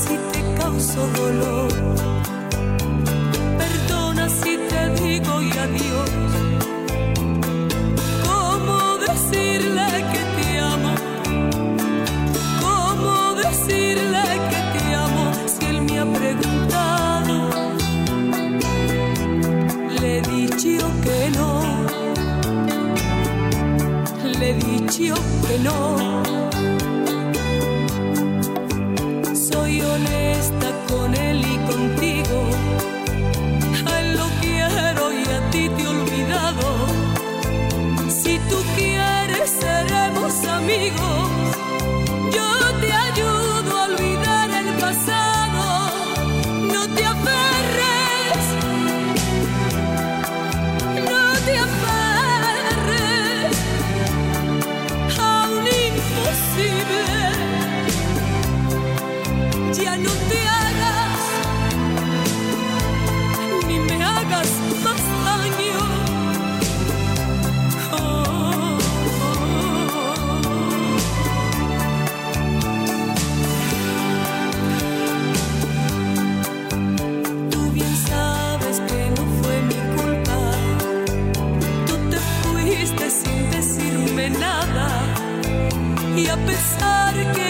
si 0.02 0.16
te 0.32 0.40
causo 0.60 1.00
dolor. 1.20 1.72
Perdona 3.60 4.28
si 4.28 4.52
te 4.70 4.80
digo 5.02 5.42
y 5.42 5.50
adiós. 5.66 6.10
¿Cómo 8.26 8.76
decirle 9.08 9.88
que 10.12 10.22
te 10.36 10.48
amo? 10.74 10.92
¿Cómo 12.64 13.34
decirle 13.44 14.24
que 14.50 14.60
te 14.74 14.84
amo 14.94 15.24
si 15.54 15.66
él 15.66 15.80
me 15.82 15.98
ha 16.00 16.06
preguntado? 16.18 17.34
Le 20.00 20.18
he 20.18 20.22
dicho 20.22 20.84
que 21.04 21.18
no. 21.38 21.50
Le 24.38 24.50
he 24.50 24.54
dicho 24.54 25.14
que 25.46 25.58
no. 25.66 26.47
contigo. 40.90 41.27
gotta 87.24 87.47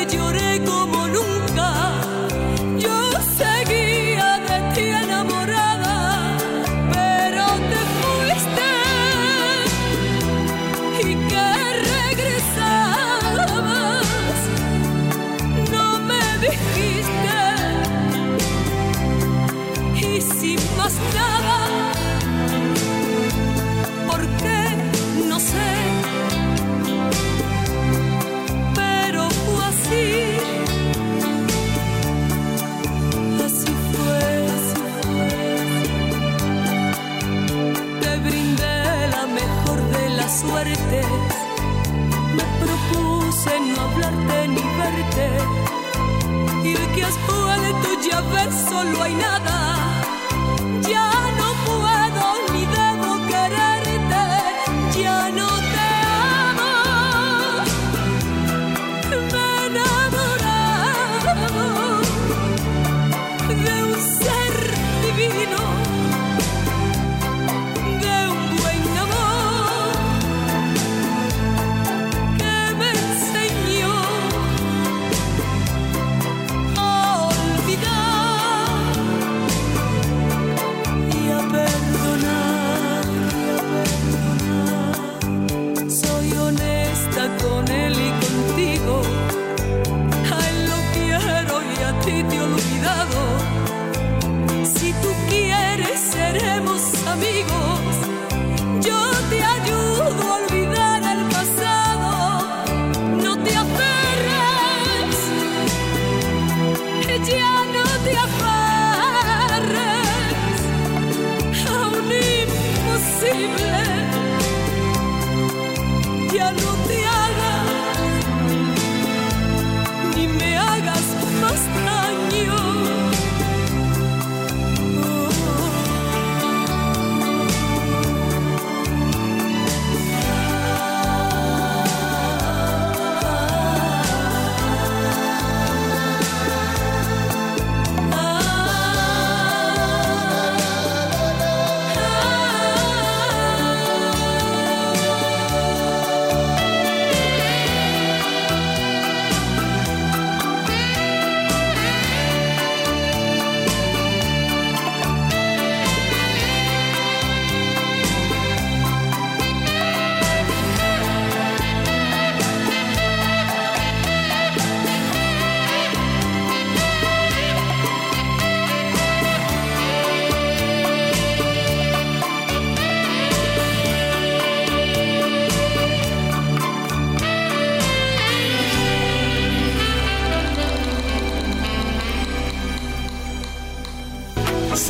another 49.18 49.47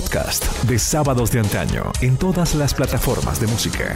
Podcast 0.00 0.64
de 0.64 0.78
Sábados 0.78 1.30
de 1.30 1.40
Antaño 1.40 1.92
en 2.00 2.16
todas 2.16 2.54
las 2.54 2.72
plataformas 2.72 3.38
de 3.38 3.46
música. 3.48 3.94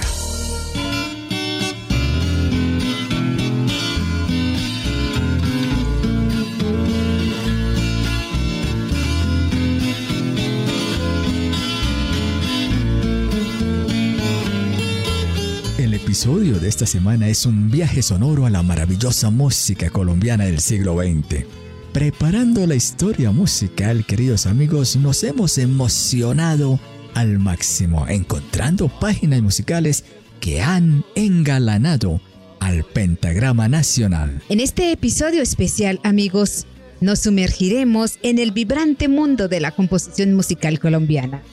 El 15.79 15.95
episodio 15.95 16.59
de 16.59 16.69
esta 16.69 16.85
semana 16.85 17.29
es 17.29 17.47
un 17.47 17.71
viaje 17.71 18.03
sonoro 18.03 18.45
a 18.45 18.51
la 18.51 18.63
maravillosa 18.63 19.31
música 19.31 19.89
colombiana 19.89 20.45
del 20.45 20.61
siglo 20.61 20.97
XX. 20.97 21.64
Preparando 21.95 22.67
la 22.67 22.75
historia 22.75 23.31
musical, 23.31 24.05
queridos 24.05 24.47
amigos, 24.47 24.97
nos 24.97 25.23
hemos 25.23 25.59
emocionado 25.59 26.81
al 27.15 27.39
máximo, 27.39 28.09
encontrando 28.09 28.89
páginas 28.89 29.41
musicales 29.43 30.05
que 30.41 30.61
han 30.61 31.05
engalanado 31.15 32.21
al 32.59 32.83
pentagrama 32.83 33.69
nacional. 33.69 34.43
En 34.49 34.59
este 34.59 34.91
episodio 34.91 35.41
especial, 35.41 36.01
amigos, 36.03 36.67
nos 37.01 37.21
sumergiremos 37.21 38.19
en 38.25 38.41
el 38.41 38.51
vibrante 38.51 39.07
mundo 39.07 39.47
de 39.47 39.61
la 39.61 39.71
composición 39.71 40.35
musical 40.35 40.81
colombiana. 40.81 41.45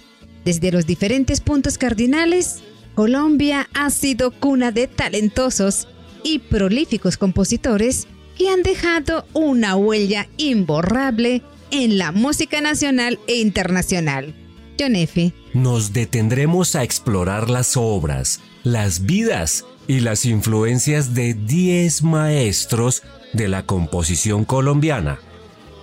Desde 0.43 0.71
los 0.71 0.87
diferentes 0.87 1.39
puntos 1.39 1.77
cardinales, 1.77 2.61
Colombia 2.95 3.69
ha 3.75 3.91
sido 3.91 4.31
cuna 4.31 4.71
de 4.71 4.87
talentosos 4.87 5.87
y 6.23 6.39
prolíficos 6.39 7.17
compositores 7.17 8.07
que 8.41 8.49
han 8.49 8.63
dejado 8.63 9.23
una 9.33 9.75
huella 9.75 10.27
imborrable 10.37 11.43
en 11.69 11.99
la 11.99 12.11
música 12.11 12.59
nacional 12.59 13.19
e 13.27 13.35
internacional. 13.35 14.33
John 14.79 14.95
F. 14.95 15.31
Nos 15.53 15.93
detendremos 15.93 16.75
a 16.75 16.81
explorar 16.81 17.51
las 17.51 17.77
obras, 17.77 18.39
las 18.63 19.05
vidas 19.05 19.65
y 19.87 19.99
las 19.99 20.25
influencias 20.25 21.13
de 21.13 21.35
10 21.35 22.01
maestros 22.01 23.03
de 23.31 23.47
la 23.47 23.67
composición 23.67 24.43
colombiana, 24.43 25.19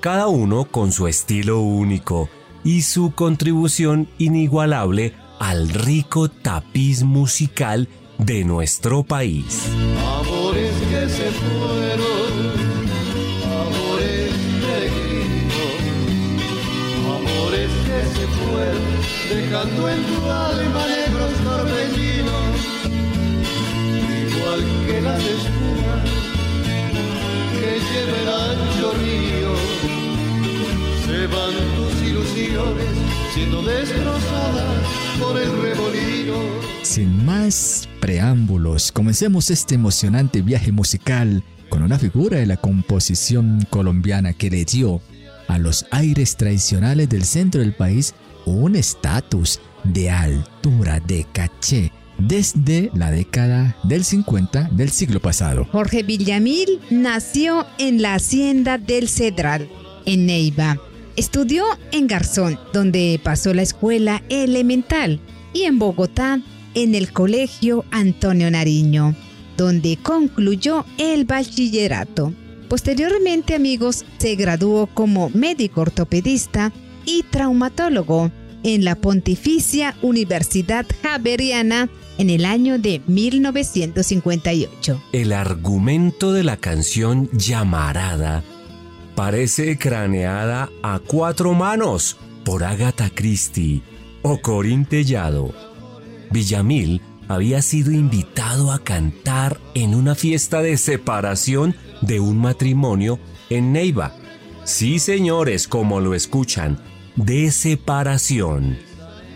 cada 0.01 0.27
uno 0.27 0.65
con 0.65 0.91
su 0.91 1.07
estilo 1.07 1.61
único 1.61 2.29
y 2.65 2.83
su 2.83 3.13
contribución 3.15 4.09
inigualable 4.19 5.15
al 5.39 5.69
rico 5.69 6.29
tapiz 6.29 7.05
musical 7.05 7.89
de 8.19 8.43
nuestro 8.43 9.05
país. 9.05 9.63
Amores 9.97 10.73
que 10.91 11.09
se 11.09 11.31
fueron, 11.31 12.18
dejando 19.49 19.89
en 19.89 20.03
tu 20.05 20.31
alma 20.31 20.87
negros 20.87 21.33
torbellinos, 21.43 22.57
igual 24.29 24.61
que 24.87 25.01
las 25.01 25.21
espumas 25.21 26.05
que 27.55 27.81
lleva 27.89 28.17
el 28.21 28.29
ancho 28.29 28.93
río, 28.93 29.55
se 31.07 31.27
van 31.29 31.55
tus 31.77 32.09
ilusiones 32.09 32.87
siendo 33.33 33.63
destrozadas 33.63 34.85
por 35.19 35.39
el 35.41 35.63
remolino. 35.63 36.35
Sin 36.83 37.25
más 37.25 37.89
preámbulos, 38.01 38.93
comencemos 38.93 39.51
este 39.51 39.77
emocionante 39.77 40.43
viaje 40.43 40.73
musical 40.73 41.43
con 41.71 41.83
una 41.83 41.99
figura 41.99 42.39
de 42.39 42.47
la 42.47 42.59
composición 42.59 43.67
colombiana 43.71 44.35
que 44.35 44.51
le 44.51 44.67
dio 44.67 45.01
a 45.49 45.57
los 45.59 45.87
aires 45.91 46.37
tradicionales 46.37 47.09
del 47.09 47.25
centro 47.25 47.63
del 47.63 47.73
país 47.73 48.15
un 48.49 48.77
estatus 48.77 49.61
de 49.85 50.11
altura, 50.11 51.01
de 51.01 51.27
caché, 51.33 51.93
desde 52.19 52.91
la 52.95 53.11
década 53.11 53.77
del 53.85 54.05
50 54.05 54.71
del 54.73 54.91
siglo 54.91 55.21
pasado. 55.21 55.67
Jorge 55.71 56.03
Villamil 56.03 56.81
nació 56.91 57.67
en 57.79 58.03
la 58.03 58.15
hacienda 58.15 58.79
del 58.79 59.09
Cedral, 59.09 59.69
en 60.05 60.27
Neiva. 60.27 60.79
Estudió 61.17 61.65
en 61.93 62.07
Garzón, 62.07 62.59
donde 62.73 63.21
pasó 63.23 63.55
la 63.55 63.63
escuela 63.63 64.23
elemental, 64.29 65.21
y 65.53 65.63
en 65.63 65.79
Bogotá, 65.79 66.41
en 66.75 66.95
el 66.95 67.13
Colegio 67.13 67.85
Antonio 67.91 68.51
Nariño, 68.51 69.15
donde 69.57 69.97
concluyó 69.97 70.85
el 70.99 71.25
bachillerato. 71.25 72.33
Posteriormente, 72.69 73.55
amigos, 73.55 74.05
se 74.19 74.37
graduó 74.37 74.87
como 74.87 75.31
médico 75.31 75.81
ortopedista 75.81 76.73
y 77.09 77.23
traumatólogo 77.23 78.31
en 78.63 78.85
la 78.85 78.95
Pontificia 78.95 79.97
Universidad 80.03 80.85
Javeriana 81.03 81.89
en 82.19 82.29
el 82.29 82.45
año 82.45 82.79
de 82.79 83.01
1958. 83.07 85.03
El 85.13 85.33
argumento 85.33 86.35
de 86.35 86.45
la 86.45 86.59
canción 86.59 87.31
Llamarada 87.33 88.45
parece 89.15 89.79
craneada 89.79 90.69
a 90.83 90.99
cuatro 90.99 91.55
manos 91.55 92.19
por 92.45 92.63
Agatha 92.63 93.09
Christie 93.15 93.81
o 94.21 94.43
Corín 94.43 94.85
Tellado. 94.85 95.55
Villamil 96.31 97.01
había 97.27 97.63
sido 97.63 97.91
invitado 97.91 98.71
a 98.71 98.81
cantar 98.81 99.59
en 99.75 99.95
una 99.95 100.15
fiesta 100.15 100.61
de 100.61 100.77
separación 100.77 101.75
de 102.03 102.21
un 102.21 102.37
matrimonio 102.37 103.19
en 103.49 103.73
Neiva. 103.73 104.13
Sí, 104.65 104.99
señores, 104.99 105.67
como 105.69 106.01
lo 106.01 106.15
escuchan, 106.15 106.79
de 107.19 107.51
separación. 107.51 108.79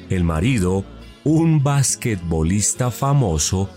El 0.08 0.24
marido, 0.24 0.84
un 1.24 1.62
basquetbolista 1.62 2.90
famoso, 2.90 3.68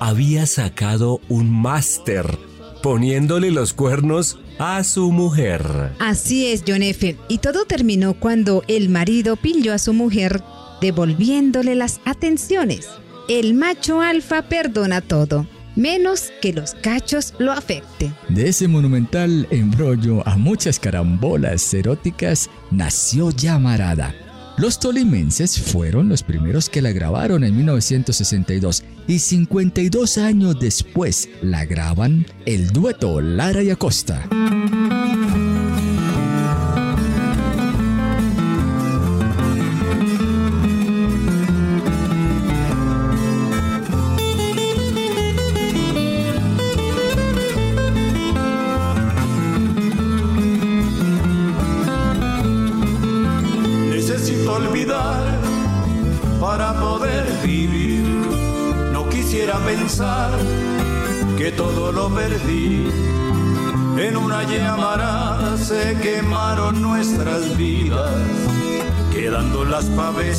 había 0.00 0.46
sacado 0.46 1.20
un 1.28 1.50
máster 1.50 2.38
poniéndole 2.82 3.50
los 3.50 3.72
cuernos 3.72 4.38
a 4.58 4.84
su 4.84 5.10
mujer. 5.10 5.92
Así 5.98 6.46
es, 6.46 6.62
John 6.66 6.82
F. 6.82 7.16
Y 7.28 7.38
todo 7.38 7.64
terminó 7.64 8.14
cuando 8.14 8.62
el 8.68 8.90
marido 8.90 9.36
pilló 9.36 9.72
a 9.72 9.78
su 9.78 9.94
mujer 9.94 10.42
devolviéndole 10.82 11.74
las 11.74 12.00
atenciones. 12.04 12.88
El 13.28 13.54
macho 13.54 14.02
alfa 14.02 14.42
perdona 14.42 15.00
todo, 15.00 15.46
menos 15.76 16.32
que 16.40 16.52
los 16.52 16.74
cachos 16.74 17.34
lo 17.38 17.52
afecten. 17.52 18.14
De 18.28 18.48
ese 18.48 18.68
monumental 18.68 19.46
embrollo 19.50 20.26
a 20.26 20.36
muchas 20.36 20.78
carambolas 20.78 21.72
eróticas 21.74 22.50
nació 22.70 23.30
Llamarada. 23.30 24.14
Los 24.56 24.78
tolimenses 24.78 25.60
fueron 25.60 26.08
los 26.08 26.22
primeros 26.22 26.68
que 26.68 26.80
la 26.80 26.92
grabaron 26.92 27.42
en 27.42 27.56
1962 27.56 28.84
y 29.08 29.18
52 29.18 30.18
años 30.18 30.60
después 30.60 31.28
la 31.42 31.64
graban 31.64 32.24
el 32.46 32.70
dueto 32.70 33.20
Lara 33.20 33.62
y 33.62 33.70
Acosta. 33.70 34.28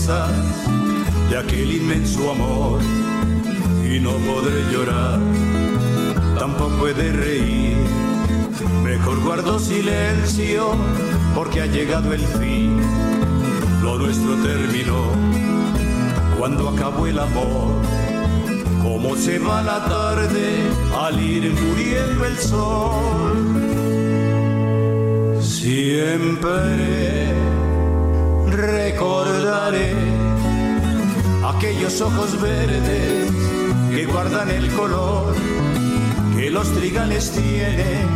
De 0.07 1.37
aquel 1.37 1.71
inmenso 1.71 2.29
amor. 2.31 2.79
Y 3.83 3.99
no 3.99 4.11
podré 4.11 4.63
llorar, 4.71 5.19
tampoco 6.37 6.87
he 6.87 6.93
de 6.93 7.11
reír. 7.11 7.77
Mejor 8.83 9.19
guardo 9.23 9.57
silencio 9.57 10.75
porque 11.33 11.61
ha 11.61 11.65
llegado 11.65 12.13
el 12.13 12.21
fin 12.21 12.79
lo 13.81 13.97
nuestro 13.97 14.35
terminó 14.43 15.05
cuando 16.37 16.69
acabó 16.69 17.07
el 17.07 17.17
amor. 17.17 17.81
Como 18.83 19.15
se 19.15 19.39
va 19.39 19.63
la 19.63 19.85
tarde 19.85 20.69
al 20.99 21.19
ir 21.19 21.51
muriendo 21.51 22.25
el 22.25 22.37
sol. 22.37 23.33
Siempre 25.41 27.33
recordaré 28.55 29.93
aquellos 31.43 32.01
ojos 32.01 32.41
verdes 32.41 33.31
que 33.91 34.05
guardan 34.05 34.49
el 34.49 34.71
color 34.71 35.35
que 36.35 36.49
los 36.49 36.71
trigales 36.73 37.31
tienen. 37.31 38.07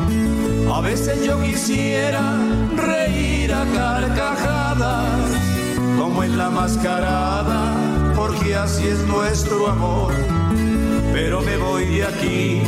A 0.71 0.81
veces 0.81 1.25
yo 1.25 1.41
quisiera 1.41 2.37
reír 2.75 3.53
a 3.53 3.65
carcajadas, 3.73 5.31
como 5.97 6.23
en 6.23 6.37
la 6.37 6.49
mascarada, 6.49 8.13
porque 8.15 8.55
así 8.55 8.87
es 8.87 8.99
nuestro 9.07 9.67
amor. 9.67 10.13
Pero 11.13 11.41
me 11.41 11.57
voy 11.57 11.85
de 11.85 12.03
aquí, 12.03 12.61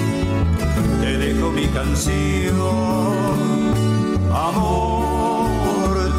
te 1.02 1.18
dejo 1.18 1.52
mi 1.52 1.68
canción. 1.68 2.56
Amor, 4.34 5.01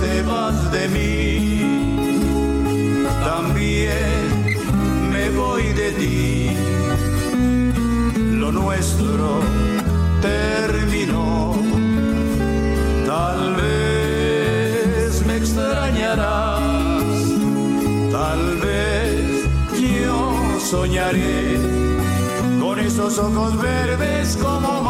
te 0.02 0.22
vas 0.22 0.58
de 0.72 0.88
mí, 0.88 1.60
también 3.24 4.16
me 5.12 5.30
voy 5.30 5.64
de 5.80 5.88
ti. 6.00 6.50
Lo 8.40 8.50
nuestro 8.50 9.40
terminó. 10.20 11.54
Tal 13.06 13.54
vez 13.62 15.26
me 15.26 15.36
extrañarás, 15.36 16.60
tal 18.10 18.42
vez 18.66 19.14
yo 19.96 20.18
soñaré 20.70 21.58
con 22.60 22.78
esos 22.80 23.18
ojos 23.18 23.50
verdes 23.60 24.36
como 24.42 24.81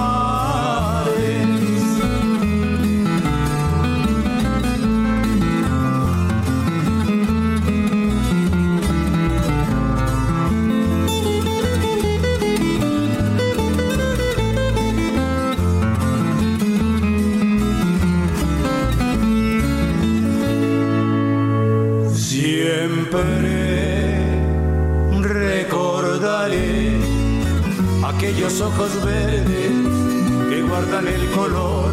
aquellos 28.42 28.60
ojos 28.60 29.04
verdes 29.04 29.72
que 30.50 30.62
guardan 30.62 31.06
el 31.06 31.30
color 31.30 31.92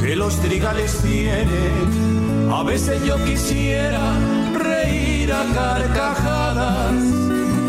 que 0.00 0.16
los 0.16 0.40
trigales 0.40 0.96
tienen. 1.02 2.48
A 2.50 2.62
veces 2.62 3.04
yo 3.04 3.22
quisiera 3.24 4.14
reír 4.54 5.30
a 5.32 5.44
carcajadas 5.52 6.94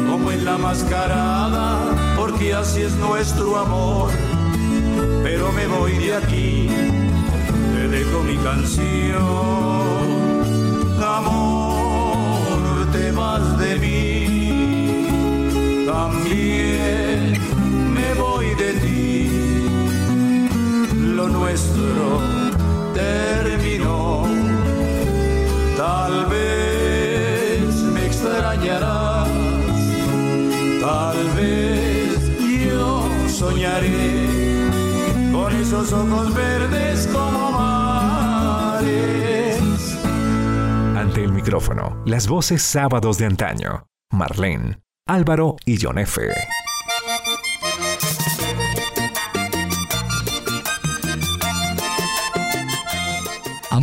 como 0.10 0.32
en 0.32 0.46
la 0.46 0.58
mascarada, 0.58 2.16
porque 2.18 2.54
así 2.54 2.84
es 2.84 2.96
nuestro 2.96 3.58
amor. 3.58 4.10
Pero 5.24 5.52
me 5.52 5.68
voy 5.68 5.98
de 5.98 6.16
aquí, 6.16 6.70
te 7.74 7.88
dejo 7.90 8.24
mi 8.24 8.38
canción. 8.38 9.26
Amor, 11.04 12.90
te 12.94 13.12
vas 13.12 13.60
de 13.60 13.76
mí, 13.80 15.08
también 15.86 17.46
de 18.58 18.74
ti. 18.74 19.30
Lo 21.16 21.28
nuestro 21.28 22.22
terminó, 22.94 24.24
tal 25.78 26.26
vez 26.28 27.76
me 27.94 28.06
extrañarás, 28.06 29.30
tal 30.82 31.18
vez 31.36 32.20
yo 32.68 33.08
soñaré 33.30 34.28
con 35.32 35.56
esos 35.56 35.94
ojos 35.94 36.34
verdes 36.34 37.08
como 37.08 37.52
mares. 37.52 39.60
Ante 40.96 41.24
el 41.24 41.32
micrófono, 41.32 42.02
las 42.06 42.28
voces 42.28 42.62
sábados 42.62 43.18
de 43.18 43.26
antaño. 43.26 43.88
Marlene, 44.12 44.80
Álvaro 45.08 45.56
y 45.66 45.78
John 45.82 45.98
F. 45.98 46.22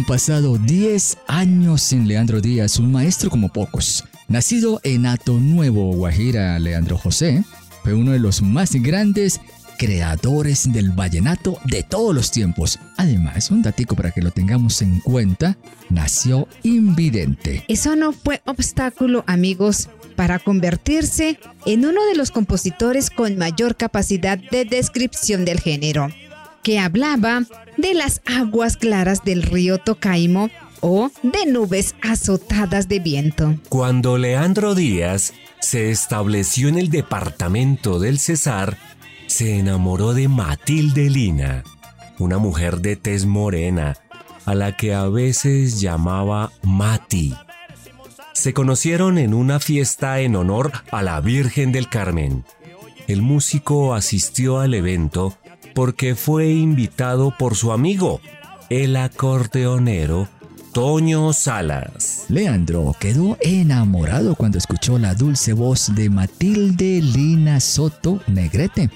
Pasado 0.05 0.59
10 0.59 1.19
años 1.27 1.83
sin 1.83 2.09
Leandro 2.09 2.41
Díaz, 2.41 2.79
un 2.79 2.93
maestro 2.93 3.31
como 3.31 3.49
pocos. 3.49 4.05
Nacido 4.29 4.81
en 4.85 5.07
Ato 5.07 5.39
Nuevo, 5.39 5.93
Guajira, 5.93 6.59
Leandro 6.59 6.97
José 6.99 7.45
fue 7.83 7.95
uno 7.95 8.13
de 8.13 8.19
los 8.19 8.43
más 8.43 8.75
grandes 8.75 9.41
creadores 9.79 10.73
del 10.73 10.91
vallenato 10.91 11.59
de 11.65 11.83
todos 11.83 12.15
los 12.15 12.31
tiempos. 12.31 12.79
Además, 12.97 13.51
un 13.51 13.63
datico 13.63 13.97
para 13.97 14.13
que 14.13 14.23
lo 14.23 14.31
tengamos 14.31 14.81
en 14.83 15.01
cuenta, 15.01 15.57
nació 15.91 16.47
invidente. 16.63 17.65
Eso 17.69 17.97
no 17.97 18.13
fue 18.13 18.43
obstáculo, 18.47 19.25
amigos, 19.27 19.89
para 20.15 20.39
convertirse 20.39 21.39
en 21.67 21.85
uno 21.85 22.05
de 22.07 22.15
los 22.15 22.31
compositores 22.31 23.11
con 23.11 23.37
mayor 23.39 23.77
capacidad 23.77 24.39
de 24.39 24.65
descripción 24.65 25.45
del 25.45 25.61
género, 25.61 26.09
que 26.63 26.79
hablaba 26.79 27.43
de 27.77 27.95
las 27.95 28.21
aguas 28.27 28.77
claras 28.77 29.25
del 29.25 29.43
río 29.43 29.79
Tocaimo 29.79 30.51
o 30.81 31.11
de 31.23 31.47
nubes 31.47 31.95
azotadas 32.03 32.89
de 32.89 32.99
viento. 32.99 33.55
Cuando 33.69 34.19
Leandro 34.19 34.75
Díaz 34.75 35.33
se 35.61 35.91
estableció 35.91 36.69
en 36.69 36.79
el 36.79 36.91
departamento 36.91 37.99
del 37.99 38.19
Cesar, 38.19 38.77
se 39.27 39.59
enamoró 39.59 40.13
de 40.13 40.29
Matilde 40.29 41.09
Lina, 41.09 41.63
una 42.19 42.39
mujer 42.39 42.81
de 42.81 42.97
tez 42.97 43.27
morena, 43.27 43.97
a 44.45 44.55
la 44.55 44.77
que 44.77 44.93
a 44.93 45.07
veces 45.07 45.81
llamaba 45.81 46.51
Mati. 46.63 47.35
Se 48.35 48.53
conocieron 48.53 49.19
en 49.19 49.35
una 49.35 49.61
fiesta 49.61 50.21
en 50.21 50.35
honor 50.35 50.73
a 50.91 51.03
la 51.03 51.21
Virgen 51.21 51.71
del 51.71 51.89
Carmen. 51.89 52.45
El 53.07 53.23
músico 53.23 53.95
asistió 53.95 54.59
al 54.59 54.75
evento 54.75 55.39
porque 55.75 56.15
fue 56.15 56.51
invitado 56.51 57.35
por 57.39 57.57
su 57.57 57.73
amigo, 57.73 58.21
el 58.71 58.97
acordeonero 58.97 60.29
Toño 60.73 61.33
Salas. 61.35 62.25
Leandro 62.29 62.97
quedó 62.99 63.37
enamorado 63.41 64.35
cuando 64.35 64.57
escuchó 64.57 64.99
la 64.99 65.15
dulce 65.15 65.53
voz 65.53 65.95
de 65.95 66.09
Matilde 66.09 67.03
Lina 67.03 67.61
Soto 67.61 68.21
Negrete. 68.27 68.89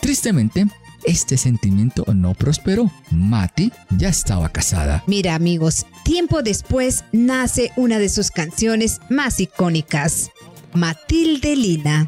Tristemente, 0.00 0.66
este 1.04 1.36
sentimiento 1.36 2.04
no 2.14 2.34
prosperó. 2.34 2.90
Mati 3.10 3.72
ya 3.90 4.08
estaba 4.08 4.48
casada. 4.48 5.04
Mira 5.06 5.34
amigos, 5.34 5.86
tiempo 6.04 6.42
después 6.42 7.04
nace 7.12 7.72
una 7.76 7.98
de 7.98 8.08
sus 8.08 8.30
canciones 8.30 9.00
más 9.10 9.38
icónicas, 9.40 10.30
Matilde 10.72 11.56
Lina. 11.56 12.06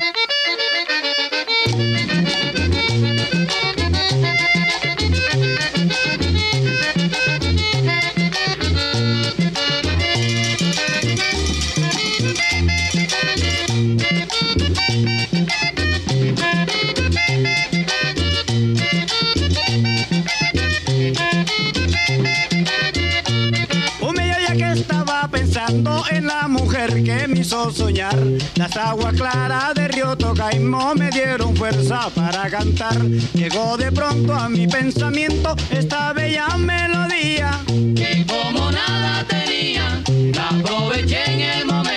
En 26.10 26.26
la 26.26 26.48
mujer 26.48 27.02
que 27.04 27.28
me 27.28 27.40
hizo 27.40 27.70
soñar. 27.70 28.16
Las 28.56 28.76
aguas 28.76 29.14
claras 29.14 29.74
de 29.74 29.88
Río 29.88 30.16
Tocaimo 30.16 30.94
me 30.94 31.10
dieron 31.10 31.54
fuerza 31.56 32.10
para 32.14 32.50
cantar. 32.50 33.00
Llegó 33.34 33.76
de 33.76 33.92
pronto 33.92 34.34
a 34.34 34.48
mi 34.48 34.66
pensamiento 34.66 35.54
esta 35.70 36.12
bella 36.12 36.48
melodía. 36.56 37.60
Y 37.68 38.24
como 38.24 38.70
nada 38.72 39.24
tenía, 39.28 40.02
la 40.34 40.48
aproveché 40.48 41.24
en 41.32 41.40
el 41.40 41.66
momento. 41.66 41.89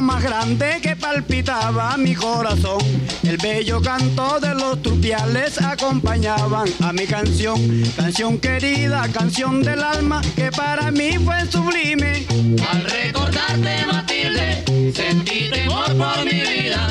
Más 0.00 0.22
grande 0.22 0.78
que 0.82 0.96
palpitaba 0.96 1.96
mi 1.96 2.14
corazón. 2.14 2.78
El 3.22 3.36
bello 3.38 3.80
canto 3.80 4.38
de 4.40 4.54
los 4.54 4.80
trupiales 4.82 5.60
acompañaban 5.60 6.68
a 6.82 6.92
mi 6.92 7.06
canción, 7.06 7.60
canción 7.96 8.38
querida, 8.38 9.08
canción 9.12 9.62
del 9.62 9.82
alma 9.82 10.20
que 10.36 10.50
para 10.50 10.90
mí 10.90 11.18
fue 11.24 11.46
sublime. 11.50 12.26
Al 12.70 12.84
recordarte 12.84 13.86
Matilde, 13.86 14.92
sentí 14.94 15.48
temor 15.50 15.86
por 15.96 16.24
mi 16.24 16.40
vida. 16.40 16.88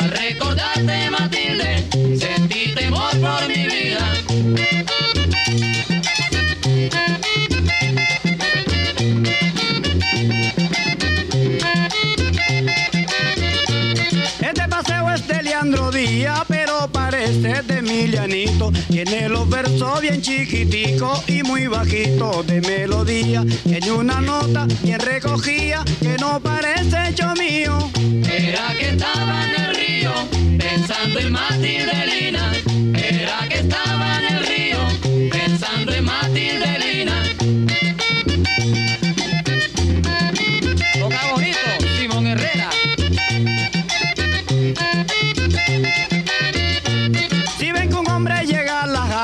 Al 0.00 0.10
recordarte 0.10 1.10
Matilde, 1.10 1.86
sentí 2.18 2.74
temor 2.74 3.10
por 3.20 3.48
mi 3.48 3.66
vida. 3.66 4.79
Leandro 15.60 15.90
Díaz, 15.90 16.42
pero 16.48 16.88
parece 16.90 17.60
de 17.60 17.80
Emilianito. 17.80 18.72
Tiene 18.88 19.28
los 19.28 19.46
versos 19.46 20.00
bien 20.00 20.22
chiquiticos 20.22 21.22
y 21.28 21.42
muy 21.42 21.66
bajitos 21.66 22.46
de 22.46 22.62
melodía. 22.62 23.44
Tiene 23.64 23.92
una 23.92 24.22
nota 24.22 24.66
bien 24.82 25.00
recogía 25.00 25.84
que 26.00 26.16
no 26.18 26.40
parece 26.40 27.10
hecho 27.10 27.34
mío. 27.34 27.76
Era 27.94 28.74
que 28.74 28.88
estaba 28.88 29.44
en 29.44 29.60
el 29.60 29.74
río, 29.76 30.12
pensando 30.58 31.20
en 31.20 31.32
Matildelina. 31.32 32.52
Era 32.94 33.46
que 33.46 33.58
estaba 33.58 34.18
en 34.18 34.36
el 34.36 34.46
río, 34.46 34.78
pensando 35.30 35.92
en 35.92 36.04
Matildelina. 36.04 36.79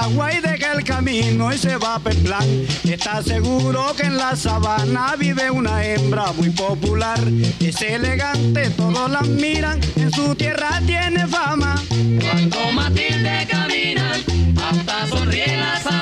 Llega 0.07 0.23
a 0.23 0.29
las 0.29 0.35
aguas 0.35 0.35
y 0.35 0.41
deja 0.41 0.73
el 0.73 0.85
camino 0.85 1.53
y 1.53 1.59
se 1.59 1.77
va 1.77 1.97
a 1.97 1.99
plan, 1.99 2.67
está 2.85 3.23
seguro 3.23 3.95
que 3.97 4.07
en 4.07 4.17
la 4.17 4.37
sabana 4.37 5.15
vive 5.19 5.51
una 5.51 5.85
hembra 5.85 6.33
muy 6.33 6.51
popular. 6.51 7.19
Es 7.61 7.81
elegante, 7.83 8.71
todos 8.71 9.11
la 9.11 9.23
miran, 9.23 9.81
en 9.97 10.11
su 10.13 10.35
tierra 10.35 10.81
tiene 10.87 11.27
fama. 11.27 11.81
Cuando 12.21 12.73
Matilde 12.73 13.47
camina, 13.51 14.13
hasta 14.69 15.07
sonríe 15.09 15.57
la 15.57 15.81
sabana. 15.81 15.96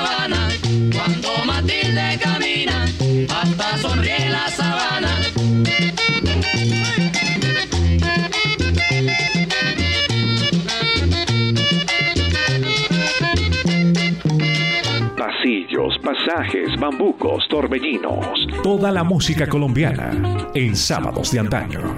Pasajes, 16.05 16.79
bambucos, 16.79 17.47
torbellinos. 17.49 18.47
Toda 18.61 18.91
la 18.91 19.03
música 19.03 19.47
colombiana 19.47 20.47
en 20.53 20.75
sábados 20.75 21.31
de 21.31 21.39
antaño. 21.39 21.97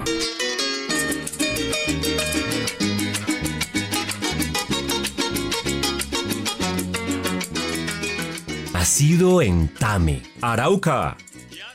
Nacido 8.74 9.42
en 9.42 9.68
Tame, 9.68 10.22
Arauca, 10.42 11.18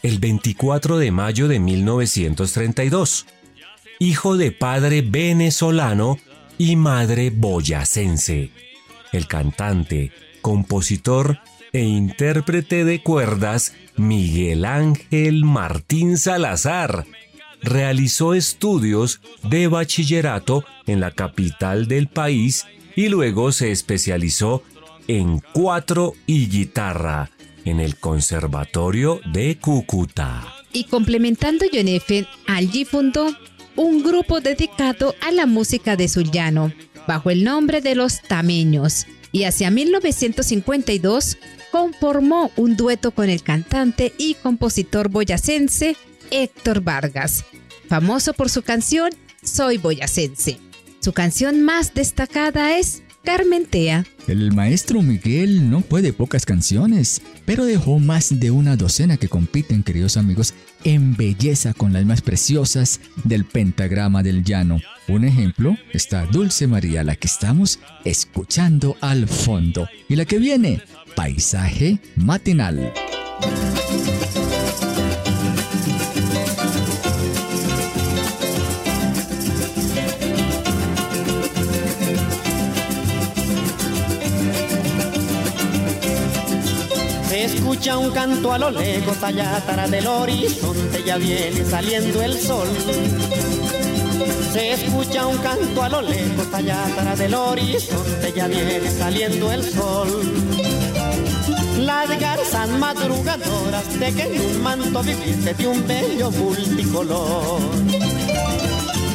el 0.03 0.19
24 0.19 0.97
de 0.97 1.11
mayo 1.11 1.49
de 1.49 1.61
1932. 1.61 3.27
Hijo 3.99 4.39
de 4.39 4.53
padre 4.53 5.03
venezolano 5.03 6.17
y 6.57 6.77
madre 6.77 7.29
boyacense. 7.29 8.51
El 9.13 9.29
cantante, 9.29 10.13
compositor 10.41 11.39
e 11.73 11.81
intérprete 11.81 12.85
de 12.85 13.03
cuerdas 13.03 13.73
Miguel 13.97 14.65
Ángel 14.65 15.45
Martín 15.45 16.19
Salazar 16.19 17.07
realizó 17.63 18.35
estudios 18.35 19.21
de 19.43 19.69
bachillerato 19.69 20.65
en 20.87 21.01
la 21.01 21.13
capital 21.13 21.89
del 21.89 22.09
país 22.09 22.67
y 22.95 23.09
luego 23.09 23.53
se 23.53 23.71
especializó 23.71 24.63
en 25.09 25.41
cuatro 25.53 26.13
y 26.27 26.49
guitarra 26.49 27.31
en 27.65 27.81
el 27.81 27.97
Conservatorio 27.97 29.21
de 29.33 29.57
Cúcuta. 29.59 30.43
Y 30.73 30.85
complementando 30.85 31.65
Yonefe, 31.71 32.27
allí 32.47 32.85
fundó 32.85 33.31
un 33.77 34.03
grupo 34.03 34.41
dedicado 34.41 35.15
a 35.21 35.31
la 35.31 35.47
música 35.47 35.97
de 35.97 36.09
su 36.09 36.23
llano, 36.23 36.73
bajo 37.07 37.31
el 37.31 37.45
nombre 37.45 37.81
de 37.81 37.95
los 37.95 38.21
Tameños, 38.23 39.07
y 39.31 39.45
hacia 39.45 39.71
1952 39.71 41.39
conformó 41.73 42.53
un 42.57 42.77
dueto 42.77 43.11
con 43.11 43.29
el 43.31 43.43
cantante 43.43 44.13
y 44.19 44.35
compositor 44.35 45.09
boyacense 45.09 45.97
Héctor 46.31 46.83
Vargas, 46.83 47.45
famoso 47.89 48.35
por 48.35 48.49
su 48.49 48.63
canción 48.63 49.11
Soy 49.43 49.79
boyacense. 49.79 50.59
Su 51.01 51.13
canción 51.13 51.63
más 51.63 51.95
destacada 51.95 52.79
es 52.79 53.03
Carmentea. 53.25 54.05
El 54.29 54.53
maestro 54.53 55.03
Miguel 55.03 55.71
no 55.71 55.81
puede 55.81 56.13
pocas 56.13 56.45
canciones, 56.45 57.23
pero 57.45 57.65
dejó 57.65 57.99
más 57.99 58.39
de 58.39 58.51
una 58.51 58.77
docena 58.77 59.17
que 59.17 59.29
compiten, 59.29 59.83
queridos 59.83 60.17
amigos, 60.17 60.55
en 60.85 61.17
belleza 61.17 61.75
con 61.75 61.93
las 61.93 62.05
más 62.05 62.21
preciosas 62.21 63.01
del 63.25 63.45
pentagrama 63.45 64.23
del 64.23 64.45
llano. 64.45 64.79
Un 65.09 65.25
ejemplo 65.25 65.77
está 65.93 66.25
Dulce 66.27 66.67
María, 66.69 67.03
la 67.03 67.17
que 67.17 67.27
estamos 67.27 67.81
escuchando 68.05 68.97
al 69.01 69.27
fondo. 69.27 69.89
Y 70.09 70.15
la 70.15 70.25
que 70.25 70.39
viene, 70.39 70.81
Paisaje 71.17 71.99
Matinal. 72.17 72.93
Se 87.29 87.45
escucha 87.45 87.99
un 87.99 88.13
canto 88.13 88.53
a 88.53 88.59
lo 88.59 88.71
lejos, 88.71 89.21
allá 89.23 89.57
atrás 89.57 89.91
del 89.91 90.07
horizonte 90.07 91.03
ya 91.05 91.17
viene 91.17 91.65
saliendo 91.65 92.23
el 92.23 92.39
sol. 92.39 92.69
Se 94.53 94.73
escucha 94.73 95.27
un 95.27 95.39
canto 95.39 95.83
a 95.83 95.89
lo 95.89 96.03
lejos, 96.03 96.47
allá 96.53 96.85
atrás 96.87 97.19
del 97.19 97.35
horizonte 97.35 98.33
ya 98.35 98.47
viene 98.47 98.91
saliendo 98.91 99.51
el 99.51 99.63
sol. 99.65 100.09
Las 101.79 102.09
garzas 102.21 102.69
madrugadoras 102.69 103.85
tejen 103.99 104.41
un 104.41 104.63
manto 104.63 105.03
viviente 105.03 105.55
de 105.55 105.67
un 105.67 105.87
bello 105.87 106.31
multicolor. 106.31 107.61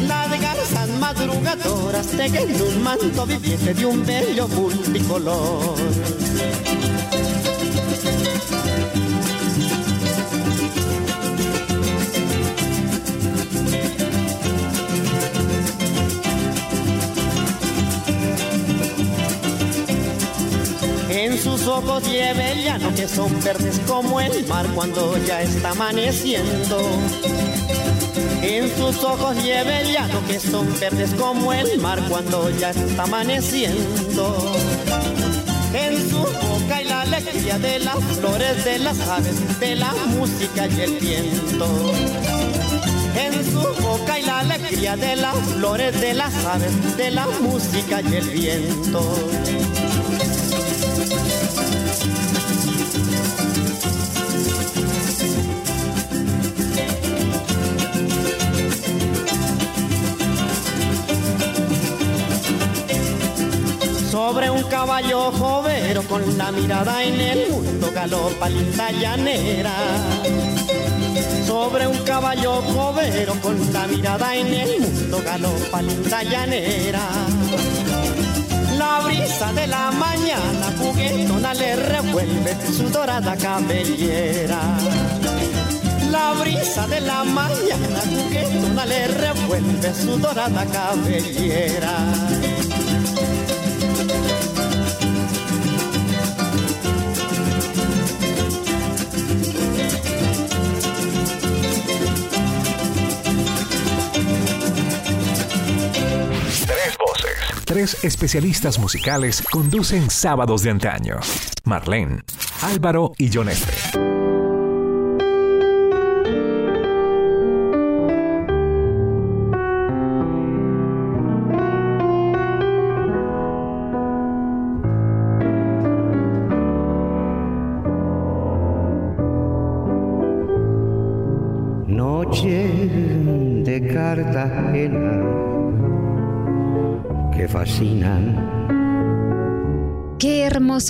Las 0.08 0.42
garzas 0.42 0.90
madrugadoras 1.00 2.08
tejen 2.08 2.62
un 2.62 2.84
manto 2.84 3.26
viviente 3.26 3.74
de 3.74 3.86
un 3.86 4.06
bello 4.06 4.48
multicolor. 4.48 5.76
En 21.18 21.36
sus 21.36 21.66
ojos 21.66 22.04
lleva 22.08 22.52
el 22.52 22.64
llano 22.64 22.94
que 22.94 23.08
son 23.08 23.44
verdes 23.44 23.82
como 23.88 24.22
el 24.22 24.46
mar 24.46 24.68
cuando 24.76 25.18
ya 25.26 25.42
está 25.42 25.72
amaneciendo. 25.72 26.80
En 28.44 28.70
sus 28.78 29.04
ojos 29.04 29.36
lleva 29.44 29.80
el 29.80 29.94
llano 29.94 30.22
que 30.28 30.40
son 30.40 30.68
verdes 30.80 31.16
como 31.16 31.52
el 31.54 31.80
mar 31.80 32.00
cuando 32.08 32.52
ya 32.60 32.70
está 32.70 33.04
amaneciendo. 33.04 34.56
En 35.74 36.08
su 36.08 36.20
boca 36.20 36.84
y 36.84 36.86
la 36.86 37.02
alegría 37.02 37.58
de 37.58 37.80
las 37.80 37.98
flores, 38.20 38.64
de 38.64 38.78
las 38.78 39.00
aves, 39.00 39.60
de 39.60 39.76
la 39.76 39.94
música 40.10 40.68
y 40.68 40.82
el 40.82 41.00
viento. 41.00 41.68
En 43.20 43.44
su 43.44 43.82
boca 43.82 44.20
y 44.20 44.22
la 44.22 44.42
alegría 44.42 44.96
de 44.96 45.16
las 45.16 45.36
flores, 45.36 46.00
de 46.00 46.14
las 46.14 46.46
aves, 46.46 46.96
de 46.96 47.10
la 47.10 47.26
música 47.42 48.02
y 48.02 48.14
el 48.14 48.30
viento. 48.30 49.02
Sobre 64.18 64.50
un 64.50 64.64
caballo 64.64 65.32
jovero 65.32 66.02
con 66.02 66.38
la 66.40 66.52
mirada 66.52 67.04
en 67.04 67.22
el 67.22 67.52
mundo 67.52 67.92
galopa 67.94 68.50
linda 68.50 68.90
llanera. 68.90 69.76
sobre 71.46 71.86
un 71.86 72.00
caballo 72.00 72.64
cobero 72.74 73.36
con 73.44 73.56
la 73.72 73.86
mirada 73.86 74.36
en 74.36 74.48
el 74.48 74.80
mundo 74.80 75.22
galopa 75.24 75.84
linda 75.84 76.24
llanera. 76.24 77.06
La 78.80 79.02
brisa 79.06 79.54
de 79.54 79.68
la 79.68 79.92
mañana 79.92 80.66
juguetona 80.80 81.54
le 81.54 81.76
revuelve 81.76 82.58
su 82.76 82.90
dorada 82.90 83.38
cabellera. 83.38 84.60
La 86.10 86.34
brisa 86.34 86.88
de 86.88 87.02
la 87.02 87.24
mañana 87.24 88.00
juguetona 88.10 88.84
le 88.84 89.08
revuelve 89.10 89.94
su 89.94 90.18
dorada 90.18 90.66
cabellera. 90.66 91.94
Tres 106.88 106.98
voces. 107.00 107.66
Tres 107.66 108.04
especialistas 108.06 108.80
musicales 108.80 109.44
conducen 109.52 110.10
sábados 110.10 110.64
de 110.64 110.70
antaño. 110.70 111.20
Marlene, 111.66 112.24
Álvaro 112.62 113.12
y 113.18 113.30
John. 113.34 113.50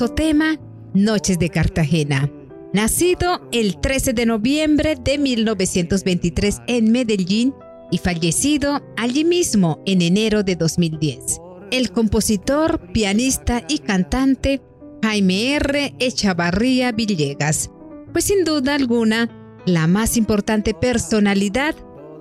Tema, 0.06 0.60
Noches 0.94 1.40
de 1.40 1.50
Cartagena. 1.50 2.32
Nacido 2.72 3.42
el 3.52 3.80
13 3.80 4.14
de 4.14 4.28
noviembre 4.28 4.96
de 4.96 5.18
1923 5.18 6.62
en 6.68 6.92
Medellín 6.92 7.56
y 7.90 7.98
fallecido 7.98 8.84
allí 8.96 9.24
mismo 9.24 9.82
en 9.88 10.04
enero 10.04 10.44
de 10.44 10.56
2010. 10.56 11.42
El 11.72 11.92
compositor, 11.92 12.92
pianista 12.94 13.64
y 13.68 13.80
cantante 13.80 14.62
Jaime 15.02 15.56
R. 15.56 15.96
Echavarría 15.98 16.92
Villegas, 16.92 17.72
pues 18.14 18.26
sin 18.26 18.44
duda 18.44 18.76
alguna 18.76 19.30
la 19.66 19.88
más 19.88 20.16
importante 20.16 20.76
personalidad 20.76 21.74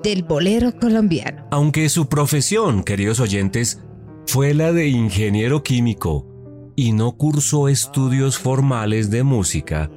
del 0.02 0.22
bolero 0.22 0.72
colombiano. 0.78 1.46
Aunque 1.50 1.90
su 1.90 2.08
profesión, 2.08 2.82
queridos 2.84 3.20
oyentes, 3.20 3.80
fue 4.26 4.54
la 4.54 4.72
de 4.72 4.88
ingeniero 4.88 5.62
químico 5.62 6.35
y 6.76 6.92
no 6.92 7.12
cursó 7.12 7.68
estudios 7.68 8.38
formales 8.38 9.10
de 9.10 9.22
música, 9.22 9.90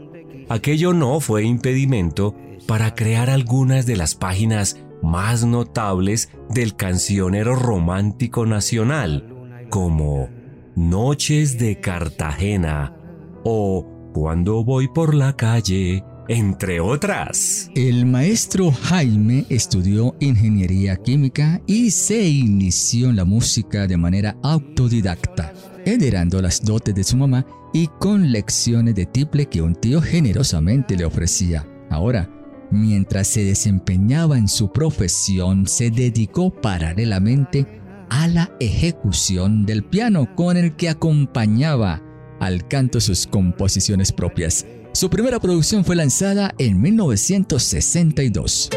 aquello 0.47 0.93
no 0.93 1.19
fue 1.19 1.43
impedimento 1.43 2.35
para 2.65 2.95
crear 2.95 3.29
algunas 3.29 3.85
de 3.85 3.97
las 3.97 4.15
páginas 4.15 4.77
más 5.03 5.45
notables 5.45 6.29
del 6.49 6.75
cancionero 6.75 7.55
romántico 7.55 8.45
nacional, 8.45 9.67
como 9.69 10.29
Noches 10.75 11.57
de 11.57 11.79
Cartagena 11.79 12.95
o 13.43 13.85
Cuando 14.13 14.63
voy 14.63 14.87
por 14.87 15.13
la 15.13 15.35
calle, 15.35 16.03
entre 16.27 16.79
otras. 16.79 17.69
El 17.75 18.05
maestro 18.05 18.71
Jaime 18.71 19.45
estudió 19.49 20.15
ingeniería 20.19 20.95
química 20.97 21.61
y 21.67 21.91
se 21.91 22.27
inició 22.27 23.09
en 23.09 23.15
la 23.15 23.25
música 23.25 23.87
de 23.87 23.97
manera 23.97 24.35
autodidacta, 24.41 25.53
heredando 25.85 26.41
las 26.41 26.63
dotes 26.63 26.95
de 26.95 27.03
su 27.03 27.17
mamá 27.17 27.45
y 27.73 27.87
con 27.99 28.31
lecciones 28.31 28.95
de 28.95 29.05
tiple 29.05 29.45
que 29.47 29.61
un 29.61 29.75
tío 29.75 30.01
generosamente 30.01 30.95
le 30.95 31.05
ofrecía. 31.05 31.67
Ahora, 31.89 32.29
mientras 32.71 33.27
se 33.27 33.43
desempeñaba 33.43 34.37
en 34.37 34.47
su 34.47 34.71
profesión, 34.71 35.67
se 35.67 35.91
dedicó 35.91 36.49
paralelamente 36.51 37.65
a 38.09 38.27
la 38.27 38.51
ejecución 38.59 39.65
del 39.65 39.83
piano 39.83 40.35
con 40.35 40.57
el 40.57 40.75
que 40.75 40.89
acompañaba 40.89 42.01
al 42.39 42.67
canto 42.67 42.99
sus 42.99 43.27
composiciones 43.27 44.11
propias. 44.11 44.65
Su 44.93 45.09
primera 45.09 45.39
producción 45.39 45.85
fue 45.85 45.95
lanzada 45.95 46.53
en 46.57 46.81
1962. 46.81 48.69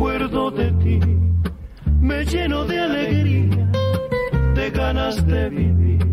Acuerdo 0.00 0.50
de 0.50 0.72
ti, 0.82 0.98
me 2.00 2.24
lleno 2.24 2.64
de 2.64 2.80
alegría, 2.80 3.70
de 4.54 4.70
ganas 4.70 5.26
de 5.26 5.50
vivir. 5.50 6.06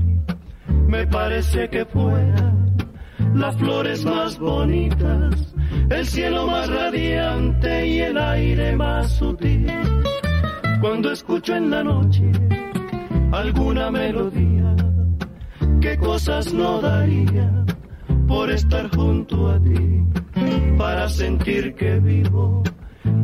Me 0.87 1.07
parece 1.07 1.69
que 1.69 1.85
fueran 1.85 2.75
las 3.33 3.55
flores 3.55 4.03
más 4.03 4.37
bonitas, 4.39 5.55
el 5.89 6.05
cielo 6.05 6.47
más 6.47 6.69
radiante 6.69 7.87
y 7.87 7.99
el 8.01 8.17
aire 8.17 8.75
más 8.75 9.09
sutil. 9.09 9.71
Cuando 10.81 11.09
escucho 11.13 11.55
en 11.55 11.69
la 11.69 11.81
noche 11.81 12.29
alguna 13.31 13.89
melodía, 13.89 14.75
qué 15.79 15.97
cosas 15.97 16.53
no 16.53 16.81
daría 16.81 17.65
por 18.27 18.51
estar 18.51 18.93
junto 18.93 19.49
a 19.49 19.57
ti, 19.63 20.03
para 20.77 21.07
sentir 21.07 21.73
que 21.75 21.99
vivo, 22.01 22.63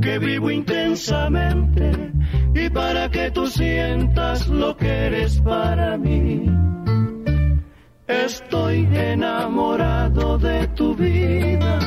que 0.03 0.19
vivo 0.19 0.51
intensamente 0.51 2.11
y 2.53 2.69
para 2.69 3.09
que 3.09 3.31
tú 3.31 3.47
sientas 3.47 4.49
lo 4.49 4.75
que 4.75 4.87
eres 4.87 5.39
para 5.39 5.97
mí. 5.97 6.45
Estoy 8.05 8.89
enamorado 8.93 10.37
de 10.37 10.67
tu 10.75 10.93
vida, 10.93 11.79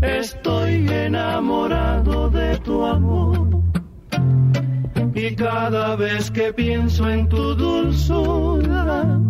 estoy 0.00 0.88
enamorado 0.88 2.28
de 2.28 2.58
tu 2.58 2.84
amor. 2.84 3.62
Y 5.14 5.34
cada 5.36 5.94
vez 5.94 6.30
que 6.32 6.52
pienso 6.52 7.08
en 7.08 7.28
tu 7.28 7.54
dulzura, 7.54 9.20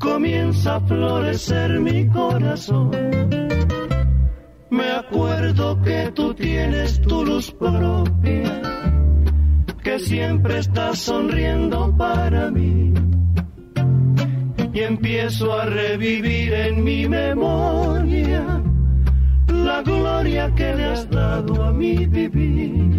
comienza 0.00 0.76
a 0.76 0.80
florecer 0.80 1.80
mi 1.80 2.08
corazón. 2.08 2.90
Me 4.70 4.90
acuerdo 4.90 5.80
que 5.82 6.10
tú 6.14 6.34
tienes 6.34 7.00
tu 7.00 7.24
luz 7.24 7.52
propia, 7.52 8.62
que 9.82 9.98
siempre 9.98 10.58
estás 10.58 10.98
sonriendo 10.98 11.94
para 11.96 12.50
mí. 12.50 12.92
Y 14.72 14.80
empiezo 14.80 15.52
a 15.52 15.66
revivir 15.66 16.52
en 16.52 16.84
mi 16.84 17.08
memoria 17.08 18.62
la 19.48 19.82
gloria 19.82 20.52
que 20.54 20.74
le 20.74 20.84
has 20.84 21.08
dado 21.08 21.64
a 21.64 21.72
mi 21.72 22.06
vivir. 22.06 22.95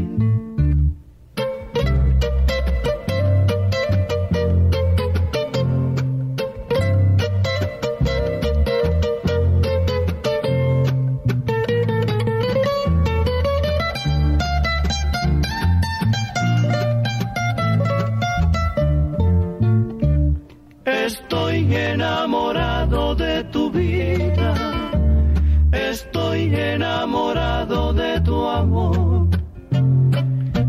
Enamorado 26.78 27.92
de 27.94 28.22
tu 28.22 28.48
amor. 28.48 29.28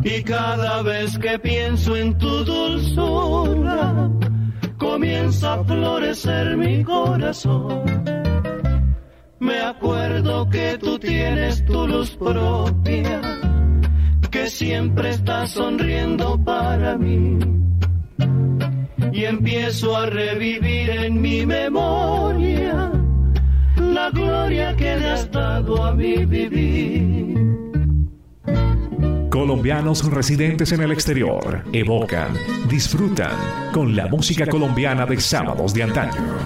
Y 0.02 0.22
cada 0.22 0.82
vez 0.82 1.18
que 1.18 1.38
pienso 1.38 1.96
en 1.96 2.16
tu 2.16 2.44
dulzura, 2.44 4.10
comienza 4.78 5.54
a 5.54 5.64
florecer 5.64 6.56
mi 6.56 6.82
corazón. 6.82 7.82
Me 9.38 9.60
acuerdo 9.60 10.48
que 10.48 10.78
tú 10.78 10.98
tienes 10.98 11.64
tu 11.66 11.86
luz 11.86 12.16
propia, 12.16 13.20
que 14.30 14.46
siempre 14.48 15.10
estás 15.10 15.50
sonriendo 15.50 16.42
para 16.42 16.96
mí 16.96 17.38
y 19.12 19.24
empiezo 19.24 19.96
a 19.96 20.06
revivir 20.06 20.90
en 20.90 21.20
mi 21.20 21.44
memoria 21.44 22.97
la 23.94 24.10
gloria 24.10 24.76
que 24.76 24.96
le 24.96 25.10
has 25.10 25.30
dado 25.30 25.84
a 25.84 25.94
mi 25.94 26.24
vivir. 26.24 27.38
Colombianos 29.30 30.10
residentes 30.10 30.72
en 30.72 30.82
el 30.82 30.90
exterior 30.90 31.62
evocan, 31.72 32.34
disfrutan 32.68 33.70
con 33.72 33.94
la 33.94 34.06
música 34.08 34.46
colombiana 34.46 35.06
de 35.06 35.20
sábados 35.20 35.72
de 35.74 35.82
antaño. 35.84 36.38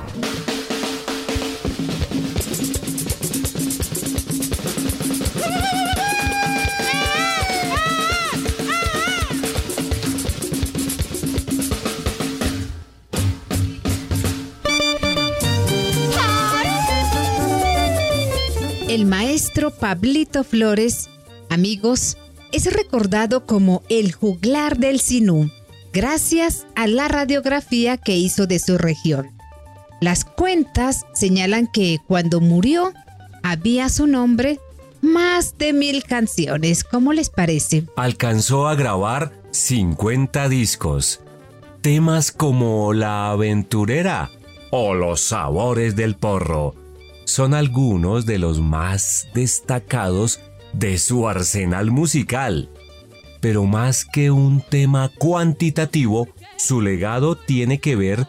Pablito 19.80 20.44
Flores, 20.44 21.08
amigos, 21.50 22.16
es 22.52 22.72
recordado 22.72 23.46
como 23.46 23.82
el 23.88 24.12
juglar 24.12 24.78
del 24.78 25.00
Sinú, 25.00 25.50
gracias 25.92 26.66
a 26.74 26.86
la 26.86 27.08
radiografía 27.08 27.96
que 27.96 28.16
hizo 28.16 28.46
de 28.46 28.58
su 28.58 28.78
región. 28.78 29.30
Las 30.00 30.24
cuentas 30.24 31.06
señalan 31.14 31.66
que 31.66 31.98
cuando 32.06 32.40
murió 32.40 32.92
había 33.42 33.88
su 33.88 34.06
nombre 34.06 34.60
más 35.00 35.58
de 35.58 35.72
mil 35.72 36.04
canciones. 36.04 36.84
¿Cómo 36.84 37.12
les 37.12 37.30
parece? 37.30 37.84
Alcanzó 37.96 38.68
a 38.68 38.74
grabar 38.74 39.32
50 39.50 40.48
discos. 40.48 41.20
Temas 41.80 42.30
como 42.32 42.92
La 42.92 43.30
aventurera 43.30 44.30
o 44.70 44.94
Los 44.94 45.20
sabores 45.20 45.96
del 45.96 46.14
porro 46.16 46.81
son 47.24 47.54
algunos 47.54 48.26
de 48.26 48.38
los 48.38 48.60
más 48.60 49.28
destacados 49.34 50.40
de 50.72 50.98
su 50.98 51.28
arsenal 51.28 51.90
musical. 51.90 52.68
Pero 53.40 53.64
más 53.64 54.04
que 54.04 54.30
un 54.30 54.60
tema 54.60 55.10
cuantitativo, 55.18 56.28
su 56.56 56.80
legado 56.80 57.36
tiene 57.36 57.78
que 57.78 57.96
ver 57.96 58.26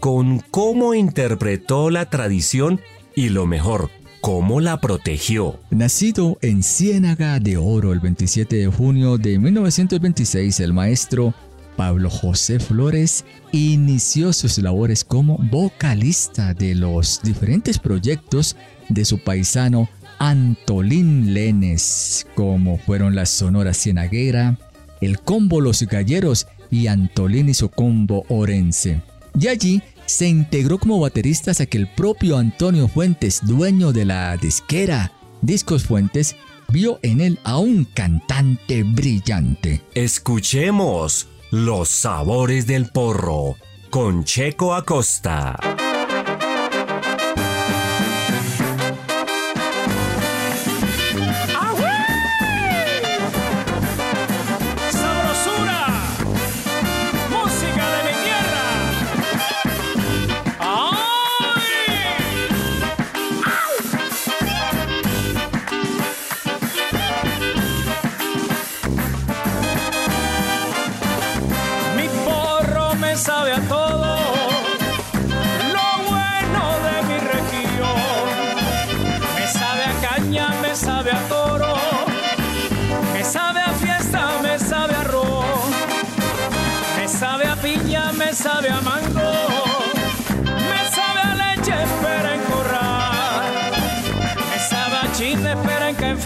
con 0.00 0.40
cómo 0.50 0.94
interpretó 0.94 1.90
la 1.90 2.10
tradición 2.10 2.80
y 3.14 3.28
lo 3.28 3.46
mejor, 3.46 3.90
cómo 4.20 4.60
la 4.60 4.80
protegió. 4.80 5.60
Nacido 5.70 6.36
en 6.42 6.62
Ciénaga 6.62 7.38
de 7.38 7.56
Oro 7.56 7.92
el 7.92 8.00
27 8.00 8.56
de 8.56 8.66
junio 8.66 9.18
de 9.18 9.38
1926, 9.38 10.60
el 10.60 10.72
maestro 10.72 11.32
Pablo 11.76 12.10
José 12.10 12.58
Flores 12.58 13.24
inició 13.52 14.32
sus 14.32 14.58
labores 14.58 15.04
como 15.04 15.38
vocalista 15.38 16.54
de 16.54 16.74
los 16.74 17.20
diferentes 17.22 17.78
proyectos 17.78 18.56
de 18.88 19.04
su 19.04 19.18
paisano 19.18 19.88
Antolín 20.18 21.34
Lenes, 21.34 22.26
como 22.34 22.78
fueron 22.78 23.14
la 23.14 23.26
Sonora 23.26 23.74
Cienaguera, 23.74 24.58
el 25.00 25.20
Combo 25.20 25.60
Los 25.60 25.82
Galleros 25.82 26.46
y 26.70 26.86
Antolín 26.86 27.48
y 27.50 27.54
su 27.54 27.68
Combo 27.68 28.24
Orense. 28.28 29.02
Y 29.38 29.48
allí 29.48 29.82
se 30.06 30.28
integró 30.28 30.78
como 30.78 30.98
baterista 30.98 31.50
hasta 31.50 31.66
que 31.66 31.78
el 31.78 31.88
propio 31.88 32.38
Antonio 32.38 32.88
Fuentes, 32.88 33.40
dueño 33.42 33.92
de 33.92 34.06
la 34.06 34.36
disquera 34.38 35.12
Discos 35.42 35.84
Fuentes, 35.84 36.36
vio 36.68 36.98
en 37.02 37.20
él 37.20 37.38
a 37.44 37.58
un 37.58 37.84
cantante 37.84 38.82
brillante. 38.82 39.82
Escuchemos 39.94 41.28
Los 41.50 41.88
sabores 41.88 42.66
del 42.66 42.90
porro 42.90 43.54
con 43.90 44.24
Checo 44.24 44.74
Acosta. 44.74 45.56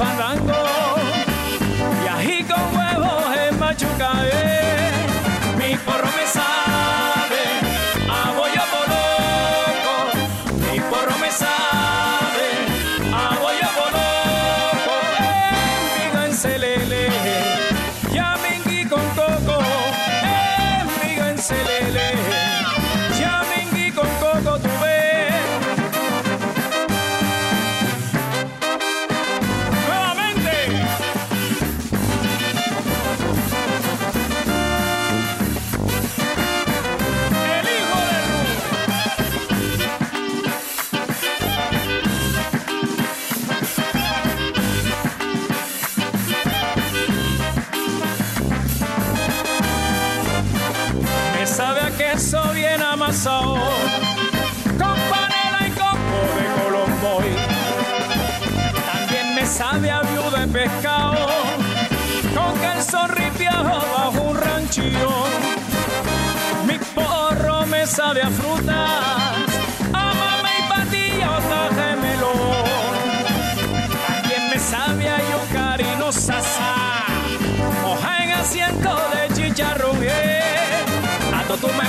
Fandango, 0.00 0.59
pescado, 60.52 61.26
con 62.34 62.52
queso 62.60 63.06
ripiado 63.08 63.80
bajo 63.96 64.22
un 64.22 64.36
ranchillo. 64.36 65.10
Mi 66.66 66.78
porro 66.94 67.66
me 67.66 67.86
sabe 67.86 68.22
a 68.22 68.30
frutas, 68.30 68.90
a 69.92 70.14
mame 70.14 70.50
y 70.58 70.68
patillota 70.68 71.70
de 71.78 71.96
melón. 71.96 72.64
También 74.06 74.50
me 74.50 74.58
sabe 74.58 75.08
a 75.08 75.18
yucarino 75.30 76.12
sasa, 76.12 77.04
moja 77.82 78.24
en 78.24 78.30
asiento 78.32 78.96
de 79.14 79.34
chicharrón. 79.34 79.98
eh. 80.02 80.84
A 81.32 81.56
tu 81.56 81.66
me 81.68 81.88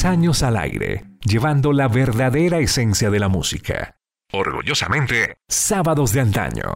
10 0.00 0.04
años 0.06 0.42
al 0.42 0.56
aire, 0.56 1.04
llevando 1.26 1.74
la 1.74 1.86
verdadera 1.86 2.58
esencia 2.58 3.10
de 3.10 3.18
la 3.18 3.28
música. 3.28 3.98
Orgullosamente, 4.32 5.36
Sábados 5.46 6.14
de 6.14 6.20
Antaño. 6.20 6.72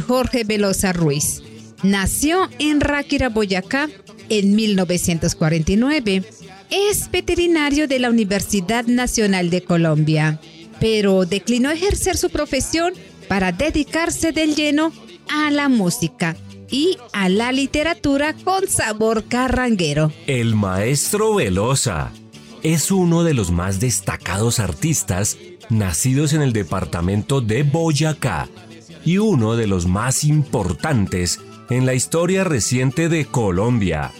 Jorge 0.00 0.44
Velosa 0.44 0.92
Ruiz. 0.92 1.42
Nació 1.82 2.48
en 2.58 2.80
Ráquira, 2.80 3.28
Boyacá, 3.28 3.88
en 4.28 4.54
1949. 4.54 6.22
Es 6.70 7.10
veterinario 7.10 7.88
de 7.88 7.98
la 7.98 8.10
Universidad 8.10 8.86
Nacional 8.86 9.50
de 9.50 9.62
Colombia, 9.62 10.40
pero 10.80 11.26
declinó 11.26 11.70
ejercer 11.70 12.16
su 12.16 12.30
profesión 12.30 12.94
para 13.28 13.52
dedicarse 13.52 14.32
del 14.32 14.54
lleno 14.54 14.92
a 15.28 15.50
la 15.50 15.68
música 15.68 16.36
y 16.70 16.96
a 17.12 17.28
la 17.28 17.52
literatura 17.52 18.34
con 18.34 18.66
sabor 18.68 19.24
carranguero. 19.24 20.12
El 20.26 20.54
maestro 20.54 21.34
Velosa 21.34 22.10
es 22.62 22.90
uno 22.90 23.24
de 23.24 23.34
los 23.34 23.50
más 23.50 23.80
destacados 23.80 24.60
artistas 24.60 25.36
nacidos 25.68 26.32
en 26.32 26.42
el 26.42 26.52
departamento 26.52 27.40
de 27.40 27.64
Boyacá 27.64 28.48
y 29.04 29.18
uno 29.18 29.56
de 29.56 29.66
los 29.66 29.86
más 29.86 30.24
importantes 30.24 31.40
en 31.70 31.86
la 31.86 31.94
historia 31.94 32.44
reciente 32.44 33.08
de 33.08 33.24
Colombia. 33.26 34.12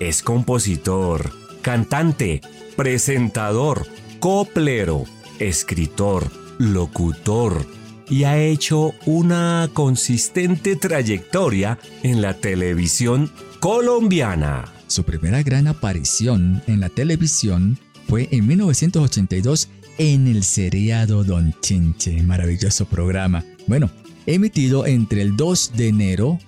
Es 0.00 0.22
compositor, 0.22 1.32
cantante, 1.62 2.40
presentador, 2.76 3.86
coplero, 4.20 5.04
escritor, 5.38 6.30
locutor 6.58 7.66
y 8.08 8.24
ha 8.24 8.38
hecho 8.38 8.94
una 9.04 9.68
consistente 9.72 10.76
trayectoria 10.76 11.78
en 12.02 12.22
la 12.22 12.34
televisión 12.34 13.30
colombiana. 13.60 14.72
Su 14.86 15.02
primera 15.02 15.42
gran 15.42 15.66
aparición 15.66 16.62
en 16.66 16.80
la 16.80 16.88
televisión 16.88 17.78
fue 18.08 18.28
en 18.30 18.46
1982 18.46 19.68
en 19.98 20.28
el 20.28 20.44
seriado 20.44 21.24
Don 21.24 21.54
Chinche, 21.60 22.22
maravilloso 22.22 22.84
programa. 22.84 23.44
Bueno, 23.66 23.90
emitido 24.26 24.86
entre 24.86 25.22
el 25.22 25.36
2 25.36 25.72
de 25.76 25.88
enero 25.88 26.38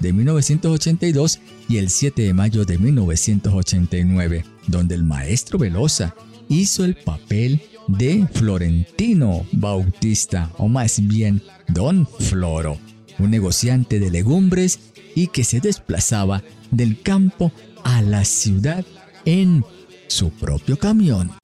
de 0.00 0.12
1982 0.12 1.40
y 1.68 1.78
el 1.78 1.90
7 1.90 2.22
de 2.22 2.34
mayo 2.34 2.64
de 2.64 2.78
1989, 2.78 4.44
donde 4.66 4.94
el 4.94 5.04
maestro 5.04 5.58
Velosa 5.58 6.14
hizo 6.48 6.84
el 6.84 6.94
papel 6.96 7.60
de 7.88 8.26
Florentino 8.32 9.46
Bautista, 9.52 10.50
o 10.58 10.68
más 10.68 11.06
bien 11.06 11.42
Don 11.68 12.06
Floro, 12.06 12.78
un 13.18 13.30
negociante 13.30 14.00
de 14.00 14.10
legumbres 14.10 14.78
y 15.14 15.28
que 15.28 15.44
se 15.44 15.60
desplazaba 15.60 16.42
del 16.70 17.00
campo 17.00 17.52
a 17.84 18.02
la 18.02 18.24
ciudad 18.24 18.84
en 19.24 19.64
su 20.08 20.30
propio 20.30 20.78
camión. 20.78 21.43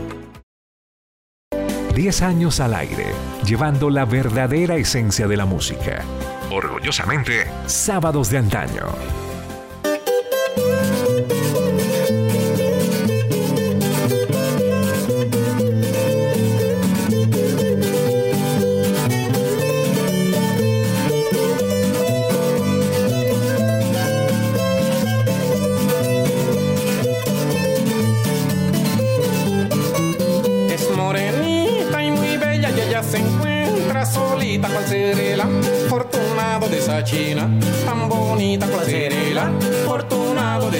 10 1.91 2.21
años 2.21 2.59
al 2.59 2.73
aire, 2.73 3.07
llevando 3.45 3.89
la 3.89 4.05
verdadera 4.05 4.77
esencia 4.77 5.27
de 5.27 5.37
la 5.37 5.45
música. 5.45 6.03
Orgullosamente, 6.49 7.45
Sábados 7.65 8.29
de 8.29 8.37
Antaño. 8.37 9.30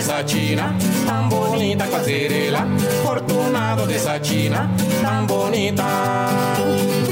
Esa 0.02 0.26
china, 0.26 0.76
tan 1.06 1.30
bonita 1.30 1.86
cual 1.86 2.04
Cerela, 2.04 2.66
fortunado 3.04 3.86
de 3.86 3.98
esa 3.98 4.20
china, 4.20 4.68
tan 5.04 5.28
bonita. 5.28 7.11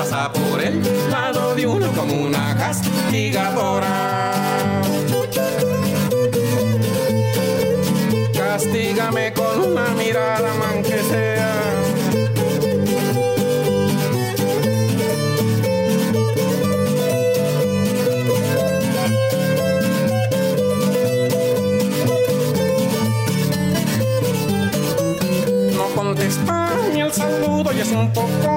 Pasa 0.00 0.32
por 0.32 0.62
el 0.62 0.80
lado 1.10 1.54
de 1.54 1.66
uno 1.66 1.86
como 1.92 2.14
una 2.14 2.56
castigadora. 2.56 3.86
Castígame 8.32 9.32
con 9.34 9.72
una 9.72 9.88
mirada, 9.88 10.54
man. 10.54 10.82
No 25.74 25.84
contesta 25.94 26.70
ni 26.94 27.00
el 27.02 27.12
saludo 27.12 27.70
y 27.74 27.80
es 27.80 27.92
un 27.92 28.10
poco 28.14 28.49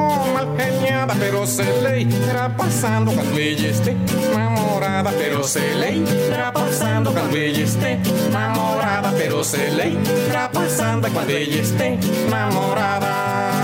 pero 1.23 1.47
se 1.47 1.63
le 1.81 2.01
irá 2.01 2.49
pasando 2.49 3.13
cuando 3.13 3.37
ella 3.37 3.69
esté 3.69 3.95
enamorada, 4.31 5.09
pero 5.17 5.41
se 5.43 5.73
le 5.75 5.95
irá 5.95 6.51
pasando 6.51 7.13
cuando 7.13 7.37
ella 7.37 7.63
esté 7.63 7.93
enamorada, 8.27 9.13
pero 9.17 9.41
se 9.41 9.71
le 9.71 9.91
irá 10.27 10.51
pasando 10.51 11.07
cuando 11.07 11.31
ella 11.31 11.61
esté 11.61 11.97
enamorada. 12.27 13.62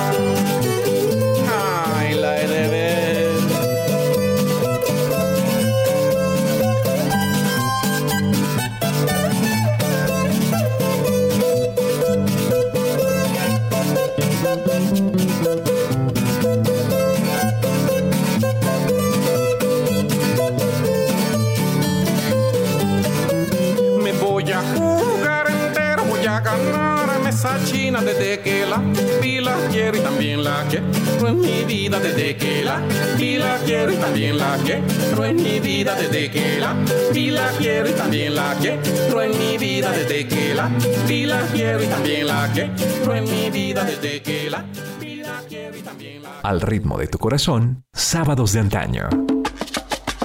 Vida 31.70 32.00
desde 32.00 32.36
que 32.36 32.64
la 32.64 32.82
vi 33.16 33.38
la 33.38 33.58
quiero 33.64 33.94
y 33.94 33.98
también 33.98 34.38
la 34.40 34.58
quiero 34.66 35.24
en 35.24 35.36
mi 35.36 35.60
vida 35.60 35.94
desde 35.94 36.32
que 36.32 36.60
la 36.60 36.74
vi 37.14 37.30
la 37.30 37.48
quiero 37.60 37.88
y 37.88 37.94
también 37.94 38.36
la 38.36 38.56
quiero 38.60 39.22
en 39.22 39.38
mi 39.38 39.56
vida 39.60 39.92
desde 39.92 40.28
que 40.28 40.56
la 40.56 40.68
vi 41.08 41.26
la 41.26 41.42
quiero 41.54 41.84
y 41.84 41.86
también 41.86 42.28
la 42.28 42.50
quiero 42.52 43.16
en 43.16 43.24
mi 43.26 43.52
vida 43.52 43.84
desde 43.84 44.20
que 44.24 44.50
la 44.50 44.66
vi 45.00 45.18
la 45.18 45.44
quiero 45.48 45.78
y 45.78 45.82
también 45.82 46.24
la 46.24 46.40
Al 46.42 46.60
ritmo 46.60 46.98
de 46.98 47.06
tu 47.06 47.20
corazón, 47.20 47.86
sábados 47.94 48.54
de 48.54 48.62
antaño. 48.62 49.08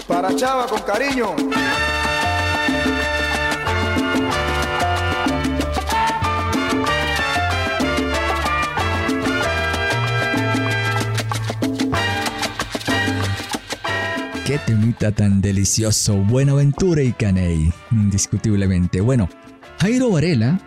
Para 0.08 0.34
Chava 0.34 0.66
con 0.66 0.80
cariño. 0.80 1.36
Qué 14.54 14.60
temita 14.66 15.10
tan 15.10 15.40
delicioso, 15.40 16.14
Buenaventura 16.14 17.02
y 17.02 17.12
Caney, 17.12 17.72
indiscutiblemente. 17.90 19.00
Bueno, 19.00 19.28
Jairo 19.80 20.10
Varela, 20.10 20.60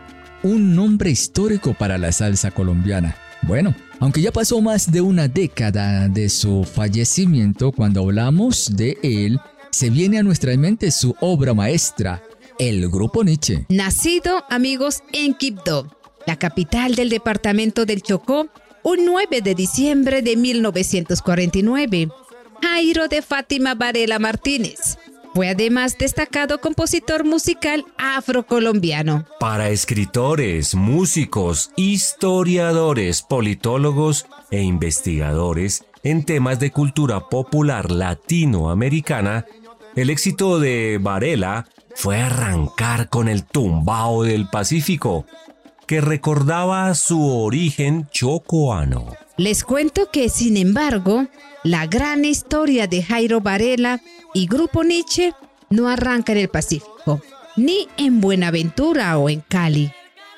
un 0.44 0.76
nombre 0.76 1.10
histórico 1.10 1.74
para 1.74 1.98
la 1.98 2.12
salsa 2.12 2.52
colombiana. 2.52 3.16
Bueno, 3.44 3.74
aunque 4.02 4.22
ya 4.22 4.34
pasó 4.34 4.60
más 4.60 4.92
de 4.92 5.00
una 5.00 5.30
década 5.30 6.10
de 6.10 6.28
su 6.28 6.66
fallecimiento, 6.66 7.72
cuando 7.72 8.02
hablamos 8.02 8.76
de 8.76 8.98
él, 9.04 9.40
se 9.72 9.90
viene 9.90 10.20
a 10.20 10.24
nuestra 10.24 10.54
mente 10.58 10.92
su 10.92 11.16
obra 11.22 11.54
maestra, 11.54 12.22
el 12.60 12.90
Grupo 12.90 13.24
Nietzsche. 13.24 13.68
Nacido, 13.70 14.44
amigos, 14.50 15.02
en 15.14 15.34
Quibdó, 15.34 15.88
la 16.26 16.36
capital 16.38 16.96
del 16.96 17.08
departamento 17.08 17.86
del 17.86 18.02
Chocó, 18.02 18.50
un 18.84 19.06
9 19.06 19.40
de 19.42 19.56
diciembre 19.56 20.22
de 20.22 20.36
1949. 20.36 22.10
Jairo 22.62 23.08
de 23.08 23.22
Fátima 23.22 23.76
Varela 23.76 24.20
Martínez. 24.20 24.98
Fue 25.34 25.50
además 25.50 25.98
destacado 25.98 26.60
compositor 26.60 27.24
musical 27.24 27.86
afrocolombiano. 27.98 29.26
Para 29.40 29.70
escritores, 29.70 30.74
músicos, 30.74 31.72
historiadores, 31.76 33.22
politólogos 33.22 34.26
e 34.50 34.62
investigadores 34.62 35.86
en 36.04 36.26
temas 36.26 36.60
de 36.60 36.72
cultura 36.72 37.30
popular 37.30 37.92
latinoamericana, 37.92 39.46
el 39.96 40.10
éxito 40.10 40.60
de 40.60 41.00
Varela 41.00 41.68
fue 41.96 42.20
arrancar 42.20 43.10
con 43.10 43.28
el 43.28 43.44
tumbao 43.44 44.24
del 44.24 44.48
Pacífico, 44.50 45.26
que 45.88 46.02
recordaba 46.02 46.94
su 46.94 47.26
origen 47.26 48.08
chocoano. 48.12 49.16
Les 49.38 49.64
cuento 49.64 50.12
que, 50.12 50.30
sin 50.30 50.58
embargo, 50.58 51.28
la 51.64 51.88
gran 51.88 52.26
historia 52.26 52.88
de 52.88 53.02
Jairo 53.02 53.40
Varela 53.42 54.02
y 54.34 54.48
Grupo 54.48 54.84
Nietzsche 54.84 55.34
no 55.70 55.88
arranca 55.88 56.34
en 56.34 56.40
el 56.40 56.50
Pacífico, 56.50 57.22
ni 57.56 57.88
en 57.98 58.20
Buenaventura 58.20 59.18
o 59.18 59.30
en 59.30 59.42
Cali, 59.42 59.92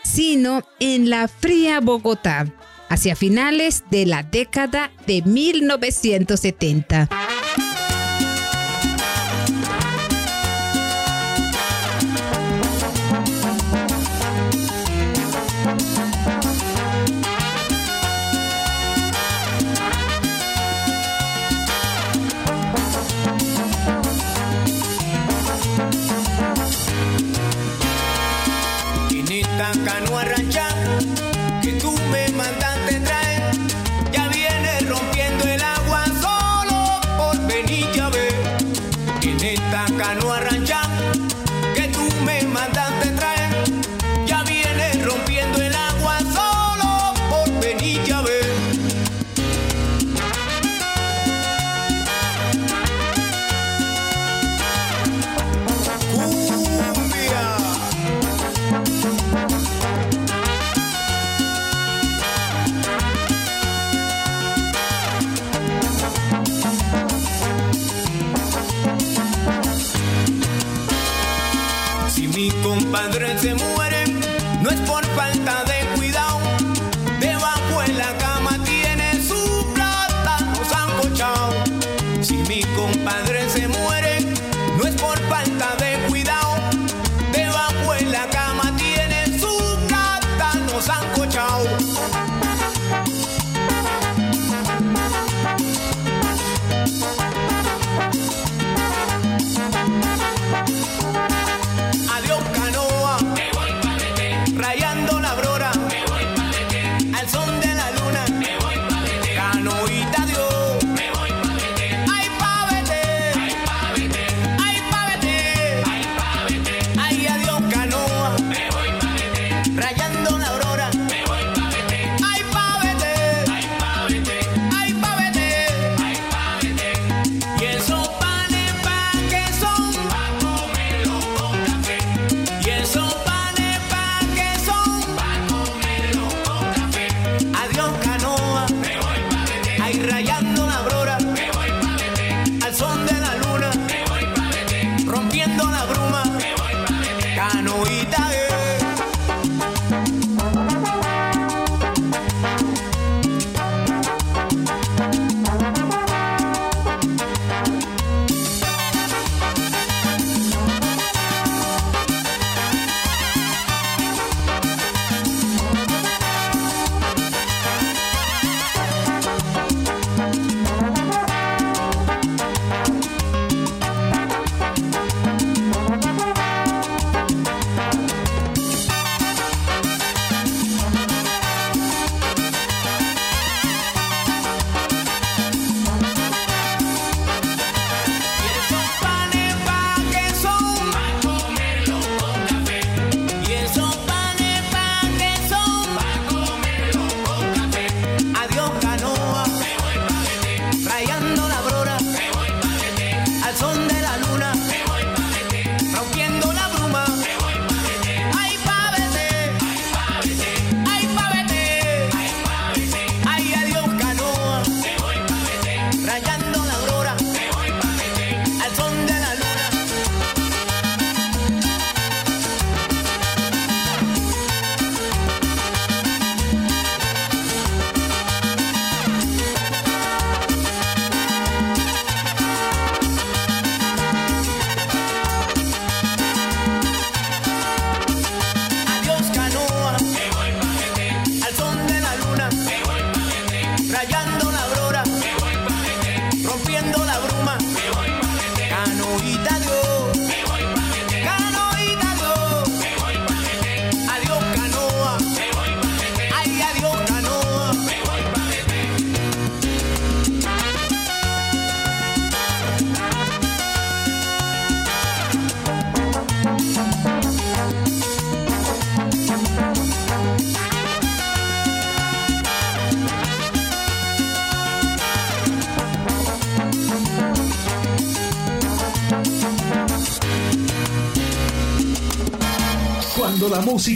sino 0.04 0.64
en 0.80 1.10
la 1.10 1.28
fría 1.28 1.80
Bogotá, 1.80 2.46
hacia 2.88 3.16
finales 3.16 3.84
de 3.90 4.06
la 4.06 4.24
década 4.24 4.92
de 5.08 5.22
1970. 5.24 7.10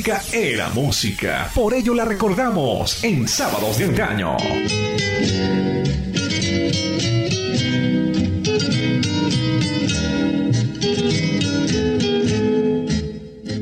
Era 0.06 0.68
música. 0.70 1.50
Por 1.56 1.74
ello 1.74 1.94
la 1.94 2.04
recordamos 2.04 3.04
en 3.06 3.26
Sábados 3.26 3.78
de 3.78 3.86
Engaño. 3.86 4.36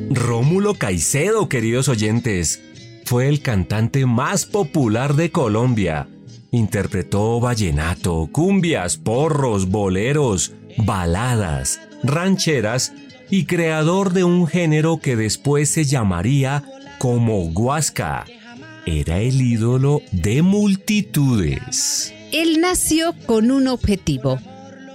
Rómulo 0.09 0.73
Caicedo, 0.73 1.47
queridos 1.47 1.88
oyentes, 1.89 2.59
fue 3.05 3.27
el 3.27 3.41
cantante 3.41 4.07
más 4.07 4.47
popular 4.47 5.13
de 5.13 5.31
Colombia. 5.31 6.07
Interpretó 6.49 7.39
vallenato, 7.39 8.30
cumbias, 8.31 8.97
porros, 8.97 9.69
boleros, 9.69 10.53
baladas, 10.77 11.80
rancheras 12.03 12.93
y 13.32 13.45
creador 13.45 14.14
de 14.14 14.24
un 14.26 14.45
género 14.45 14.98
que 14.98 15.16
después 15.16 15.70
se 15.70 15.86
llamaría 15.86 16.64
como 16.99 17.45
Huasca. 17.45 18.26
Era 18.86 19.20
el 19.20 19.41
ídolo 19.41 20.02
de 20.12 20.41
multitudes. 20.41 22.14
Él 22.32 22.60
nació 22.62 23.16
con 23.26 23.49
un 23.49 23.68
objetivo, 23.68 24.38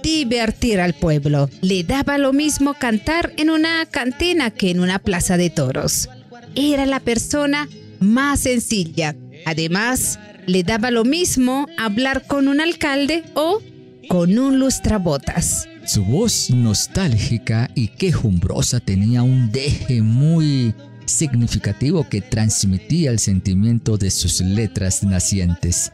divertir 0.03 0.79
al 0.79 0.93
pueblo. 0.93 1.49
Le 1.61 1.83
daba 1.83 2.17
lo 2.17 2.31
mismo 2.31 2.75
cantar 2.75 3.33
en 3.37 3.49
una 3.49 3.85
cantina 3.87 4.51
que 4.51 4.69
en 4.69 4.79
una 4.79 4.99
plaza 4.99 5.35
de 5.35 5.49
toros. 5.49 6.07
Era 6.55 6.85
la 6.85 6.99
persona 6.99 7.67
más 7.99 8.41
sencilla. 8.41 9.15
Además, 9.45 10.19
le 10.45 10.63
daba 10.63 10.91
lo 10.91 11.05
mismo 11.05 11.67
hablar 11.77 12.27
con 12.27 12.47
un 12.47 12.61
alcalde 12.61 13.23
o 13.33 13.61
con 14.07 14.37
un 14.37 14.59
lustrabotas. 14.59 15.67
Su 15.87 16.03
voz 16.03 16.49
nostálgica 16.49 17.71
y 17.73 17.87
quejumbrosa 17.87 18.81
tenía 18.81 19.23
un 19.23 19.53
deje 19.53 20.01
muy 20.01 20.75
significativo 21.05 22.09
que 22.09 22.19
transmitía 22.19 23.09
el 23.09 23.19
sentimiento 23.19 23.97
de 23.97 24.11
sus 24.11 24.41
letras 24.41 25.03
nacientes. 25.03 25.93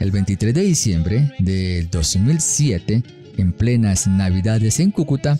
El 0.00 0.12
23 0.12 0.54
de 0.54 0.62
diciembre 0.62 1.32
del 1.38 1.90
2007, 1.90 3.02
en 3.36 3.52
plenas 3.52 4.06
Navidades 4.06 4.80
en 4.80 4.90
Cúcuta, 4.90 5.38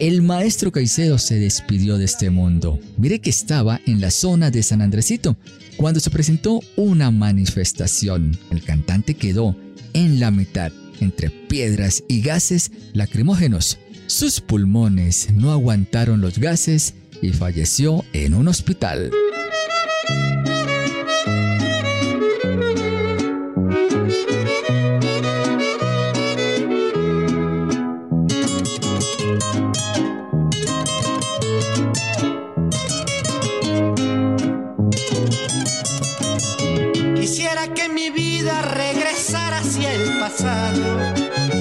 el 0.00 0.20
maestro 0.22 0.72
Caicedo 0.72 1.16
se 1.16 1.38
despidió 1.38 1.96
de 1.96 2.06
este 2.06 2.30
mundo. 2.30 2.80
Mire 2.96 3.20
que 3.20 3.30
estaba 3.30 3.80
en 3.86 4.00
la 4.00 4.10
zona 4.10 4.50
de 4.50 4.64
San 4.64 4.82
Andresito 4.82 5.36
cuando 5.76 6.00
se 6.00 6.10
presentó 6.10 6.60
una 6.74 7.12
manifestación. 7.12 8.36
El 8.50 8.64
cantante 8.64 9.14
quedó 9.14 9.56
en 9.92 10.18
la 10.18 10.32
mitad 10.32 10.72
entre 11.00 11.30
piedras 11.30 12.04
y 12.08 12.20
gases 12.22 12.70
lacrimógenos. 12.92 13.78
Sus 14.06 14.40
pulmones 14.40 15.32
no 15.32 15.52
aguantaron 15.52 16.20
los 16.20 16.38
gases 16.38 16.94
y 17.22 17.30
falleció 17.30 18.04
en 18.12 18.34
un 18.34 18.48
hospital. 18.48 19.10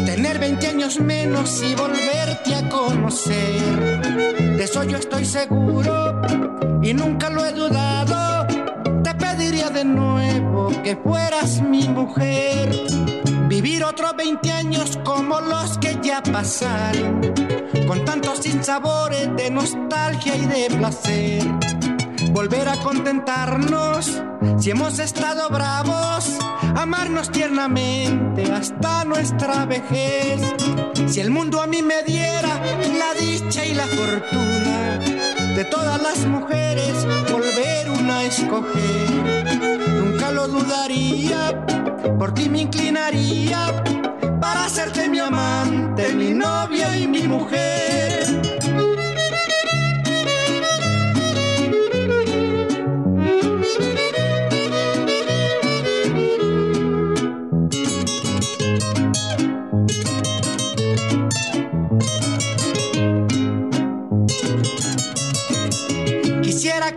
Tener 0.06 0.40
20 0.40 0.68
años 0.68 1.00
menos 1.00 1.62
y 1.62 1.76
volverte 1.76 2.56
a 2.56 2.70
conocer. 2.70 4.02
De 4.58 4.64
eso 4.64 4.84
yo 4.84 4.98
estoy 4.98 5.26
seguro 5.26 6.22
y 6.82 6.94
nunca 6.94 7.30
lo 7.30 7.46
he 7.46 7.52
dudado. 7.52 8.48
Te 9.04 9.14
pediría 9.16 9.70
de 9.70 9.86
nuevo 9.86 10.72
que 10.84 10.96
fueras 10.96 11.62
mi 11.62 11.88
mujer. 11.88 12.70
Vivir 13.48 13.84
otros 13.84 14.16
20 14.16 14.52
años 14.52 14.98
como 15.04 15.40
los 15.40 15.78
que 15.78 15.98
ya 16.02 16.24
pasaron, 16.24 17.22
con 17.88 18.04
tantos 18.06 18.40
sinsabores 18.40 19.30
de 19.36 19.52
nostalgia 19.52 20.36
y 20.36 20.46
de 20.48 20.76
placer 20.76 21.93
volver 22.34 22.68
a 22.68 22.78
contentarnos 22.78 24.22
si 24.60 24.72
hemos 24.72 24.98
estado 24.98 25.50
bravos, 25.50 26.38
amarnos 26.76 27.32
tiernamente 27.32 28.52
hasta 28.52 29.06
nuestra 29.06 29.66
vejez. 29.66 30.42
Si 31.08 31.20
el 31.20 31.30
mundo 31.30 31.62
a 31.62 31.68
mí 31.68 31.82
me 31.84 32.02
diera 32.04 32.60
la 32.98 33.14
dicha 33.20 33.66
y 33.66 33.76
la 33.76 33.86
fortuna 33.86 35.00
de 35.56 35.64
todas 35.66 36.02
las 36.02 36.26
mujeres, 36.26 37.06
volver 37.32 37.92
una 37.92 38.18
a 38.20 38.24
escoger, 38.24 39.60
nunca 40.00 40.32
lo 40.32 40.48
dudaría, 40.48 41.64
por 42.18 42.34
ti 42.34 42.50
me 42.50 42.62
inclinaría 42.62 43.84
para 44.42 44.66
hacerte 44.66 45.08
mi 45.08 45.20
amante, 45.20 46.14
mi 46.14 46.32
novia 46.32 46.98
y 46.98 47.08
mi 47.08 47.28
mujer. 47.28 48.13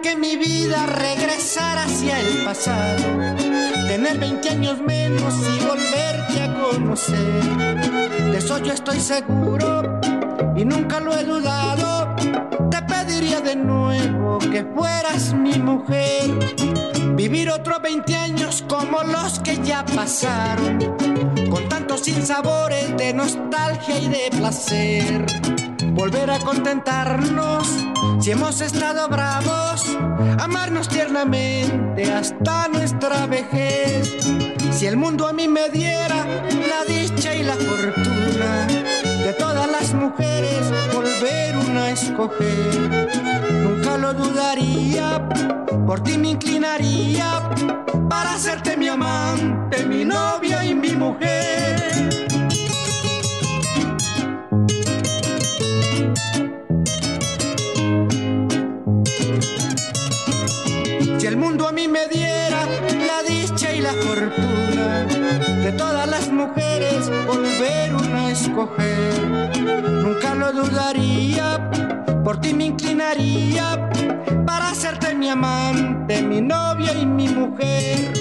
Que 0.07 0.15
mi 0.15 0.37
vida 0.37 0.87
regresara 0.87 1.83
hacia 1.83 2.21
el 2.21 2.45
pasado, 2.45 3.03
tener 3.89 4.17
20 4.19 4.51
años 4.51 4.79
menos 4.81 5.35
y 5.35 5.65
volverte 5.65 6.43
a 6.43 6.55
conocer. 6.63 7.43
De 8.31 8.39
eso 8.39 8.59
yo 8.59 8.73
estoy 8.73 9.01
seguro 9.01 9.99
y 10.55 10.65
nunca 10.65 11.01
lo 11.01 11.13
he 11.13 11.25
dudado. 11.25 12.15
Te 12.71 12.83
pediría 12.83 13.41
de 13.41 13.57
nuevo 13.57 14.39
que 14.39 14.65
fueras 14.77 15.35
mi 15.35 15.59
mujer. 15.59 16.31
Vivir 17.17 17.51
otros 17.51 17.83
20 17.83 18.15
años 18.15 18.65
como 18.69 19.03
los 19.03 19.41
que 19.41 19.61
ya 19.61 19.85
pasaron, 19.87 20.79
con 21.51 21.69
tantos 21.69 22.03
sinsabores 22.03 22.97
de 22.97 23.13
nostalgia 23.13 23.99
y 23.99 24.09
de 24.09 24.31
placer 24.37 25.66
volver 25.97 26.31
a 26.31 26.39
contentarnos 26.39 27.67
si 28.21 28.31
hemos 28.31 28.61
estado 28.61 29.09
bravos, 29.09 29.97
amarnos 30.39 30.89
tiernamente 30.89 32.13
hasta 32.13 32.69
nuestra 32.69 33.27
vejez. 33.27 34.15
Si 34.73 34.87
el 34.87 34.99
mundo 34.99 35.27
a 35.27 35.33
mí 35.33 35.49
me 35.49 35.71
diera 35.71 36.27
la 36.51 36.85
dicha 36.87 37.35
y 37.35 37.43
la 37.43 37.55
fortuna 37.55 38.67
de 39.25 39.35
todas 39.39 39.69
las 39.71 39.95
mujeres, 39.95 40.71
volver 40.93 41.57
una 41.57 41.85
a 41.85 41.91
escoger, 41.91 43.11
nunca 43.65 43.97
lo 43.97 44.13
dudaría, 44.13 45.27
por 45.87 46.03
ti 46.03 46.19
me 46.19 46.31
inclinaría 46.31 47.41
para 48.09 48.35
hacerte 48.35 48.77
mi 48.77 48.89
amante, 48.89 49.85
mi 49.87 50.05
novia 50.05 50.63
y 50.63 50.75
mi 50.75 50.91
mujer. 50.91 52.26
Mundo 61.47 61.69
a 61.69 61.73
mí 61.73 61.87
me 61.87 62.09
diera 62.09 62.67
la 63.11 63.23
dicha 63.23 63.73
y 63.73 63.81
la 63.81 63.93
fortuna 63.93 65.05
de 65.65 65.73
todas 65.73 66.09
las 66.09 66.29
mujeres, 66.33 67.09
volver 67.25 67.95
una 67.95 68.27
a 68.27 68.31
escoger, 68.33 69.29
nunca 70.03 70.35
lo 70.35 70.53
dudaría, 70.53 71.71
por 72.25 72.41
ti 72.41 72.53
me 72.53 72.65
inclinaría 72.67 73.89
para 74.45 74.71
hacerte 74.71 75.15
mi 75.15 75.29
amante, 75.29 76.21
mi 76.23 76.41
novia 76.41 76.93
y 76.95 77.07
mi 77.07 77.29
mujer, 77.29 78.13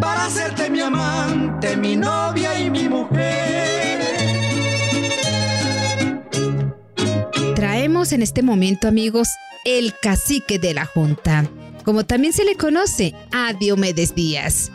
para 0.00 0.26
hacerte 0.26 0.70
mi 0.70 0.80
amante, 0.80 1.76
mi 1.76 1.96
novia 1.96 2.60
y 2.60 2.70
mi 2.70 2.88
mujer. 2.88 3.98
Traemos 7.56 8.12
en 8.12 8.22
este 8.22 8.42
momento, 8.42 8.86
amigos, 8.86 9.28
el 9.64 9.94
cacique 10.00 10.60
de 10.60 10.74
la 10.74 10.86
Junta, 10.86 11.44
como 11.84 12.04
también 12.04 12.32
se 12.32 12.44
le 12.44 12.56
conoce 12.56 13.14
a 13.32 13.52
Diomedes 13.52 14.14
Díaz. 14.14 14.70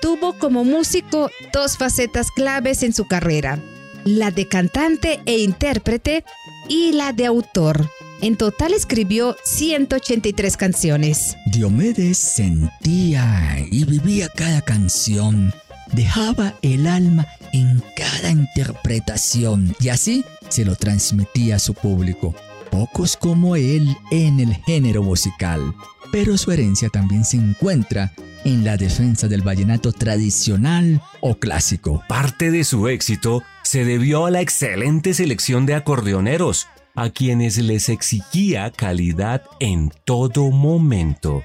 Tuvo 0.00 0.38
como 0.38 0.64
músico 0.64 1.30
dos 1.52 1.76
facetas 1.76 2.30
claves 2.30 2.82
en 2.82 2.92
su 2.92 3.06
carrera, 3.06 3.58
la 4.04 4.30
de 4.30 4.48
cantante 4.48 5.20
e 5.26 5.38
intérprete 5.38 6.24
y 6.68 6.92
la 6.92 7.12
de 7.12 7.26
autor. 7.26 7.88
En 8.20 8.36
total 8.36 8.72
escribió 8.72 9.36
183 9.44 10.56
canciones. 10.56 11.36
Diomedes 11.46 12.18
sentía 12.18 13.56
y 13.70 13.84
vivía 13.84 14.28
cada 14.28 14.60
canción, 14.60 15.52
dejaba 15.92 16.54
el 16.62 16.86
alma 16.86 17.26
en 17.52 17.82
cada 17.96 18.30
interpretación 18.30 19.74
y 19.80 19.88
así 19.88 20.24
se 20.48 20.64
lo 20.64 20.76
transmitía 20.76 21.56
a 21.56 21.58
su 21.58 21.74
público. 21.74 22.34
Pocos 22.70 23.16
como 23.16 23.56
él 23.56 23.96
en 24.10 24.40
el 24.40 24.54
género 24.54 25.02
musical. 25.02 25.74
Pero 26.12 26.36
su 26.38 26.52
herencia 26.52 26.90
también 26.90 27.24
se 27.24 27.38
encuentra 27.38 28.12
en 28.44 28.64
la 28.64 28.76
defensa 28.76 29.26
del 29.28 29.40
vallenato 29.40 29.92
tradicional 29.92 31.02
o 31.20 31.36
clásico. 31.36 32.04
Parte 32.08 32.50
de 32.50 32.64
su 32.64 32.86
éxito 32.88 33.42
se 33.62 33.84
debió 33.84 34.26
a 34.26 34.30
la 34.30 34.42
excelente 34.42 35.14
selección 35.14 35.64
de 35.64 35.74
acordeoneros, 35.74 36.68
a 36.94 37.08
quienes 37.08 37.56
les 37.56 37.88
exigía 37.88 38.70
calidad 38.70 39.42
en 39.58 39.90
todo 40.04 40.50
momento. 40.50 41.42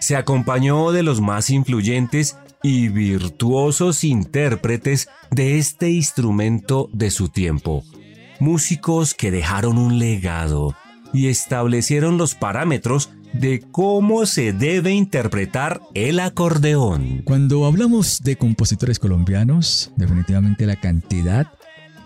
Se 0.00 0.16
acompañó 0.16 0.92
de 0.92 1.02
los 1.02 1.20
más 1.20 1.50
influyentes 1.50 2.38
y 2.62 2.88
virtuosos 2.88 4.02
intérpretes 4.04 5.08
de 5.30 5.58
este 5.58 5.90
instrumento 5.90 6.88
de 6.94 7.10
su 7.10 7.28
tiempo, 7.28 7.84
músicos 8.38 9.12
que 9.12 9.30
dejaron 9.30 9.76
un 9.76 9.98
legado 9.98 10.74
y 11.12 11.28
establecieron 11.28 12.16
los 12.16 12.34
parámetros 12.34 13.10
de 13.32 13.62
cómo 13.70 14.26
se 14.26 14.52
debe 14.52 14.92
interpretar 14.92 15.80
el 15.94 16.20
acordeón. 16.20 17.22
Cuando 17.24 17.64
hablamos 17.64 18.22
de 18.22 18.36
compositores 18.36 18.98
colombianos, 18.98 19.92
definitivamente 19.96 20.66
la 20.66 20.76
cantidad 20.76 21.46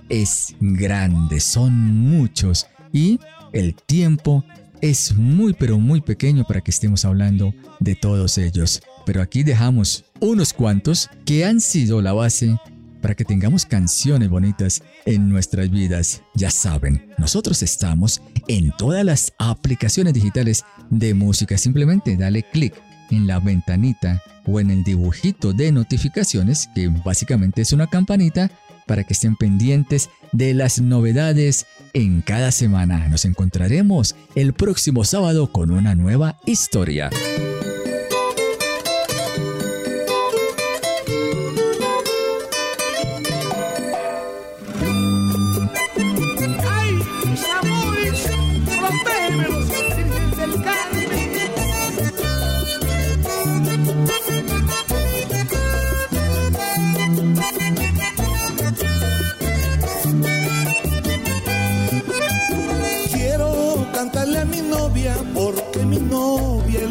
es 0.08 0.54
grande, 0.60 1.40
son 1.40 1.72
muchos 1.74 2.66
y 2.92 3.18
el 3.52 3.74
tiempo 3.74 4.44
es 4.80 5.14
muy 5.16 5.54
pero 5.54 5.78
muy 5.78 6.00
pequeño 6.00 6.44
para 6.44 6.60
que 6.60 6.70
estemos 6.70 7.04
hablando 7.04 7.54
de 7.80 7.94
todos 7.94 8.36
ellos. 8.38 8.82
Pero 9.06 9.22
aquí 9.22 9.42
dejamos 9.42 10.04
unos 10.20 10.52
cuantos 10.52 11.08
que 11.24 11.44
han 11.44 11.60
sido 11.60 12.02
la 12.02 12.12
base 12.12 12.58
para 13.04 13.14
que 13.14 13.26
tengamos 13.26 13.66
canciones 13.66 14.30
bonitas 14.30 14.82
en 15.04 15.28
nuestras 15.28 15.70
vidas. 15.70 16.22
Ya 16.32 16.50
saben, 16.50 17.10
nosotros 17.18 17.62
estamos 17.62 18.22
en 18.48 18.72
todas 18.78 19.04
las 19.04 19.34
aplicaciones 19.38 20.14
digitales 20.14 20.64
de 20.88 21.12
música. 21.12 21.58
Simplemente 21.58 22.16
dale 22.16 22.44
clic 22.44 22.72
en 23.10 23.26
la 23.26 23.40
ventanita 23.40 24.22
o 24.46 24.58
en 24.58 24.70
el 24.70 24.84
dibujito 24.84 25.52
de 25.52 25.70
notificaciones, 25.70 26.70
que 26.74 26.88
básicamente 26.88 27.60
es 27.60 27.74
una 27.74 27.88
campanita, 27.88 28.50
para 28.86 29.04
que 29.04 29.12
estén 29.12 29.36
pendientes 29.36 30.08
de 30.32 30.54
las 30.54 30.80
novedades 30.80 31.66
en 31.92 32.22
cada 32.22 32.52
semana. 32.52 33.06
Nos 33.08 33.26
encontraremos 33.26 34.16
el 34.34 34.54
próximo 34.54 35.04
sábado 35.04 35.52
con 35.52 35.70
una 35.70 35.94
nueva 35.94 36.40
historia. 36.46 37.10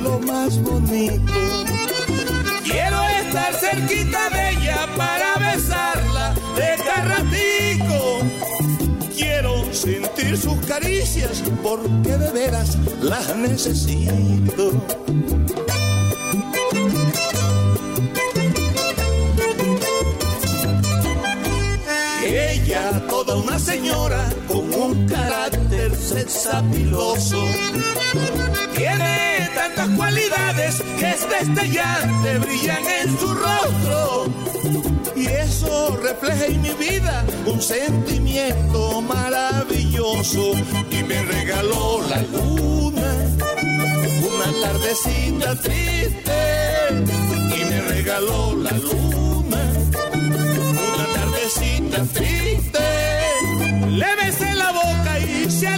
Lo 0.03 0.19
más 0.19 0.61
bonito. 0.61 1.33
Quiero 2.63 3.01
estar 3.21 3.53
cerquita 3.55 4.29
de 4.29 4.49
ella 4.51 4.87
para 4.97 5.35
besarla 5.37 6.35
de 6.55 6.83
carratico. 6.83 8.19
Quiero 9.15 9.73
sentir 9.73 10.37
sus 10.37 10.57
caricias 10.65 11.41
porque 11.63 12.17
de 12.17 12.31
veras 12.31 12.77
las 13.01 13.35
necesito. 13.35 14.71
Ella, 22.65 23.01
toda 23.09 23.35
una 23.35 23.59
señora 23.59 24.29
con 24.47 24.73
un 24.73 25.05
carácter 25.05 25.93
sexapiloso. 25.95 27.43
Tiene 28.75 29.49
tantas 29.53 29.89
cualidades 29.89 30.81
que 30.97 31.09
es 31.09 31.29
destellante, 31.29 32.37
brillan 32.39 32.83
en 33.01 33.19
su 33.19 33.33
rostro. 33.33 34.25
Y 35.15 35.25
eso 35.25 35.97
refleja 36.01 36.45
en 36.45 36.61
mi 36.61 36.69
vida 36.69 37.25
un 37.45 37.61
sentimiento 37.61 39.01
maravilloso. 39.01 40.53
Y 40.89 41.03
me 41.03 41.21
regaló 41.21 42.01
la 42.09 42.21
luna, 42.21 43.13
una 44.21 44.61
tardecita 44.61 45.55
triste. 45.59 46.39
Y 47.57 47.65
me 47.65 47.81
regaló 47.81 48.55
la 48.55 48.71
luna, 48.71 49.61
una 50.13 51.05
tardecita 51.13 52.03
triste. 52.13 52.32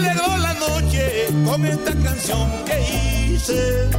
Alegró 0.05 0.37
la 0.37 0.53
noche 0.53 1.27
con 1.45 1.65
esta 1.65 1.93
canción 2.03 2.49
que 2.65 2.77
hice. 3.33 3.89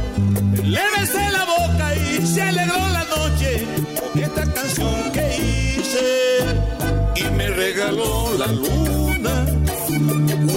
Le 0.63 0.81
besé 0.97 1.31
la 1.31 1.45
boca 1.45 1.95
y 1.95 2.25
se 2.25 2.41
alegró 2.41 2.77
la 2.89 3.03
noche 3.15 3.65
con 3.99 4.21
esta 4.21 4.53
canción 4.53 5.11
que 5.11 5.25
hice. 5.37 6.05
Y 7.15 7.23
me 7.35 7.49
regaló 7.49 8.33
la 8.37 8.47
luna, 8.47 9.45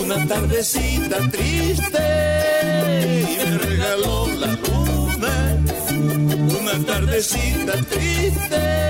una 0.02 0.26
tardecita 0.26 1.18
triste. 1.30 2.04
Y 3.30 3.44
me 3.44 3.58
regaló 3.58 4.26
la 4.38 4.52
luna, 4.64 5.32
una 6.60 6.86
tardecita 6.86 7.72
triste. 7.90 8.80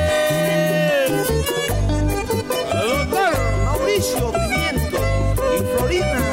Mauricio 3.65 4.33
Pimiento 4.33 4.99
y 5.55 5.77
Florina 5.77 6.30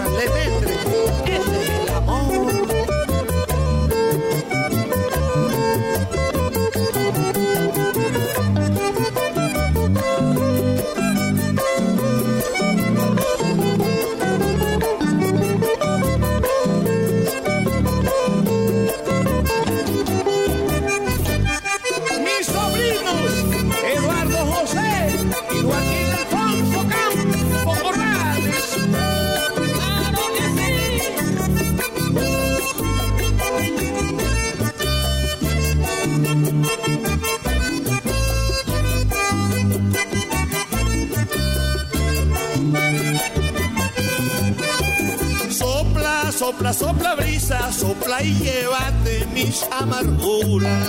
Sopla, 46.47 46.71
sopla, 46.71 47.15
brisa, 47.15 47.73
sopla 47.73 48.23
y 48.23 48.33
llévate 48.35 49.27
mis 49.33 49.63
amarguras. 49.69 50.87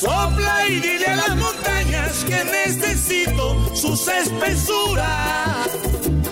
Sopla 0.00 0.66
y 0.68 0.80
dile 0.80 1.06
a 1.06 1.16
las 1.16 1.36
montañas 1.36 2.24
que 2.24 2.44
necesito 2.44 3.76
sus 3.76 4.08
espesuras 4.08 5.68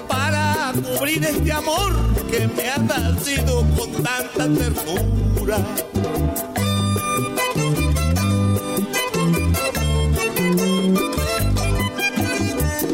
para 0.08 0.72
cubrir 0.74 1.24
este 1.26 1.52
amor 1.52 1.92
que 2.28 2.48
me 2.48 2.68
ha 2.68 2.78
nacido 2.78 3.64
con 3.76 3.92
tanta 4.02 4.48
ternura. 4.52 5.58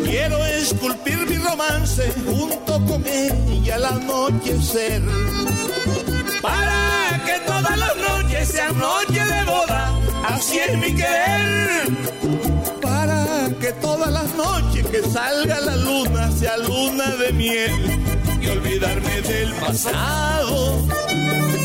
Quiero 0.04 0.44
esculpir 0.44 1.26
mi 1.26 1.38
romance 1.38 2.12
ella 3.06 3.74
al 3.76 3.84
anochecer. 3.84 5.02
para 6.42 7.20
que 7.24 7.40
todas 7.46 7.78
las 7.78 7.96
noches 7.96 8.48
sean 8.48 8.78
noches 8.78 9.28
de 9.28 9.44
boda. 9.44 9.92
Así 10.26 10.58
es 10.58 10.76
mi 10.78 10.94
querer. 10.94 11.88
Para 12.80 13.48
que 13.60 13.72
todas 13.80 14.10
las 14.10 14.34
noches 14.34 14.86
que 14.86 15.02
salga 15.02 15.60
la 15.60 15.76
luna 15.76 16.30
sea 16.32 16.56
luna 16.56 17.08
de 17.16 17.32
miel 17.32 18.00
y 18.40 18.46
olvidarme 18.48 19.20
del 19.22 19.52
pasado, 19.54 20.86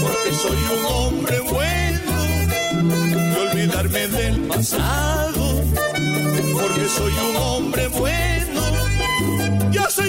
porque 0.02 0.32
soy 0.41 0.60
un 0.78 0.86
hombre 0.86 1.40
bueno. 1.40 2.14
Y 2.99 3.49
olvidarme 3.49 4.07
del 4.07 4.40
pasado, 4.41 5.64
porque 6.53 6.88
soy 6.98 7.14
un 7.30 7.36
hombre 7.38 7.88
bueno. 7.88 8.39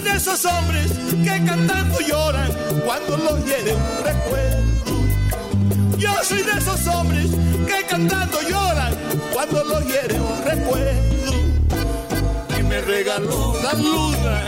Soy 0.00 0.12
de 0.12 0.16
esos 0.16 0.44
hombres 0.46 0.92
que 1.22 1.44
cantando 1.44 2.00
lloran 2.00 2.50
cuando 2.86 3.18
los 3.18 3.44
hiere 3.44 3.74
un 3.74 4.02
recuerdo. 4.02 5.98
Yo 5.98 6.10
soy 6.24 6.42
de 6.42 6.52
esos 6.52 6.86
hombres 6.86 7.26
que 7.66 7.86
cantando 7.86 8.40
lloran 8.48 8.94
cuando 9.34 9.62
lo 9.62 9.80
hiere 9.82 10.18
un 10.18 10.42
recuerdo. 10.42 11.32
Y 12.58 12.62
me 12.62 12.80
regaló 12.80 13.54
la 13.62 13.74
luna 13.74 14.40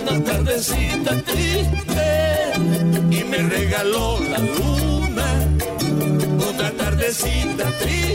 una 0.00 0.24
tardecita 0.24 1.20
triste. 1.22 2.52
Y 3.10 3.24
me 3.24 3.38
regaló 3.38 4.20
la 4.30 4.38
luna 4.38 5.26
una 6.52 6.70
tardecita 6.70 7.64
triste. 7.80 8.14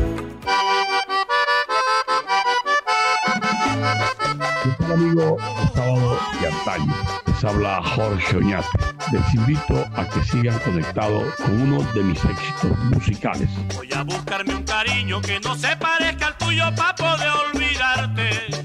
¿Qué 4.63 4.69
tal 4.77 4.91
amigo? 4.91 5.37
Sábado 5.73 6.19
de 6.39 6.47
antaño. 6.47 6.93
Les 7.25 7.43
habla 7.43 7.81
Jorge 7.83 8.37
Oñate. 8.37 8.67
Les 9.11 9.33
invito 9.33 9.83
a 9.95 10.07
que 10.07 10.23
sigan 10.23 10.59
conectados 10.59 11.33
con 11.35 11.61
uno 11.61 11.81
de 11.93 12.03
mis 12.03 12.23
éxitos 12.23 12.77
musicales. 12.95 13.49
Voy 13.75 13.89
a 13.91 14.03
buscarme 14.03 14.53
un 14.53 14.63
cariño 14.63 15.19
que 15.21 15.39
no 15.39 15.55
se 15.55 15.75
parezca 15.77 16.27
al 16.27 16.37
tuyo 16.37 16.65
para 16.75 16.93
poder 16.93 17.29
olvidarte. 17.47 18.60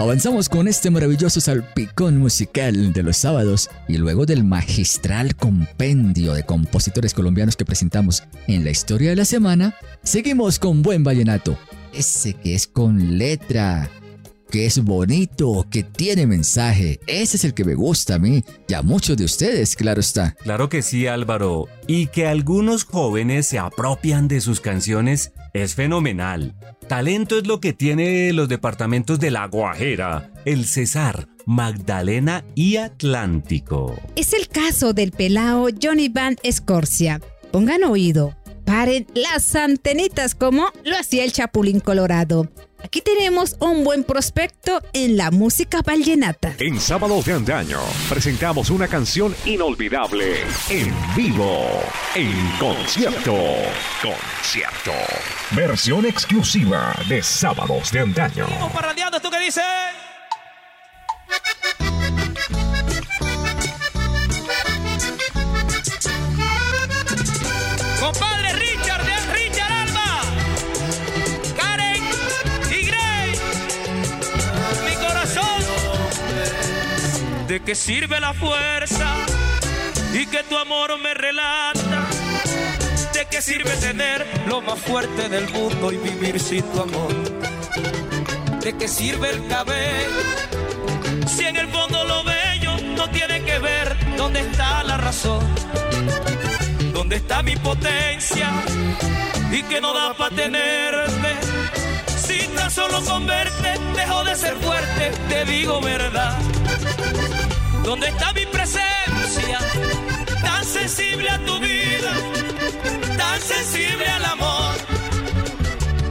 Avanzamos 0.00 0.48
con 0.48 0.66
este 0.66 0.88
maravilloso 0.88 1.42
salpicón 1.42 2.16
musical 2.16 2.94
de 2.94 3.02
los 3.02 3.18
sábados 3.18 3.68
y 3.86 3.98
luego 3.98 4.24
del 4.24 4.44
magistral 4.44 5.36
compendio 5.36 6.32
de 6.32 6.42
compositores 6.42 7.12
colombianos 7.12 7.54
que 7.54 7.66
presentamos 7.66 8.22
en 8.46 8.64
la 8.64 8.70
historia 8.70 9.10
de 9.10 9.16
la 9.16 9.26
semana, 9.26 9.74
seguimos 10.02 10.58
con 10.58 10.80
buen 10.80 11.04
vallenato. 11.04 11.58
Ese 11.92 12.32
que 12.32 12.54
es 12.54 12.66
con 12.66 13.18
letra, 13.18 13.90
que 14.50 14.66
es 14.66 14.82
bonito, 14.82 15.66
que 15.70 15.82
tiene 15.82 16.26
mensaje. 16.26 17.00
Ese 17.06 17.36
es 17.36 17.44
el 17.44 17.54
que 17.54 17.64
me 17.64 17.74
gusta 17.74 18.16
a 18.16 18.18
mí 18.18 18.44
y 18.68 18.74
a 18.74 18.82
muchos 18.82 19.16
de 19.16 19.24
ustedes, 19.24 19.76
claro 19.76 20.00
está. 20.00 20.34
Claro 20.42 20.68
que 20.68 20.82
sí, 20.82 21.06
Álvaro. 21.06 21.68
Y 21.86 22.08
que 22.08 22.26
algunos 22.26 22.84
jóvenes 22.84 23.46
se 23.46 23.58
apropian 23.58 24.28
de 24.28 24.40
sus 24.40 24.60
canciones 24.60 25.32
es 25.54 25.74
fenomenal. 25.74 26.54
Talento 26.88 27.38
es 27.38 27.46
lo 27.46 27.60
que 27.60 27.72
tiene 27.72 28.32
los 28.32 28.48
departamentos 28.48 29.20
de 29.20 29.30
La 29.30 29.46
Guajera, 29.46 30.32
El 30.44 30.66
Cesar, 30.66 31.28
Magdalena 31.46 32.44
y 32.54 32.76
Atlántico. 32.76 33.96
Es 34.16 34.32
el 34.32 34.48
caso 34.48 34.92
del 34.92 35.12
pelao 35.12 35.68
Johnny 35.80 36.08
Van 36.08 36.36
Escorcia. 36.42 37.20
Pongan 37.52 37.84
oído, 37.84 38.36
paren 38.64 39.06
las 39.14 39.54
antenitas 39.54 40.34
como 40.34 40.66
lo 40.84 40.96
hacía 40.96 41.24
el 41.24 41.32
Chapulín 41.32 41.80
Colorado. 41.80 42.48
Aquí 42.82 43.00
tenemos 43.02 43.56
un 43.60 43.84
buen 43.84 44.04
prospecto 44.04 44.82
en 44.92 45.16
la 45.16 45.30
música 45.30 45.82
vallenata. 45.82 46.54
En 46.58 46.80
Sábados 46.80 47.26
de 47.26 47.34
Antaño 47.34 47.78
presentamos 48.08 48.70
una 48.70 48.88
canción 48.88 49.34
inolvidable 49.44 50.42
en 50.68 50.94
vivo, 51.14 51.68
en 52.14 52.32
concierto. 52.58 53.34
Concierto. 54.02 54.92
Versión 55.52 56.06
exclusiva 56.06 56.94
de 57.08 57.22
Sábados 57.22 57.92
de 57.92 58.00
Antaño. 58.00 58.46
Vamos 58.50 58.72
parrandeando, 58.72 59.16
¿esto 59.18 59.30
qué 59.30 59.40
dice? 59.40 59.62
Compadre 68.00 68.39
¿De 77.50 77.58
qué 77.58 77.74
sirve 77.74 78.20
la 78.20 78.32
fuerza 78.32 79.12
y 80.14 80.24
que 80.26 80.44
tu 80.44 80.56
amor 80.56 80.96
me 81.00 81.14
relata? 81.14 82.06
¿De 83.12 83.26
qué 83.28 83.42
sirve 83.42 83.72
tener 83.78 84.24
lo 84.46 84.60
más 84.60 84.78
fuerte 84.78 85.28
del 85.28 85.48
mundo 85.50 85.90
y 85.90 85.96
vivir 85.96 86.38
sin 86.38 86.62
tu 86.70 86.80
amor? 86.80 87.12
¿De 88.60 88.72
qué 88.76 88.86
sirve 88.86 89.30
el 89.30 89.48
cabello 89.48 90.22
si 91.26 91.44
en 91.44 91.56
el 91.56 91.66
fondo 91.70 92.04
lo 92.04 92.22
bello 92.22 92.76
no 92.94 93.10
tiene 93.10 93.42
que 93.42 93.58
ver 93.58 93.96
dónde 94.16 94.42
está 94.42 94.84
la 94.84 94.98
razón? 94.98 95.44
¿Dónde 96.92 97.16
está 97.16 97.42
mi 97.42 97.56
potencia? 97.56 98.48
Y 99.50 99.64
que 99.64 99.80
no 99.80 99.92
da 99.92 100.14
para 100.14 100.36
tenerte. 100.36 101.34
Si 102.16 102.46
tan 102.54 102.70
solo 102.70 103.00
con 103.04 103.26
verte 103.26 103.74
dejo 103.96 104.22
de 104.22 104.36
ser 104.36 104.54
fuerte, 104.54 105.10
te 105.28 105.44
digo 105.46 105.80
verdad. 105.80 106.38
¿Dónde 107.84 108.08
está 108.08 108.32
mi 108.32 108.46
presencia? 108.46 109.58
Tan 110.42 110.64
sensible 110.64 111.30
a 111.30 111.38
tu 111.44 111.58
vida, 111.58 112.12
tan 113.16 113.40
sensible 113.40 114.06
al 114.06 114.24
amor. 114.24 114.74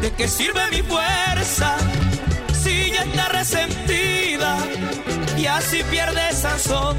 ¿De 0.01 0.11
qué 0.11 0.27
sirve 0.27 0.61
mi 0.71 0.81
fuerza 0.81 1.77
si 2.63 2.91
ya 2.91 3.03
está 3.03 3.29
resentida 3.29 4.57
y 5.37 5.45
así 5.45 5.83
pierde 5.83 6.33
sazón? 6.33 6.97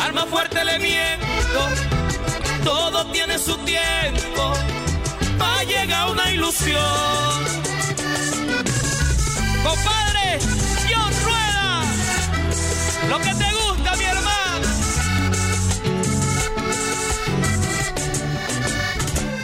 Alma 0.00 0.26
fuerte 0.26 0.64
le 0.64 0.78
miento, 0.78 1.60
todo 2.64 3.06
tiene 3.12 3.38
su 3.38 3.56
tiempo, 3.58 4.52
va 5.40 5.60
a 5.60 5.64
llegar 5.64 6.10
una 6.10 6.30
ilusión. 6.32 7.44
Compadre, 9.62 10.38
lo 13.10 13.18
que 13.18 13.34
te 13.34 13.50
gusta, 13.52 13.96
mi 13.96 14.04
hermano. 14.04 14.68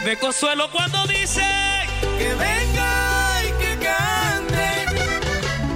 Me 0.04 0.16
consuelo 0.16 0.70
cuando 0.70 1.04
dice 1.08 1.44
que 2.16 2.34
venga 2.34 3.42
y 3.42 3.50
que 3.62 3.72
cante 3.84 4.68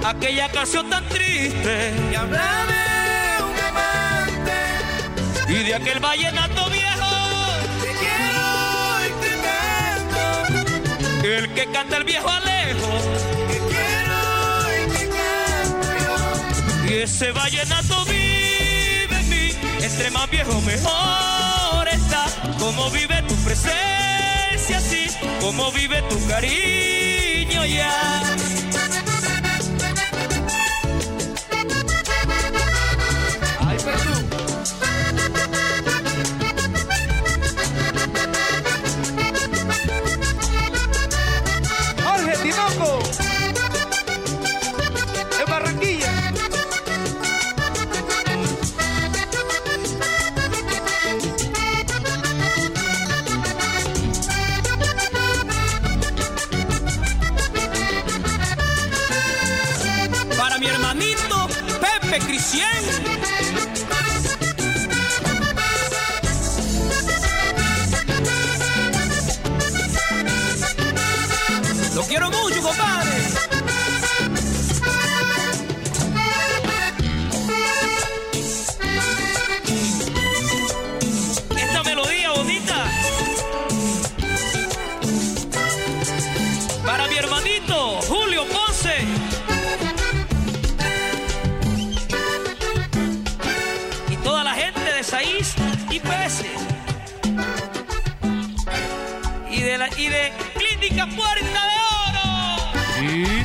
aquella 0.07 0.49
canción 0.49 0.89
tan 0.89 1.07
triste 1.09 1.93
que 2.09 2.17
habla 2.17 2.65
de 2.71 3.43
un 3.43 3.59
amante 3.59 4.59
y 5.49 5.63
de 5.65 5.75
aquel 5.75 5.99
vallenato 5.99 6.69
viejo. 6.69 7.11
Te 7.83 7.91
quiero 8.01 8.45
y 9.07 9.11
te 9.23 9.33
canto. 9.47 10.23
El 11.27 11.53
que 11.53 11.65
canta 11.65 11.97
el 11.97 12.05
viejo 12.05 12.29
Alejo. 12.29 13.40
Y 16.91 16.95
ese 16.95 17.31
vallenato 17.31 18.03
vive 18.03 19.17
en 19.17 19.29
mí. 19.29 19.51
Entre 19.81 20.11
más 20.11 20.29
viejo 20.29 20.59
mejor 20.59 21.87
está. 21.87 22.25
Como 22.59 22.91
vive 22.91 23.21
tu 23.29 23.35
presencia 23.45 24.77
así. 24.77 25.07
Como 25.39 25.71
vive 25.71 26.01
tu 26.09 26.27
cariño 26.27 27.65
ya. 27.65 28.35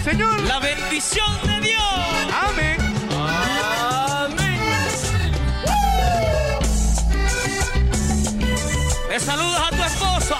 Señor. 0.07 0.41
La 0.43 0.61
bendición 0.61 1.33
de 1.43 1.61
Dios. 1.67 1.83
Amén. 2.49 2.77
Amén. 4.23 4.61
Me 9.09 9.19
saludas 9.19 9.63
a 9.67 9.77
tu 9.77 9.83
esposa, 9.83 10.39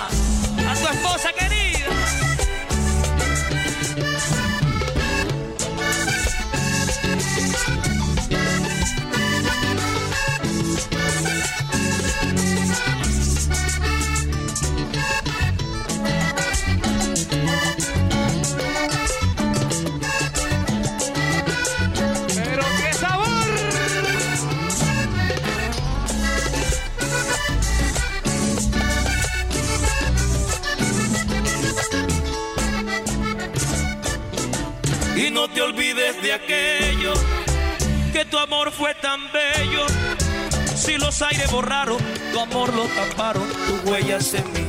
los 41.19 41.23
aires 41.31 41.51
borraron, 41.51 41.97
tu 42.31 42.41
amor 42.41 42.75
lo 42.75 42.85
taparon, 42.89 43.49
tus 43.49 43.91
huellas 43.91 44.35
en 44.35 44.53
mí. 44.53 44.67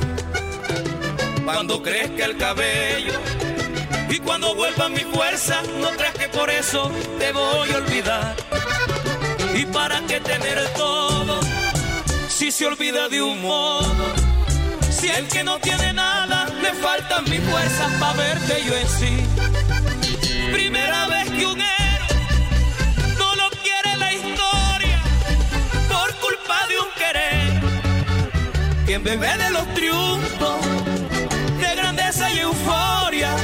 Cuando 1.43 1.83
crezca 1.83 2.23
el 2.23 2.37
cabello 2.37 3.19
y 4.09 4.19
cuando 4.19 4.55
vuelva 4.55 4.87
mi 4.87 5.01
fuerza, 5.01 5.61
no 5.81 5.89
creas 5.89 6.13
que 6.13 6.29
por 6.29 6.49
eso 6.49 6.89
te 7.19 7.33
voy 7.33 7.69
a 7.71 7.77
olvidar. 7.77 8.35
¿Y 9.55 9.65
para 9.65 9.99
qué 10.07 10.21
tener 10.21 10.65
todo 10.75 11.41
si 12.29 12.49
se 12.49 12.65
olvida 12.65 13.09
de 13.09 13.21
un 13.21 13.41
modo? 13.41 14.05
Si 14.89 15.09
el 15.09 15.27
que 15.27 15.43
no 15.43 15.59
tiene 15.59 15.91
nada 15.91 16.47
le 16.61 16.71
faltan 16.75 17.25
mis 17.25 17.41
fuerzas 17.41 17.91
para 17.99 18.13
verte 18.13 18.63
yo 18.65 18.73
en 18.73 18.87
sí. 18.87 19.36
Quien 28.87 29.03
bebe 29.03 29.27
de 29.37 29.49
los 29.49 29.67
triunfos 29.73 30.65
de 31.59 31.75
grandeza 31.75 32.31
y 32.31 32.39
euforia, 32.39 33.35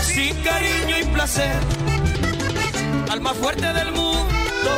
sin 0.00 0.36
cariño 0.42 0.98
y 1.00 1.04
placer, 1.06 1.58
al 3.10 3.20
más 3.20 3.36
fuerte 3.38 3.72
del 3.72 3.90
mundo 3.90 4.70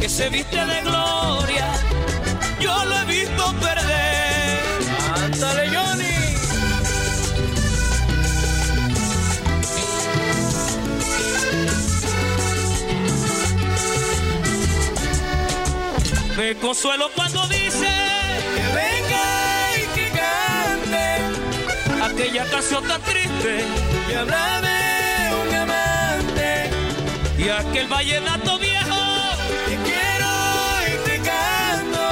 que 0.00 0.08
se 0.08 0.30
viste 0.30 0.56
de 0.56 0.80
gloria, 0.80 1.68
yo 2.58 2.84
lo 2.86 2.96
he 2.96 3.04
visto 3.04 3.54
perder. 3.60 4.60
Ándale, 5.24 5.76
Johnny. 5.76 6.16
Me 16.38 16.54
consuelo 16.56 17.10
cuando 17.14 17.25
aquella 22.16 22.44
canción 22.46 22.82
tan 22.88 23.02
triste. 23.02 23.64
Y 24.10 24.14
habla 24.14 24.60
de 24.62 25.34
un 25.42 25.54
amante. 25.54 26.70
Y 27.38 27.48
aquel 27.48 27.86
vallenato 27.88 28.58
viejo 28.58 28.96
que 29.66 29.76
quiero 29.88 30.30
y 30.88 30.94
te 31.04 31.16
canto 31.30 32.02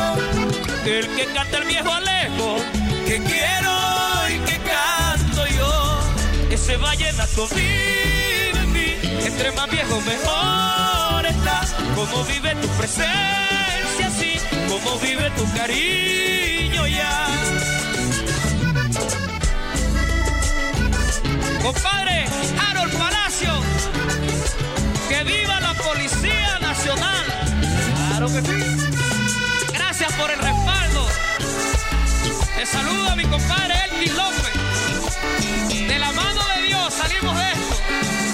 el 0.84 1.08
que 1.16 1.24
canta 1.32 1.58
el 1.58 1.64
viejo 1.64 1.90
Alejo 1.90 2.56
que 3.06 3.16
quiero 3.22 3.74
y 4.28 4.38
que 4.48 4.58
canto 4.58 5.46
yo. 5.46 6.00
Ese 6.50 6.76
vallenato 6.76 7.48
vive 7.48 8.58
en 8.58 8.72
mí. 8.72 8.94
Entre 9.24 9.52
más 9.52 9.70
viejo 9.70 10.00
mejor 10.02 11.26
estás 11.26 11.74
como 11.94 12.24
vive 12.24 12.54
tu 12.56 12.68
presencia 12.76 14.06
así 14.06 14.36
como 14.68 14.98
vive 14.98 15.30
tu 15.30 15.50
cariño 15.54 16.86
ya 16.86 17.73
compadre 21.64 22.26
Harold 22.60 22.92
Palacio. 22.98 23.52
Que 25.08 25.24
viva 25.24 25.58
la 25.60 25.72
Policía 25.74 26.58
Nacional. 26.60 27.24
Claro 28.10 28.26
que 28.26 28.42
sí. 28.42 29.72
Gracias 29.72 30.12
por 30.12 30.30
el 30.30 30.38
respaldo. 30.38 31.08
Te 32.56 32.66
saludo 32.66 33.08
a 33.08 33.16
mi 33.16 33.24
compadre 33.24 33.74
Elvis 33.90 34.14
López. 34.14 35.88
De 35.88 35.98
la 35.98 36.12
mano 36.12 36.40
de 36.54 36.62
Dios 36.68 36.92
salimos 36.92 37.34
de 37.38 37.52
esto 37.52 38.33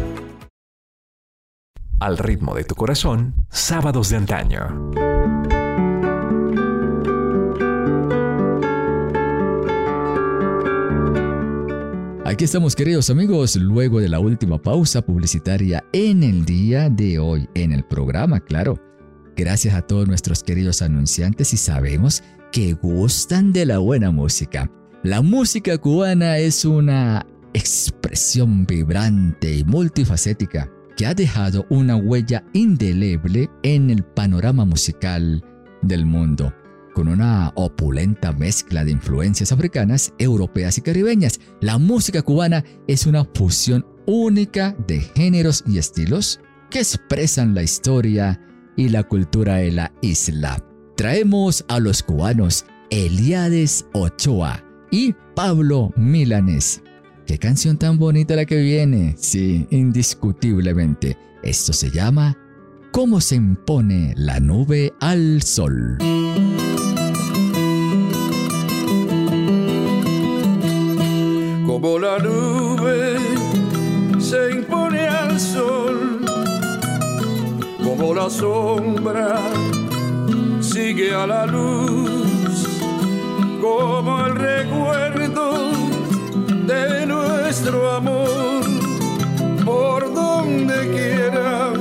Al 2.01 2.17
ritmo 2.17 2.55
de 2.55 2.63
tu 2.63 2.73
corazón, 2.73 3.35
Sábados 3.51 4.09
de 4.09 4.15
Antaño. 4.15 4.91
Aquí 12.25 12.43
estamos 12.45 12.75
queridos 12.75 13.11
amigos, 13.11 13.55
luego 13.55 13.99
de 13.99 14.09
la 14.09 14.19
última 14.19 14.59
pausa 14.59 15.03
publicitaria 15.03 15.83
en 15.93 16.23
el 16.23 16.43
día 16.43 16.89
de 16.89 17.19
hoy, 17.19 17.47
en 17.53 17.71
el 17.71 17.83
programa, 17.83 18.39
claro. 18.39 18.79
Gracias 19.35 19.75
a 19.75 19.83
todos 19.83 20.07
nuestros 20.07 20.41
queridos 20.41 20.81
anunciantes 20.81 21.53
y 21.53 21.57
sabemos 21.57 22.23
que 22.51 22.73
gustan 22.73 23.53
de 23.53 23.67
la 23.67 23.77
buena 23.77 24.09
música. 24.09 24.71
La 25.03 25.21
música 25.21 25.77
cubana 25.77 26.39
es 26.39 26.65
una 26.65 27.27
expresión 27.53 28.65
vibrante 28.65 29.53
y 29.53 29.63
multifacética 29.63 30.67
que 30.95 31.05
ha 31.05 31.13
dejado 31.13 31.65
una 31.69 31.95
huella 31.95 32.43
indeleble 32.53 33.49
en 33.63 33.89
el 33.89 34.03
panorama 34.03 34.65
musical 34.65 35.43
del 35.81 36.05
mundo. 36.05 36.53
con 36.93 37.07
una 37.07 37.53
opulenta 37.55 38.33
mezcla 38.33 38.83
de 38.83 38.91
influencias 38.91 39.53
africanas, 39.53 40.13
europeas 40.17 40.77
y 40.77 40.81
caribeñas. 40.81 41.39
La 41.61 41.77
música 41.77 42.21
cubana 42.21 42.65
es 42.85 43.05
una 43.05 43.23
fusión 43.33 43.85
única 44.05 44.75
de 44.87 44.99
géneros 44.99 45.63
y 45.65 45.77
estilos 45.77 46.41
que 46.69 46.79
expresan 46.79 47.55
la 47.55 47.63
historia 47.63 48.41
y 48.75 48.89
la 48.89 49.03
cultura 49.03 49.55
de 49.55 49.71
la 49.71 49.93
isla. 50.01 50.61
Traemos 50.97 51.63
a 51.69 51.79
los 51.79 52.03
cubanos 52.03 52.65
Eliades 52.89 53.85
Ochoa 53.93 54.63
y 54.91 55.15
Pablo 55.35 55.93
Milanés. 55.95 56.83
Qué 57.25 57.37
canción 57.37 57.77
tan 57.77 57.97
bonita 57.97 58.35
la 58.35 58.45
que 58.45 58.61
viene. 58.61 59.15
Sí, 59.17 59.67
indiscutiblemente. 59.69 61.17
Esto 61.43 61.73
se 61.73 61.89
llama 61.89 62.37
¿Cómo 62.91 63.21
se 63.21 63.35
impone 63.35 64.13
la 64.17 64.39
nube 64.39 64.93
al 64.99 65.41
sol? 65.43 65.97
Como 71.65 71.99
la 71.99 72.19
nube 72.19 73.17
se 74.19 74.51
impone 74.51 75.07
al 75.07 75.39
sol, 75.39 76.21
como 77.81 78.13
la 78.13 78.29
sombra 78.29 79.39
sigue 80.59 81.15
a 81.15 81.25
la 81.25 81.45
luz, 81.45 82.67
como 83.61 84.25
el 84.25 84.35
recuerdo 84.35 85.10
nuestro 87.51 87.91
amor, 87.91 88.63
por 89.65 90.13
donde 90.13 90.89
quiera 90.89 91.73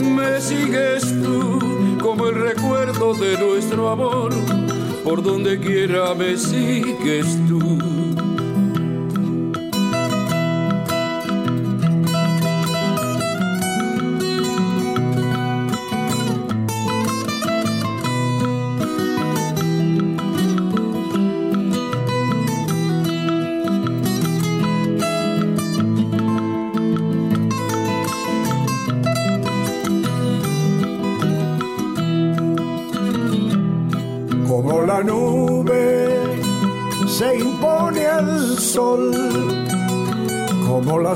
me 0.00 0.40
sigues 0.40 1.04
tú, 1.22 1.96
como 2.02 2.26
el 2.26 2.34
recuerdo 2.34 3.14
de 3.14 3.38
nuestro 3.38 3.90
amor, 3.90 4.32
por 5.04 5.22
donde 5.22 5.60
quiera 5.60 6.14
me 6.14 6.36
sigues 6.36 7.38
tú. 7.46 8.25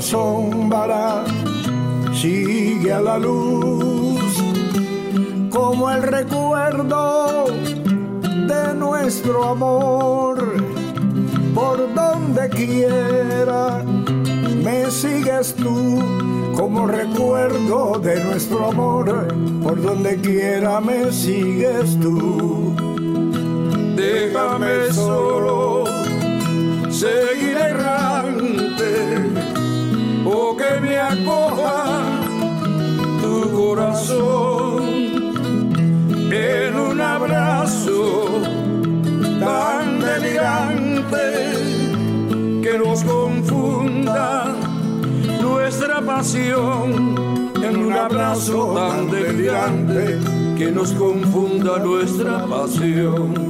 La 0.01 0.07
sombra 0.07 1.23
sigue 2.11 2.91
a 2.91 3.01
la 3.01 3.19
luz, 3.19 4.33
como 5.51 5.91
el 5.91 6.01
recuerdo 6.01 7.45
de 7.45 8.73
nuestro 8.73 9.43
amor, 9.43 10.55
por 11.53 11.93
donde 11.93 12.49
quiera 12.49 13.83
me 14.63 14.89
sigues 14.89 15.53
tú, 15.53 15.99
como 16.55 16.87
recuerdo 16.87 17.99
de 17.99 18.23
nuestro 18.23 18.71
amor, 18.71 19.27
por 19.61 19.79
donde 19.83 20.19
quiera 20.19 20.81
me 20.81 21.11
sigues 21.11 21.99
tú. 21.99 22.75
déjame 23.95 24.91
solo 24.93 25.83
seguir 26.89 27.55
errante 27.55 29.21
o 30.33 30.55
que 30.55 30.79
me 30.81 30.97
acoja 30.97 31.77
tu 33.21 33.51
corazón 33.51 34.83
en 36.31 36.75
un 36.75 37.01
abrazo 37.01 38.41
tan 39.39 39.99
delirante 39.99 41.25
que 42.63 42.77
nos 42.77 43.03
confunda 43.03 44.55
nuestra 45.41 46.01
pasión 46.01 47.15
en 47.63 47.77
un 47.77 47.93
abrazo 47.93 48.73
tan 48.73 49.11
delirante 49.11 50.19
que 50.57 50.71
nos 50.71 50.91
confunda 50.93 51.79
nuestra 51.79 52.45
pasión. 52.45 53.40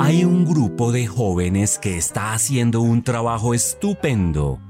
Hay 0.00 0.24
un 0.24 0.44
grupo 0.44 0.92
de 0.92 1.06
jóvenes 1.06 1.78
que 1.78 1.96
está 1.96 2.34
haciendo 2.34 2.82
un 2.82 3.02
trabajo 3.02 3.54
estupendo 3.54 4.60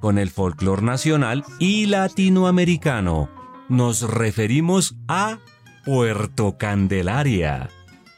con 0.00 0.18
el 0.18 0.30
folclor 0.30 0.82
nacional 0.82 1.44
y 1.60 1.86
latinoamericano. 1.86 3.30
Nos 3.68 4.02
referimos 4.02 4.96
a 5.06 5.38
Puerto 5.84 6.58
Candelaria. 6.58 7.70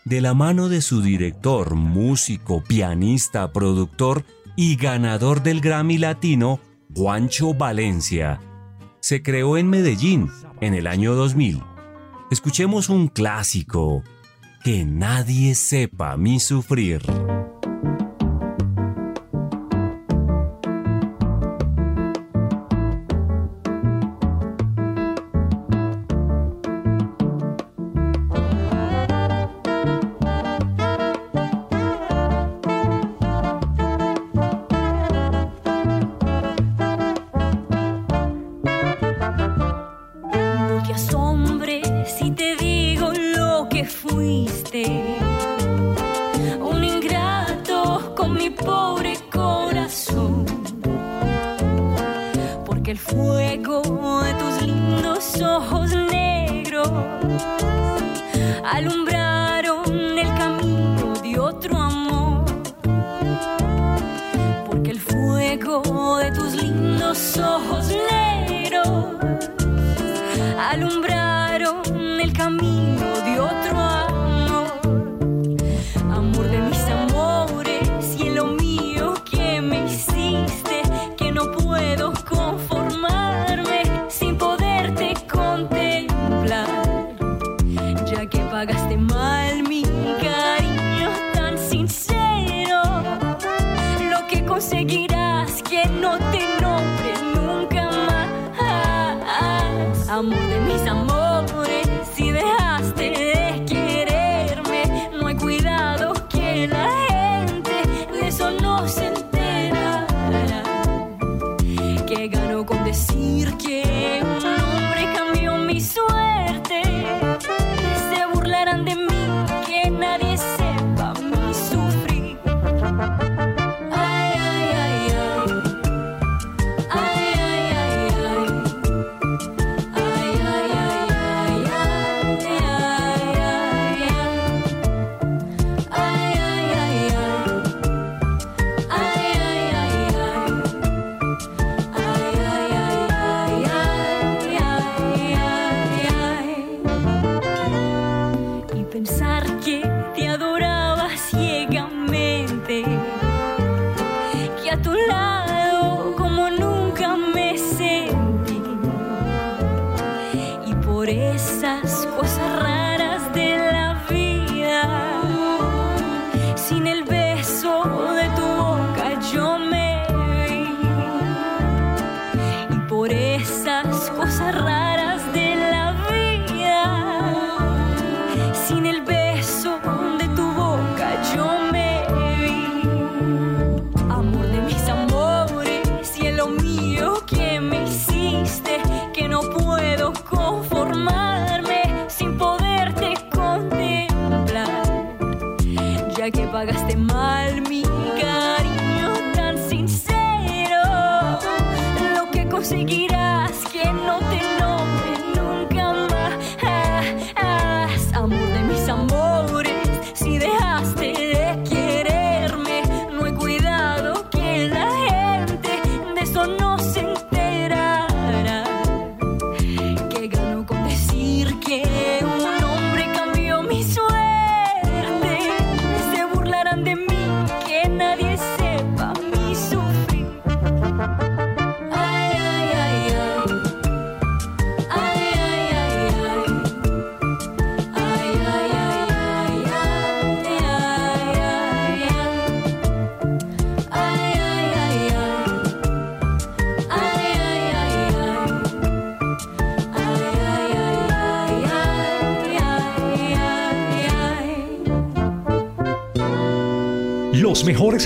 De 0.06 0.22
la 0.22 0.32
mano 0.32 0.70
de 0.70 0.80
su 0.80 1.02
director, 1.02 1.74
músico, 1.74 2.64
pianista, 2.64 3.52
productor 3.52 4.24
y 4.56 4.76
ganador 4.76 5.42
del 5.42 5.60
Grammy 5.60 5.98
Latino, 5.98 6.60
Juancho 6.94 7.52
Valencia. 7.52 8.40
Se 9.00 9.22
creó 9.22 9.58
en 9.58 9.68
Medellín 9.68 10.30
en 10.62 10.72
el 10.72 10.86
año 10.86 11.14
2000. 11.14 11.75
Escuchemos 12.28 12.88
un 12.88 13.06
clásico, 13.06 14.02
Que 14.64 14.84
nadie 14.84 15.55
sepa 15.55 16.16
mi 16.16 16.40
sufrir. 16.40 17.00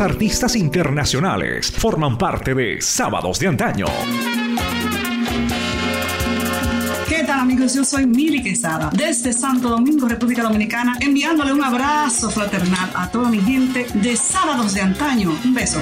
artistas 0.01 0.57
internacionales 0.57 1.71
forman 1.71 2.17
parte 2.17 2.55
de 2.55 2.81
Sábados 2.81 3.39
de 3.39 3.49
Antaño. 3.49 3.87
¿Qué 7.09 7.25
tal 7.25 7.41
amigos? 7.41 7.75
Yo 7.75 7.85
soy 7.85 8.07
Mili 8.07 8.43
Quesada, 8.43 8.91
desde 8.93 9.33
Santo 9.33 9.69
Domingo, 9.69 10.09
República 10.09 10.43
Dominicana, 10.43 10.97
enviándole 11.01 11.53
un 11.53 11.63
abrazo 11.63 12.31
fraternal 12.31 12.91
a 12.95 13.11
toda 13.11 13.29
mi 13.31 13.41
gente 13.41 13.87
de 13.95 14.17
Sábados 14.17 14.75
de 14.75 14.81
Antaño. 14.81 15.37
Un 15.45 15.55
beso. 15.55 15.81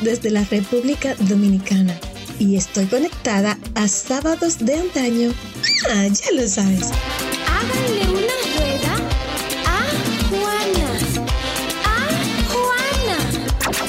desde 0.00 0.30
la 0.30 0.44
República 0.44 1.14
Dominicana 1.20 1.98
y 2.38 2.56
estoy 2.56 2.86
conectada 2.86 3.58
a 3.74 3.88
Sábados 3.88 4.58
de 4.58 4.74
Antaño. 4.74 5.32
Ah, 5.90 6.06
ya 6.06 6.32
lo 6.32 6.48
sabes. 6.48 6.90
Háganle 7.46 8.02
una 8.10 8.34
rueda 8.56 8.94
a 9.66 9.84
Juana. 10.30 10.88
A 11.84 12.08
Juana. 12.52 13.18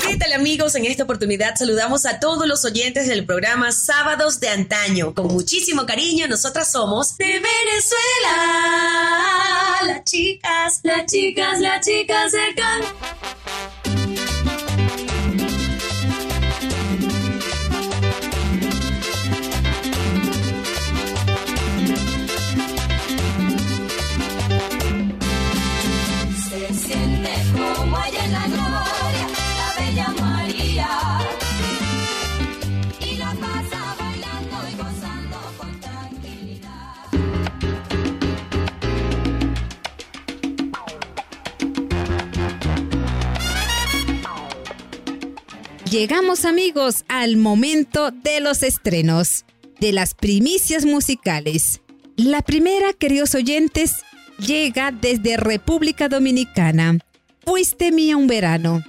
¿Qué 0.07 0.17
tal 0.17 0.33
amigos? 0.33 0.75
En 0.75 0.85
esta 0.85 1.03
oportunidad 1.03 1.55
saludamos 1.55 2.05
a 2.05 2.19
todos 2.19 2.47
los 2.47 2.65
oyentes 2.65 3.07
del 3.07 3.25
programa 3.25 3.71
Sábados 3.71 4.39
de 4.39 4.49
Antaño. 4.49 5.13
Con 5.13 5.27
muchísimo 5.27 5.85
cariño, 5.85 6.27
nosotras 6.27 6.71
somos 6.71 7.17
de 7.17 7.25
Venezuela. 7.25 8.35
Las 9.85 10.03
chicas, 10.05 10.79
las 10.83 11.05
chicas, 11.05 11.59
las 11.59 11.85
chicas 11.85 12.31
del 12.31 12.55
campo. 12.55 13.18
Llegamos 45.99 46.45
amigos 46.45 47.03
al 47.09 47.35
momento 47.35 48.11
de 48.11 48.39
los 48.39 48.63
estrenos, 48.63 49.43
de 49.81 49.91
las 49.91 50.13
primicias 50.13 50.85
musicales. 50.85 51.81
La 52.15 52.41
primera, 52.41 52.93
queridos 52.93 53.35
oyentes, 53.35 53.97
llega 54.37 54.93
desde 54.93 55.35
República 55.35 56.07
Dominicana. 56.07 56.99
Fuiste 57.45 57.91
mía 57.91 58.15
un 58.15 58.27
verano. 58.27 58.81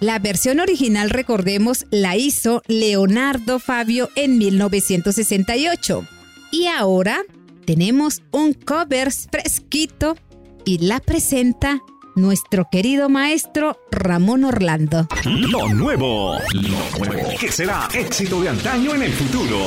La 0.00 0.18
versión 0.18 0.58
original, 0.58 1.10
recordemos, 1.10 1.86
la 1.92 2.16
hizo 2.16 2.62
Leonardo 2.66 3.60
Fabio 3.60 4.10
en 4.16 4.36
1968. 4.36 6.04
Y 6.50 6.66
ahora 6.66 7.20
tenemos 7.64 8.24
un 8.32 8.54
cover 8.54 9.12
fresquito 9.12 10.16
y 10.64 10.78
la 10.78 10.98
presenta 10.98 11.80
nuestro 12.16 12.68
querido 12.70 13.10
maestro 13.10 13.78
Ramón 13.90 14.44
Orlando. 14.44 15.06
Lo 15.24 15.68
nuevo, 15.68 16.38
lo 16.54 16.98
nuevo, 16.98 17.28
que 17.38 17.52
será 17.52 17.88
éxito 17.92 18.40
de 18.40 18.48
antaño 18.48 18.94
en 18.94 19.02
el 19.02 19.12
futuro. 19.12 19.58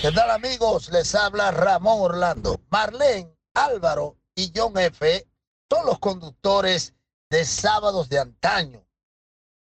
¿Qué 0.00 0.10
tal 0.10 0.30
amigos? 0.30 0.90
Les 0.90 1.14
habla 1.14 1.50
Ramón 1.50 1.98
Orlando. 2.00 2.58
Marlene, 2.70 3.36
Álvaro 3.54 4.16
y 4.34 4.50
John 4.56 4.78
F. 4.78 5.26
son 5.70 5.84
los 5.84 5.98
conductores 5.98 6.94
de 7.30 7.44
Sábados 7.44 8.08
de 8.08 8.18
Antaño. 8.18 8.86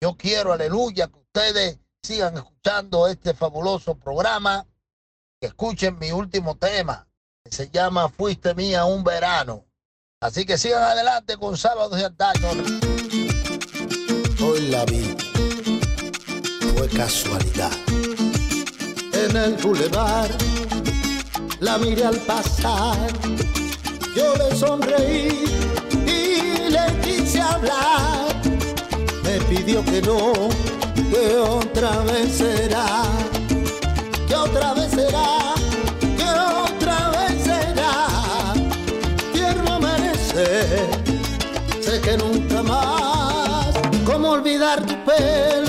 Yo 0.02 0.16
quiero, 0.16 0.53
aleluya, 0.53 1.08
que 1.08 1.19
ustedes 1.19 1.80
sigan 2.02 2.38
escuchando 2.38 3.08
este 3.10 3.34
fabuloso 3.34 3.95
programa, 3.95 4.66
que 5.42 5.48
escuchen 5.48 6.00
mi 6.00 6.14
último 6.14 6.56
tema, 6.56 7.06
que 7.44 7.52
se 7.52 7.69
llama 7.69 8.08
Fuiste 8.08 8.56
mía 8.56 8.86
un 8.86 9.03
verano. 9.03 9.67
Así 10.20 10.46
que 10.46 10.58
sigan 10.58 10.82
adelante 10.82 11.38
con 11.38 11.56
Sábados 11.56 11.96
de 11.96 12.06
Antaño. 12.06 12.50
Hoy 14.44 14.62
la 14.70 14.84
vi, 14.86 15.16
fue 16.76 16.88
casualidad. 16.90 17.72
En 19.14 19.38
el 19.38 19.54
bulevar 19.58 20.28
la 21.60 21.78
miré 21.78 22.04
al 22.06 22.18
pasar, 22.18 22.98
yo 24.16 24.34
le 24.38 24.56
sonreí 24.56 25.46
y 26.08 26.72
le 26.72 27.00
quise 27.04 27.40
hablar. 27.40 28.42
Me 29.22 29.40
pidió 29.42 29.86
que 29.86 30.02
no, 30.02 30.34
que 31.12 31.38
otra 31.38 32.00
vez 32.06 32.38
será, 32.38 33.04
que 34.28 34.34
otra 34.34 34.74
vez 34.74 34.90
será, 34.90 35.47
sé 40.45 41.99
que 42.01 42.17
nunca 42.17 42.61
más. 42.61 43.74
¿Cómo 44.06 44.32
olvidar 44.32 44.85
tu 44.85 44.93
pelo? 45.03 45.67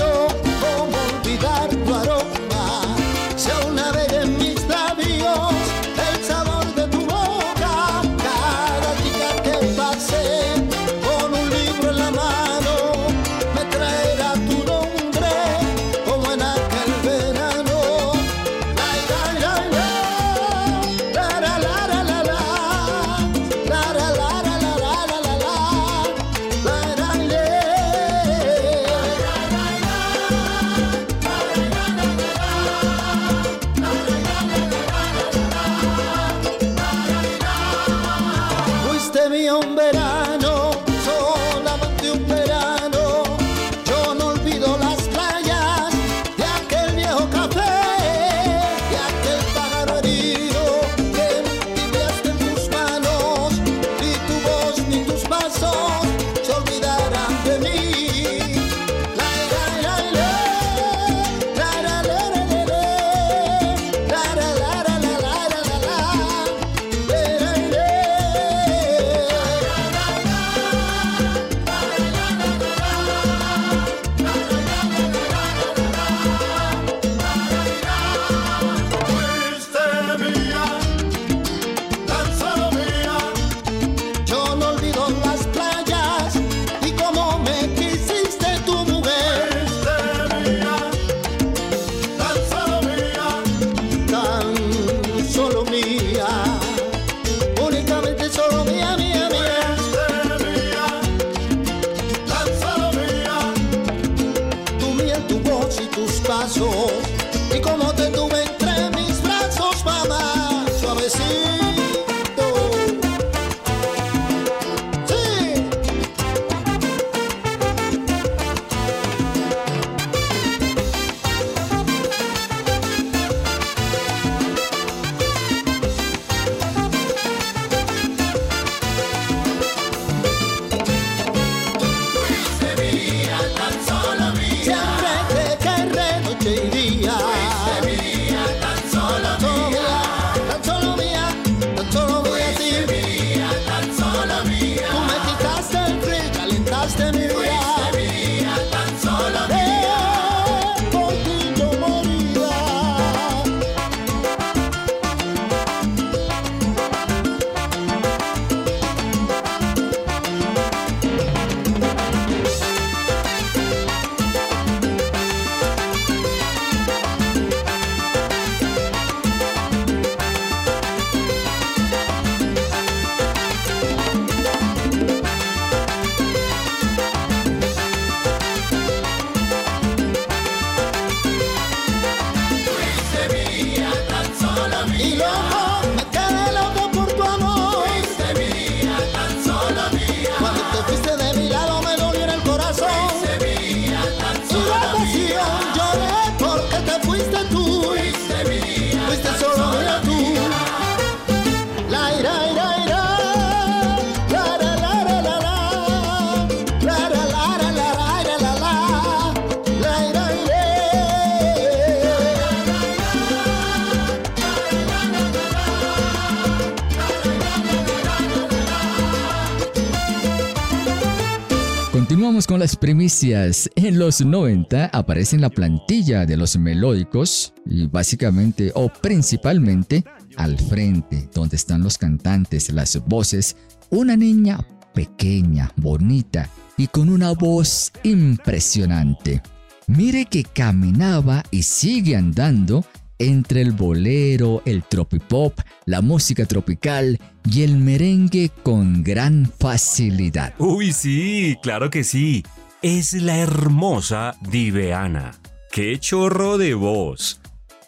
Las 222.59 222.75
primicias. 222.75 223.69
En 223.77 223.97
los 223.97 224.19
90 224.19 224.87
aparece 224.87 225.37
en 225.37 225.43
la 225.43 225.49
plantilla 225.49 226.25
de 226.25 226.35
los 226.35 226.57
melódicos 226.57 227.53
y 227.65 227.87
básicamente 227.87 228.73
o 228.75 228.89
principalmente 228.89 230.03
al 230.35 230.59
frente, 230.59 231.29
donde 231.33 231.55
están 231.55 231.81
los 231.83 231.97
cantantes, 231.97 232.69
las 232.73 233.01
voces, 233.05 233.55
una 233.91 234.17
niña 234.17 234.59
pequeña, 234.93 235.71
bonita 235.77 236.49
y 236.75 236.87
con 236.87 237.07
una 237.07 237.31
voz 237.31 237.93
impresionante. 238.03 239.41
Mire 239.87 240.25
que 240.25 240.43
caminaba 240.43 241.41
y 241.51 241.63
sigue 241.63 242.17
andando 242.17 242.83
entre 243.19 243.61
el 243.61 243.71
bolero, 243.71 244.61
el 244.65 244.83
tropipop, 244.83 245.57
la 245.85 246.01
música 246.01 246.45
tropical 246.45 247.19
y 247.51 247.63
el 247.63 247.77
merengue 247.77 248.51
con 248.63 249.03
gran 249.03 249.51
facilidad. 249.59 250.53
Uy, 250.59 250.93
sí, 250.93 251.57
claro 251.61 251.89
que 251.89 252.03
sí. 252.03 252.43
Es 252.81 253.13
la 253.13 253.37
hermosa 253.37 254.35
Diveana. 254.41 255.33
¡Qué 255.71 255.99
chorro 255.99 256.57
de 256.57 256.73
voz! 256.73 257.41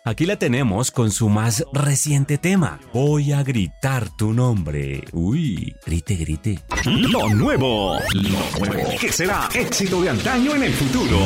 Aquí 0.03 0.25
la 0.25 0.37
tenemos 0.37 0.89
con 0.89 1.11
su 1.11 1.29
más 1.29 1.63
reciente 1.73 2.39
tema. 2.39 2.79
Voy 2.91 3.33
a 3.33 3.43
gritar 3.43 4.09
tu 4.17 4.33
nombre. 4.33 5.03
Uy, 5.11 5.75
grite, 5.85 6.15
grite. 6.15 6.59
Lo 6.85 7.29
nuevo, 7.29 7.99
lo 8.13 8.65
nuevo, 8.65 8.89
que 8.99 9.11
será 9.11 9.47
éxito 9.53 10.01
de 10.01 10.09
antaño 10.09 10.55
en 10.55 10.63
el 10.63 10.73
futuro. 10.73 11.19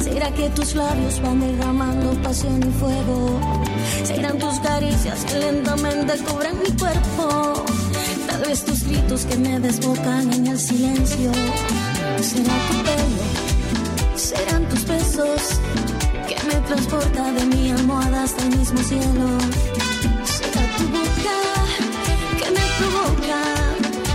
¿Será 0.00 0.28
que 0.32 0.48
tus 0.50 0.74
labios 0.74 1.22
van 1.22 1.38
derramando 1.38 2.10
pasión 2.20 2.60
y 2.60 2.72
fuego? 2.80 3.38
Serán 4.02 4.38
tus 4.38 4.58
caricias 4.58 5.24
que 5.24 5.38
lentamente 5.38 6.14
cubren 6.24 6.58
mi 6.58 6.70
cuerpo. 6.76 7.64
Tal 8.26 8.40
vez 8.42 8.64
tus 8.64 8.82
gritos 8.82 9.24
que 9.26 9.36
me 9.36 9.60
desbocan 9.60 10.32
en 10.32 10.48
el 10.48 10.58
silencio. 10.58 11.30
Será 12.20 12.54
tu 12.68 12.76
pelo, 12.86 13.24
serán 14.16 14.68
tus 14.68 14.84
besos 14.84 15.42
que 16.26 16.36
me 16.48 16.54
transporta 16.66 17.32
de 17.32 17.44
mi 17.46 17.70
almohada 17.70 18.24
hasta 18.24 18.42
el 18.42 18.58
mismo 18.58 18.78
cielo. 18.82 19.26
Será 20.24 20.62
tu 20.76 20.84
boca 20.88 21.38
que 22.38 22.50
me 22.50 22.64
provoca. 22.78 23.40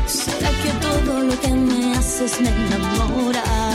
Será 0.07 0.49
que 0.61 0.71
todo 0.85 1.19
lo 1.23 1.39
que 1.39 1.51
me 1.53 1.95
haces 1.95 2.41
me 2.41 2.49
enamora. 2.49 3.68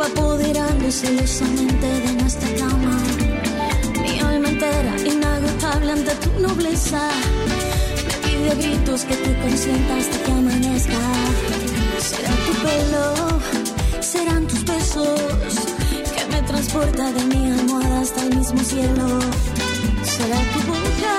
Va 0.00 0.06
apoderando 0.06 0.90
celosamente 0.90 1.86
de 1.86 2.12
nuestra 2.14 2.48
cama. 2.54 2.96
Mi 4.02 4.18
alma 4.20 4.48
entera, 4.48 4.92
inagotable 5.04 5.92
ante 5.92 6.14
tu 6.22 6.40
nobleza, 6.40 7.02
me 8.06 8.14
pide 8.24 8.50
gritos 8.62 9.04
que 9.04 9.16
te 9.16 9.32
consienta 9.42 9.96
hasta 9.96 10.16
que 10.24 10.32
amanezca. 10.32 11.02
Será 12.10 12.32
tu 12.46 12.52
pelo, 12.64 13.04
serán 14.00 14.46
tus 14.46 14.64
besos 14.64 15.52
que 16.14 16.22
me 16.32 16.40
transporta 16.42 17.12
de 17.12 17.22
mi 17.26 17.50
almohada 17.50 18.00
hasta 18.00 18.22
el 18.22 18.36
mismo 18.36 18.60
cielo. 18.64 19.06
Será 20.02 20.40
tu 20.52 20.60
boca 20.72 21.14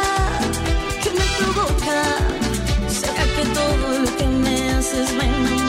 que 1.03 1.09
me 1.19 1.25
provoca. 1.39 1.99
Será 2.99 3.23
que 3.35 3.43
todo 3.59 3.99
lo 4.03 4.17
que 4.17 4.25
me 4.43 4.71
haces 4.71 5.13
me 5.13 5.25
enamora. 5.25 5.60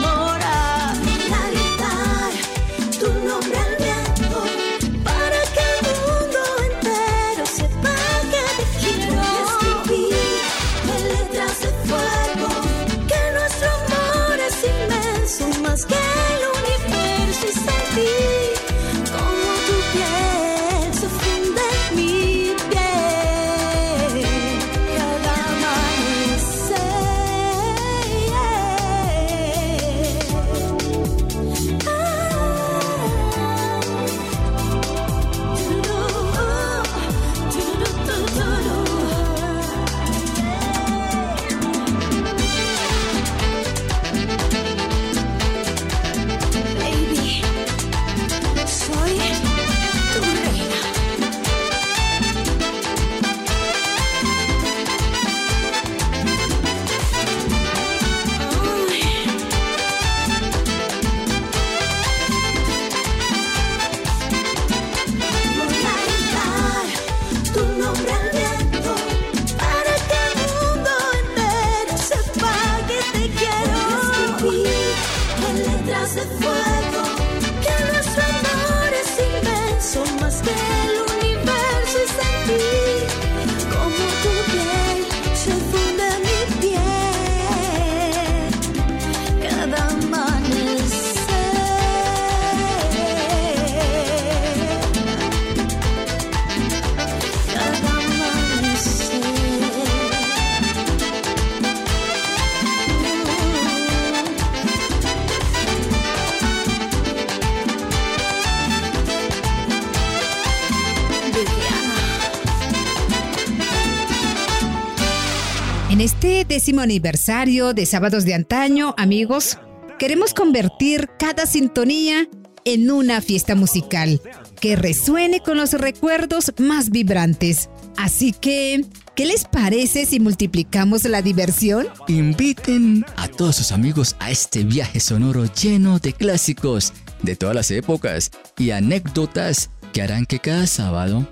Décimo 116.63 116.79
aniversario 116.79 117.73
de 117.73 117.85
Sábados 117.85 118.23
de 118.23 118.33
Antaño, 118.33 118.95
amigos, 118.97 119.57
queremos 119.99 120.33
convertir 120.33 121.09
cada 121.19 121.45
sintonía 121.45 122.29
en 122.63 122.89
una 122.89 123.19
fiesta 123.19 123.53
musical 123.53 124.21
que 124.61 124.77
resuene 124.77 125.41
con 125.41 125.57
los 125.57 125.73
recuerdos 125.73 126.53
más 126.59 126.89
vibrantes. 126.89 127.69
Así 127.97 128.31
que, 128.31 128.85
¿qué 129.13 129.25
les 129.25 129.43
parece 129.43 130.05
si 130.05 130.21
multiplicamos 130.21 131.03
la 131.03 131.21
diversión? 131.21 131.87
Inviten 132.07 133.05
a 133.17 133.27
todos 133.27 133.57
sus 133.57 133.73
amigos 133.73 134.15
a 134.19 134.31
este 134.31 134.63
viaje 134.63 135.01
sonoro 135.01 135.43
lleno 135.53 135.99
de 135.99 136.13
clásicos 136.13 136.93
de 137.23 137.35
todas 137.35 137.55
las 137.57 137.71
épocas 137.71 138.31
y 138.57 138.71
anécdotas 138.71 139.69
que 139.91 140.01
harán 140.01 140.25
que 140.25 140.39
cada 140.39 140.65
sábado 140.65 141.27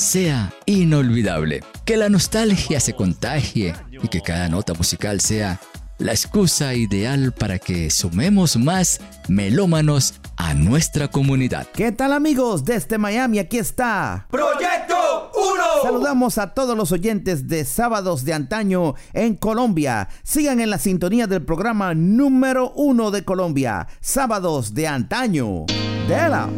sea 0.00 0.52
inolvidable, 0.64 1.62
que 1.84 1.96
la 1.96 2.08
nostalgia 2.08 2.80
se 2.80 2.94
contagie 2.94 3.74
y 3.90 4.08
que 4.08 4.22
cada 4.22 4.48
nota 4.48 4.72
musical 4.74 5.20
sea 5.20 5.60
la 5.98 6.12
excusa 6.12 6.72
ideal 6.72 7.32
para 7.32 7.58
que 7.58 7.90
sumemos 7.90 8.56
más 8.56 9.00
melómanos 9.28 10.14
a 10.38 10.54
nuestra 10.54 11.08
comunidad. 11.08 11.66
¿Qué 11.74 11.92
tal 11.92 12.14
amigos? 12.14 12.64
Desde 12.64 12.96
Miami 12.96 13.38
aquí 13.38 13.58
está 13.58 14.26
Proyecto 14.30 15.30
1. 15.34 15.64
Saludamos 15.82 16.38
a 16.38 16.54
todos 16.54 16.74
los 16.74 16.92
oyentes 16.92 17.46
de 17.46 17.66
Sábados 17.66 18.24
de 18.24 18.32
Antaño 18.32 18.94
en 19.12 19.36
Colombia. 19.36 20.08
Sigan 20.22 20.60
en 20.60 20.70
la 20.70 20.78
sintonía 20.78 21.26
del 21.26 21.44
programa 21.44 21.92
número 21.92 22.72
uno 22.74 23.10
de 23.10 23.22
Colombia, 23.22 23.86
Sábados 24.00 24.72
de 24.72 24.88
Antaño. 24.88 25.66
Dela. 26.08 26.48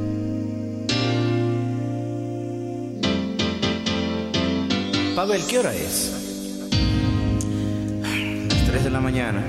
Pavel, 5.23 5.47
¿qué 5.47 5.61
hora 5.61 5.73
es? 5.73 6.11
Las 8.49 8.67
3 8.67 8.83
de 8.83 8.91
la 8.91 9.01
mañana. 9.01 9.41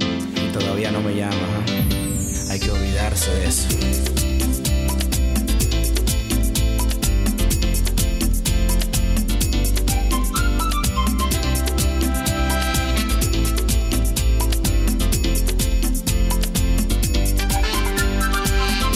Y 0.00 0.52
todavía 0.52 0.90
no 0.90 1.00
me 1.00 1.14
llama. 1.14 1.36
¿ah? 1.36 2.50
Hay 2.50 2.58
que 2.58 2.68
olvidarse 2.68 3.30
de 3.36 3.46
eso. 3.46 3.68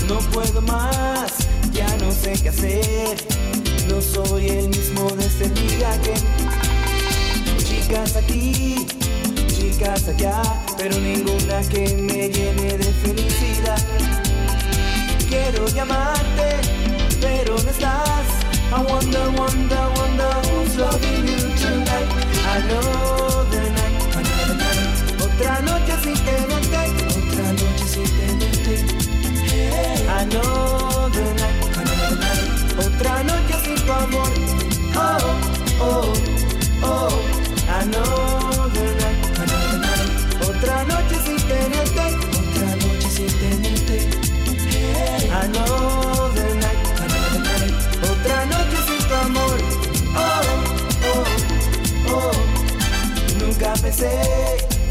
No 0.08 0.18
puedo 0.32 0.60
más, 0.62 1.48
ya 1.72 1.86
no 1.98 2.10
sé 2.10 2.32
qué 2.42 2.48
hacer. 2.48 3.61
No 3.88 4.00
soy 4.00 4.48
el 4.48 4.68
mismo 4.68 5.10
de 5.10 5.26
ese 5.26 5.48
día 5.50 5.90
que 6.02 6.14
chicas 7.64 8.16
aquí, 8.16 8.86
chicas 9.48 10.08
allá, 10.08 10.42
pero 10.76 10.96
ninguna 10.98 11.60
que 11.68 11.94
me 11.94 12.28
llene 12.28 12.78
de 12.78 12.92
felicidad. 13.04 13.78
Quiero 15.28 15.66
llamarte, 15.68 16.60
pero 17.20 17.56
no 17.56 17.70
estás. 17.70 18.42
I 18.74 18.80
wonder, 18.90 19.28
wonder, 19.36 19.84
wonder 19.96 20.32
who's 20.48 20.76
loving 20.76 21.26
you 21.26 21.52
tonight. 21.56 22.08
Another 22.54 23.70
night, 23.70 24.16
another 24.16 24.56
night. 24.56 25.20
Otra 25.20 25.60
noche 25.60 25.92
sin 26.02 26.14
tenerte, 26.24 26.82
otra 27.08 27.52
noche 27.52 27.86
sin 27.86 28.08
tenerte. 28.18 28.74
Another 30.08 30.81
tu 33.92 34.04
amor. 34.04 34.28
Oh, 34.96 35.18
oh, 35.80 36.12
oh. 36.82 37.12
Another 37.80 38.88
night, 39.00 39.20
another 39.42 39.78
night. 39.78 40.10
Otra 40.48 40.84
noche 40.84 41.16
sin 41.24 41.38
tenerte, 41.48 42.04
otra 42.40 42.68
noche 42.76 43.08
sin 43.16 43.30
tenerte. 43.40 43.98
Another 45.42 46.54
night, 46.56 46.80
another 47.04 47.40
night. 47.48 47.74
Otra 48.10 48.38
noche 48.46 48.78
sin 48.86 49.00
tu 49.08 49.14
amor. 49.14 49.58
Oh, 50.16 50.42
oh, 51.10 51.24
oh. 52.14 52.34
Nunca 53.40 53.72
pensé 53.82 54.10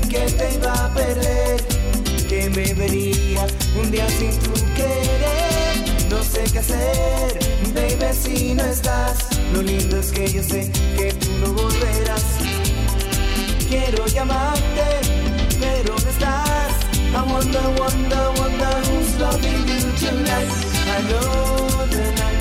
que 0.10 0.22
te 0.38 0.56
iba 0.56 0.74
a 0.74 0.94
perder, 0.94 1.64
que 2.28 2.50
me 2.50 2.74
vería 2.74 3.46
un 3.80 3.92
día 3.92 4.08
sin 4.10 4.38
tu 4.40 4.54
querer. 4.76 5.51
No 6.12 6.22
sé 6.22 6.44
qué 6.52 6.60
hacer, 6.60 7.40
baby, 7.74 8.14
si 8.14 8.54
no 8.54 8.66
estás. 8.66 9.30
Lo 9.54 9.62
lindo 9.62 9.98
es 9.98 10.12
que 10.12 10.28
yo 10.30 10.44
sé 10.44 10.70
que 10.98 11.14
tú 11.14 11.30
no 11.40 11.54
volverás. 11.54 12.26
Quiero 13.70 14.06
llamarte, 14.08 14.88
pero 15.58 15.96
no 15.98 16.10
estás. 16.10 16.74
I 17.14 17.32
wonder, 17.32 17.62
wonder, 17.80 18.30
wonder 18.38 18.76
who's 18.90 19.20
loving 19.22 19.66
you 19.68 19.80
tonight. 19.98 20.28
Night, 20.28 20.52
another 21.00 22.41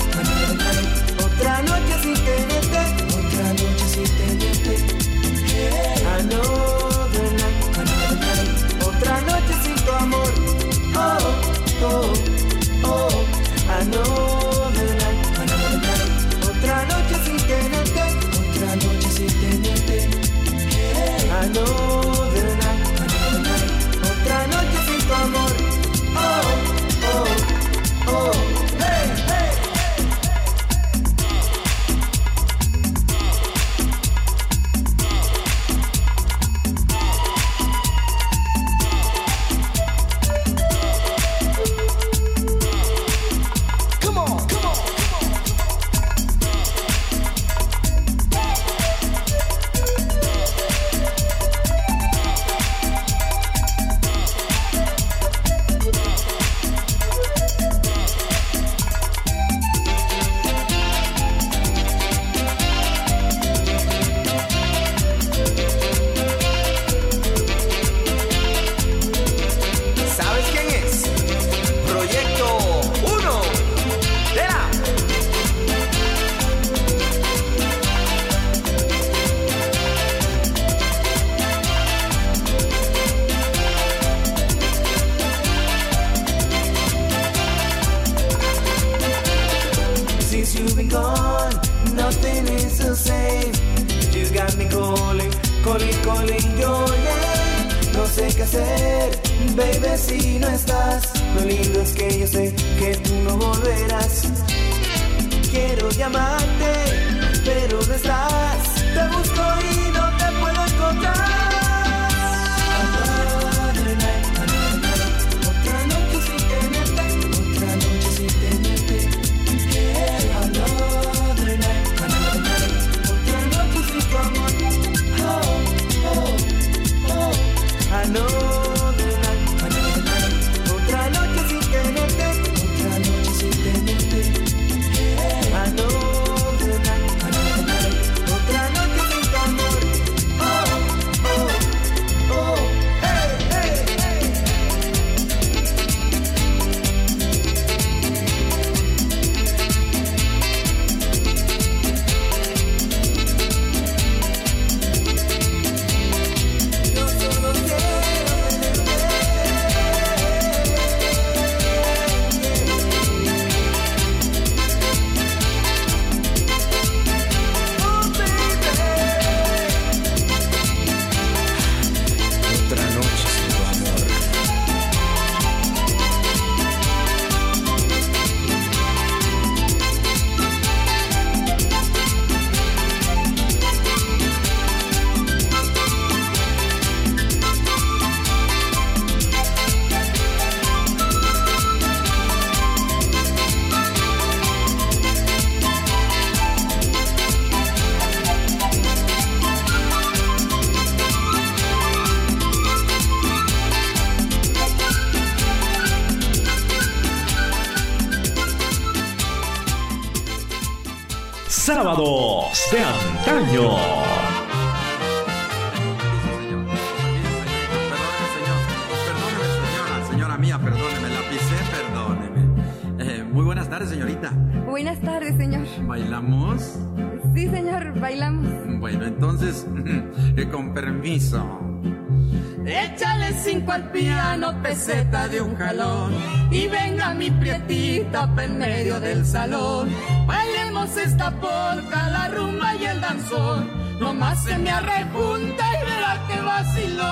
se 244.43 244.57
me 244.57 244.69
arrejunta 244.69 245.63
y 245.77 245.85
verá 245.85 246.27
que 246.27 246.41
vaciló. 246.41 247.03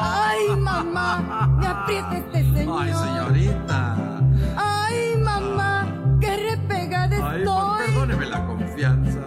Ay, 0.00 0.56
mamá, 0.58 1.56
me 1.58 1.66
aprieta 1.66 2.18
este 2.18 2.42
señor. 2.42 2.82
Ay, 2.82 2.92
señorita. 2.92 4.20
Ay, 4.56 5.16
mamá, 5.22 6.18
qué 6.20 6.36
repegada 6.50 7.16
Ay, 7.16 7.20
pues, 7.20 7.38
estoy. 7.38 7.86
perdóneme 7.86 8.26
la 8.26 8.46
confianza. 8.46 9.20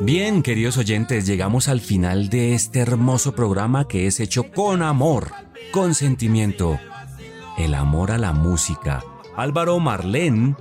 Bien, 0.00 0.42
queridos 0.42 0.76
oyentes, 0.76 1.26
llegamos 1.26 1.68
al 1.68 1.80
final 1.80 2.28
de 2.28 2.54
este 2.54 2.80
hermoso 2.80 3.34
programa 3.34 3.88
que 3.88 4.06
es 4.06 4.20
hecho 4.20 4.50
con 4.52 4.82
amor, 4.82 5.30
con 5.72 5.94
sentimiento, 5.94 6.78
el 7.58 7.74
amor 7.74 8.12
a 8.12 8.18
la 8.18 8.32
música. 8.32 9.02
Álvaro 9.36 9.78
Marlén, 9.80 10.56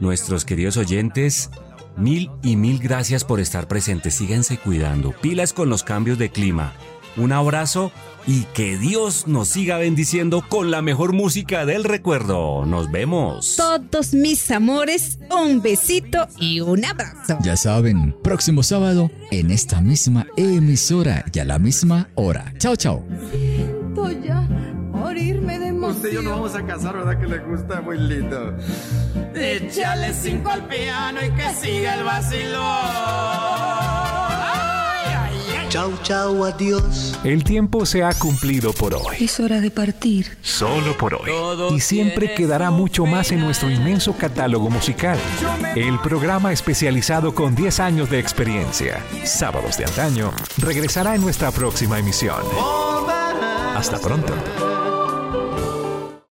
nuestros 0.00 0.44
queridos 0.44 0.76
oyentes, 0.76 1.50
mil 1.96 2.30
y 2.42 2.56
mil 2.56 2.78
gracias 2.78 3.24
por 3.24 3.40
estar 3.40 3.68
presentes. 3.68 4.14
Síganse 4.14 4.58
cuidando. 4.58 5.12
Pilas 5.12 5.52
con 5.52 5.68
los 5.68 5.82
cambios 5.82 6.18
de 6.18 6.30
clima. 6.30 6.72
Un 7.16 7.32
abrazo 7.32 7.92
y 8.26 8.42
que 8.54 8.76
Dios 8.76 9.26
nos 9.26 9.48
siga 9.48 9.78
bendiciendo 9.78 10.44
con 10.46 10.70
la 10.70 10.82
mejor 10.82 11.12
música 11.12 11.64
del 11.64 11.84
recuerdo. 11.84 12.66
Nos 12.66 12.90
vemos. 12.90 13.56
Todos 13.56 14.12
mis 14.12 14.50
amores, 14.50 15.18
un 15.30 15.62
besito 15.62 16.26
y 16.38 16.60
un 16.60 16.84
abrazo. 16.84 17.38
Ya 17.42 17.56
saben, 17.56 18.14
próximo 18.22 18.62
sábado 18.62 19.10
en 19.30 19.50
esta 19.50 19.80
misma 19.80 20.26
emisora 20.36 21.24
y 21.32 21.38
a 21.38 21.44
la 21.44 21.58
misma 21.58 22.10
hora. 22.16 22.52
Chao, 22.58 22.76
chao. 22.76 23.04
Estoy 23.32 24.20
ya 24.26 24.42
morirme 24.92 25.58
de 25.58 25.68
emoción. 25.68 25.96
Usted 25.96 26.10
y 26.10 26.14
yo 26.14 26.22
nos 26.22 26.32
vamos 26.32 26.54
a 26.54 26.66
casar, 26.66 26.96
¿verdad 26.96 27.18
que 27.18 27.26
le 27.26 27.38
gusta? 27.38 27.80
Muy 27.80 27.98
lindo. 27.98 28.56
Échale 29.36 30.14
cinco 30.14 30.50
al 30.50 30.66
piano 30.66 31.20
y 31.24 31.30
que 31.30 31.54
siga 31.54 31.94
el 31.94 32.04
vacilón. 32.04 33.76
Chau, 35.68 35.92
chau, 36.02 36.44
adiós. 36.44 37.18
El 37.22 37.44
tiempo 37.44 37.84
se 37.84 38.02
ha 38.02 38.14
cumplido 38.14 38.72
por 38.72 38.94
hoy. 38.94 39.16
Es 39.20 39.38
hora 39.40 39.60
de 39.60 39.70
partir. 39.70 40.38
Solo 40.40 40.96
por 40.96 41.14
hoy. 41.14 41.30
Y 41.74 41.80
siempre 41.80 42.34
quedará 42.34 42.70
mucho 42.70 43.04
más 43.04 43.30
en 43.30 43.40
nuestro 43.40 43.70
inmenso 43.70 44.14
catálogo 44.16 44.70
musical. 44.70 45.18
El 45.74 45.98
programa 45.98 46.52
especializado 46.52 47.34
con 47.34 47.54
10 47.54 47.80
años 47.80 48.08
de 48.08 48.20
experiencia, 48.20 49.02
Sábados 49.24 49.76
de 49.76 49.84
Antaño, 49.84 50.32
regresará 50.56 51.14
en 51.14 51.20
nuestra 51.20 51.50
próxima 51.50 51.98
emisión. 51.98 52.42
Hasta 53.74 53.98
pronto. 53.98 54.32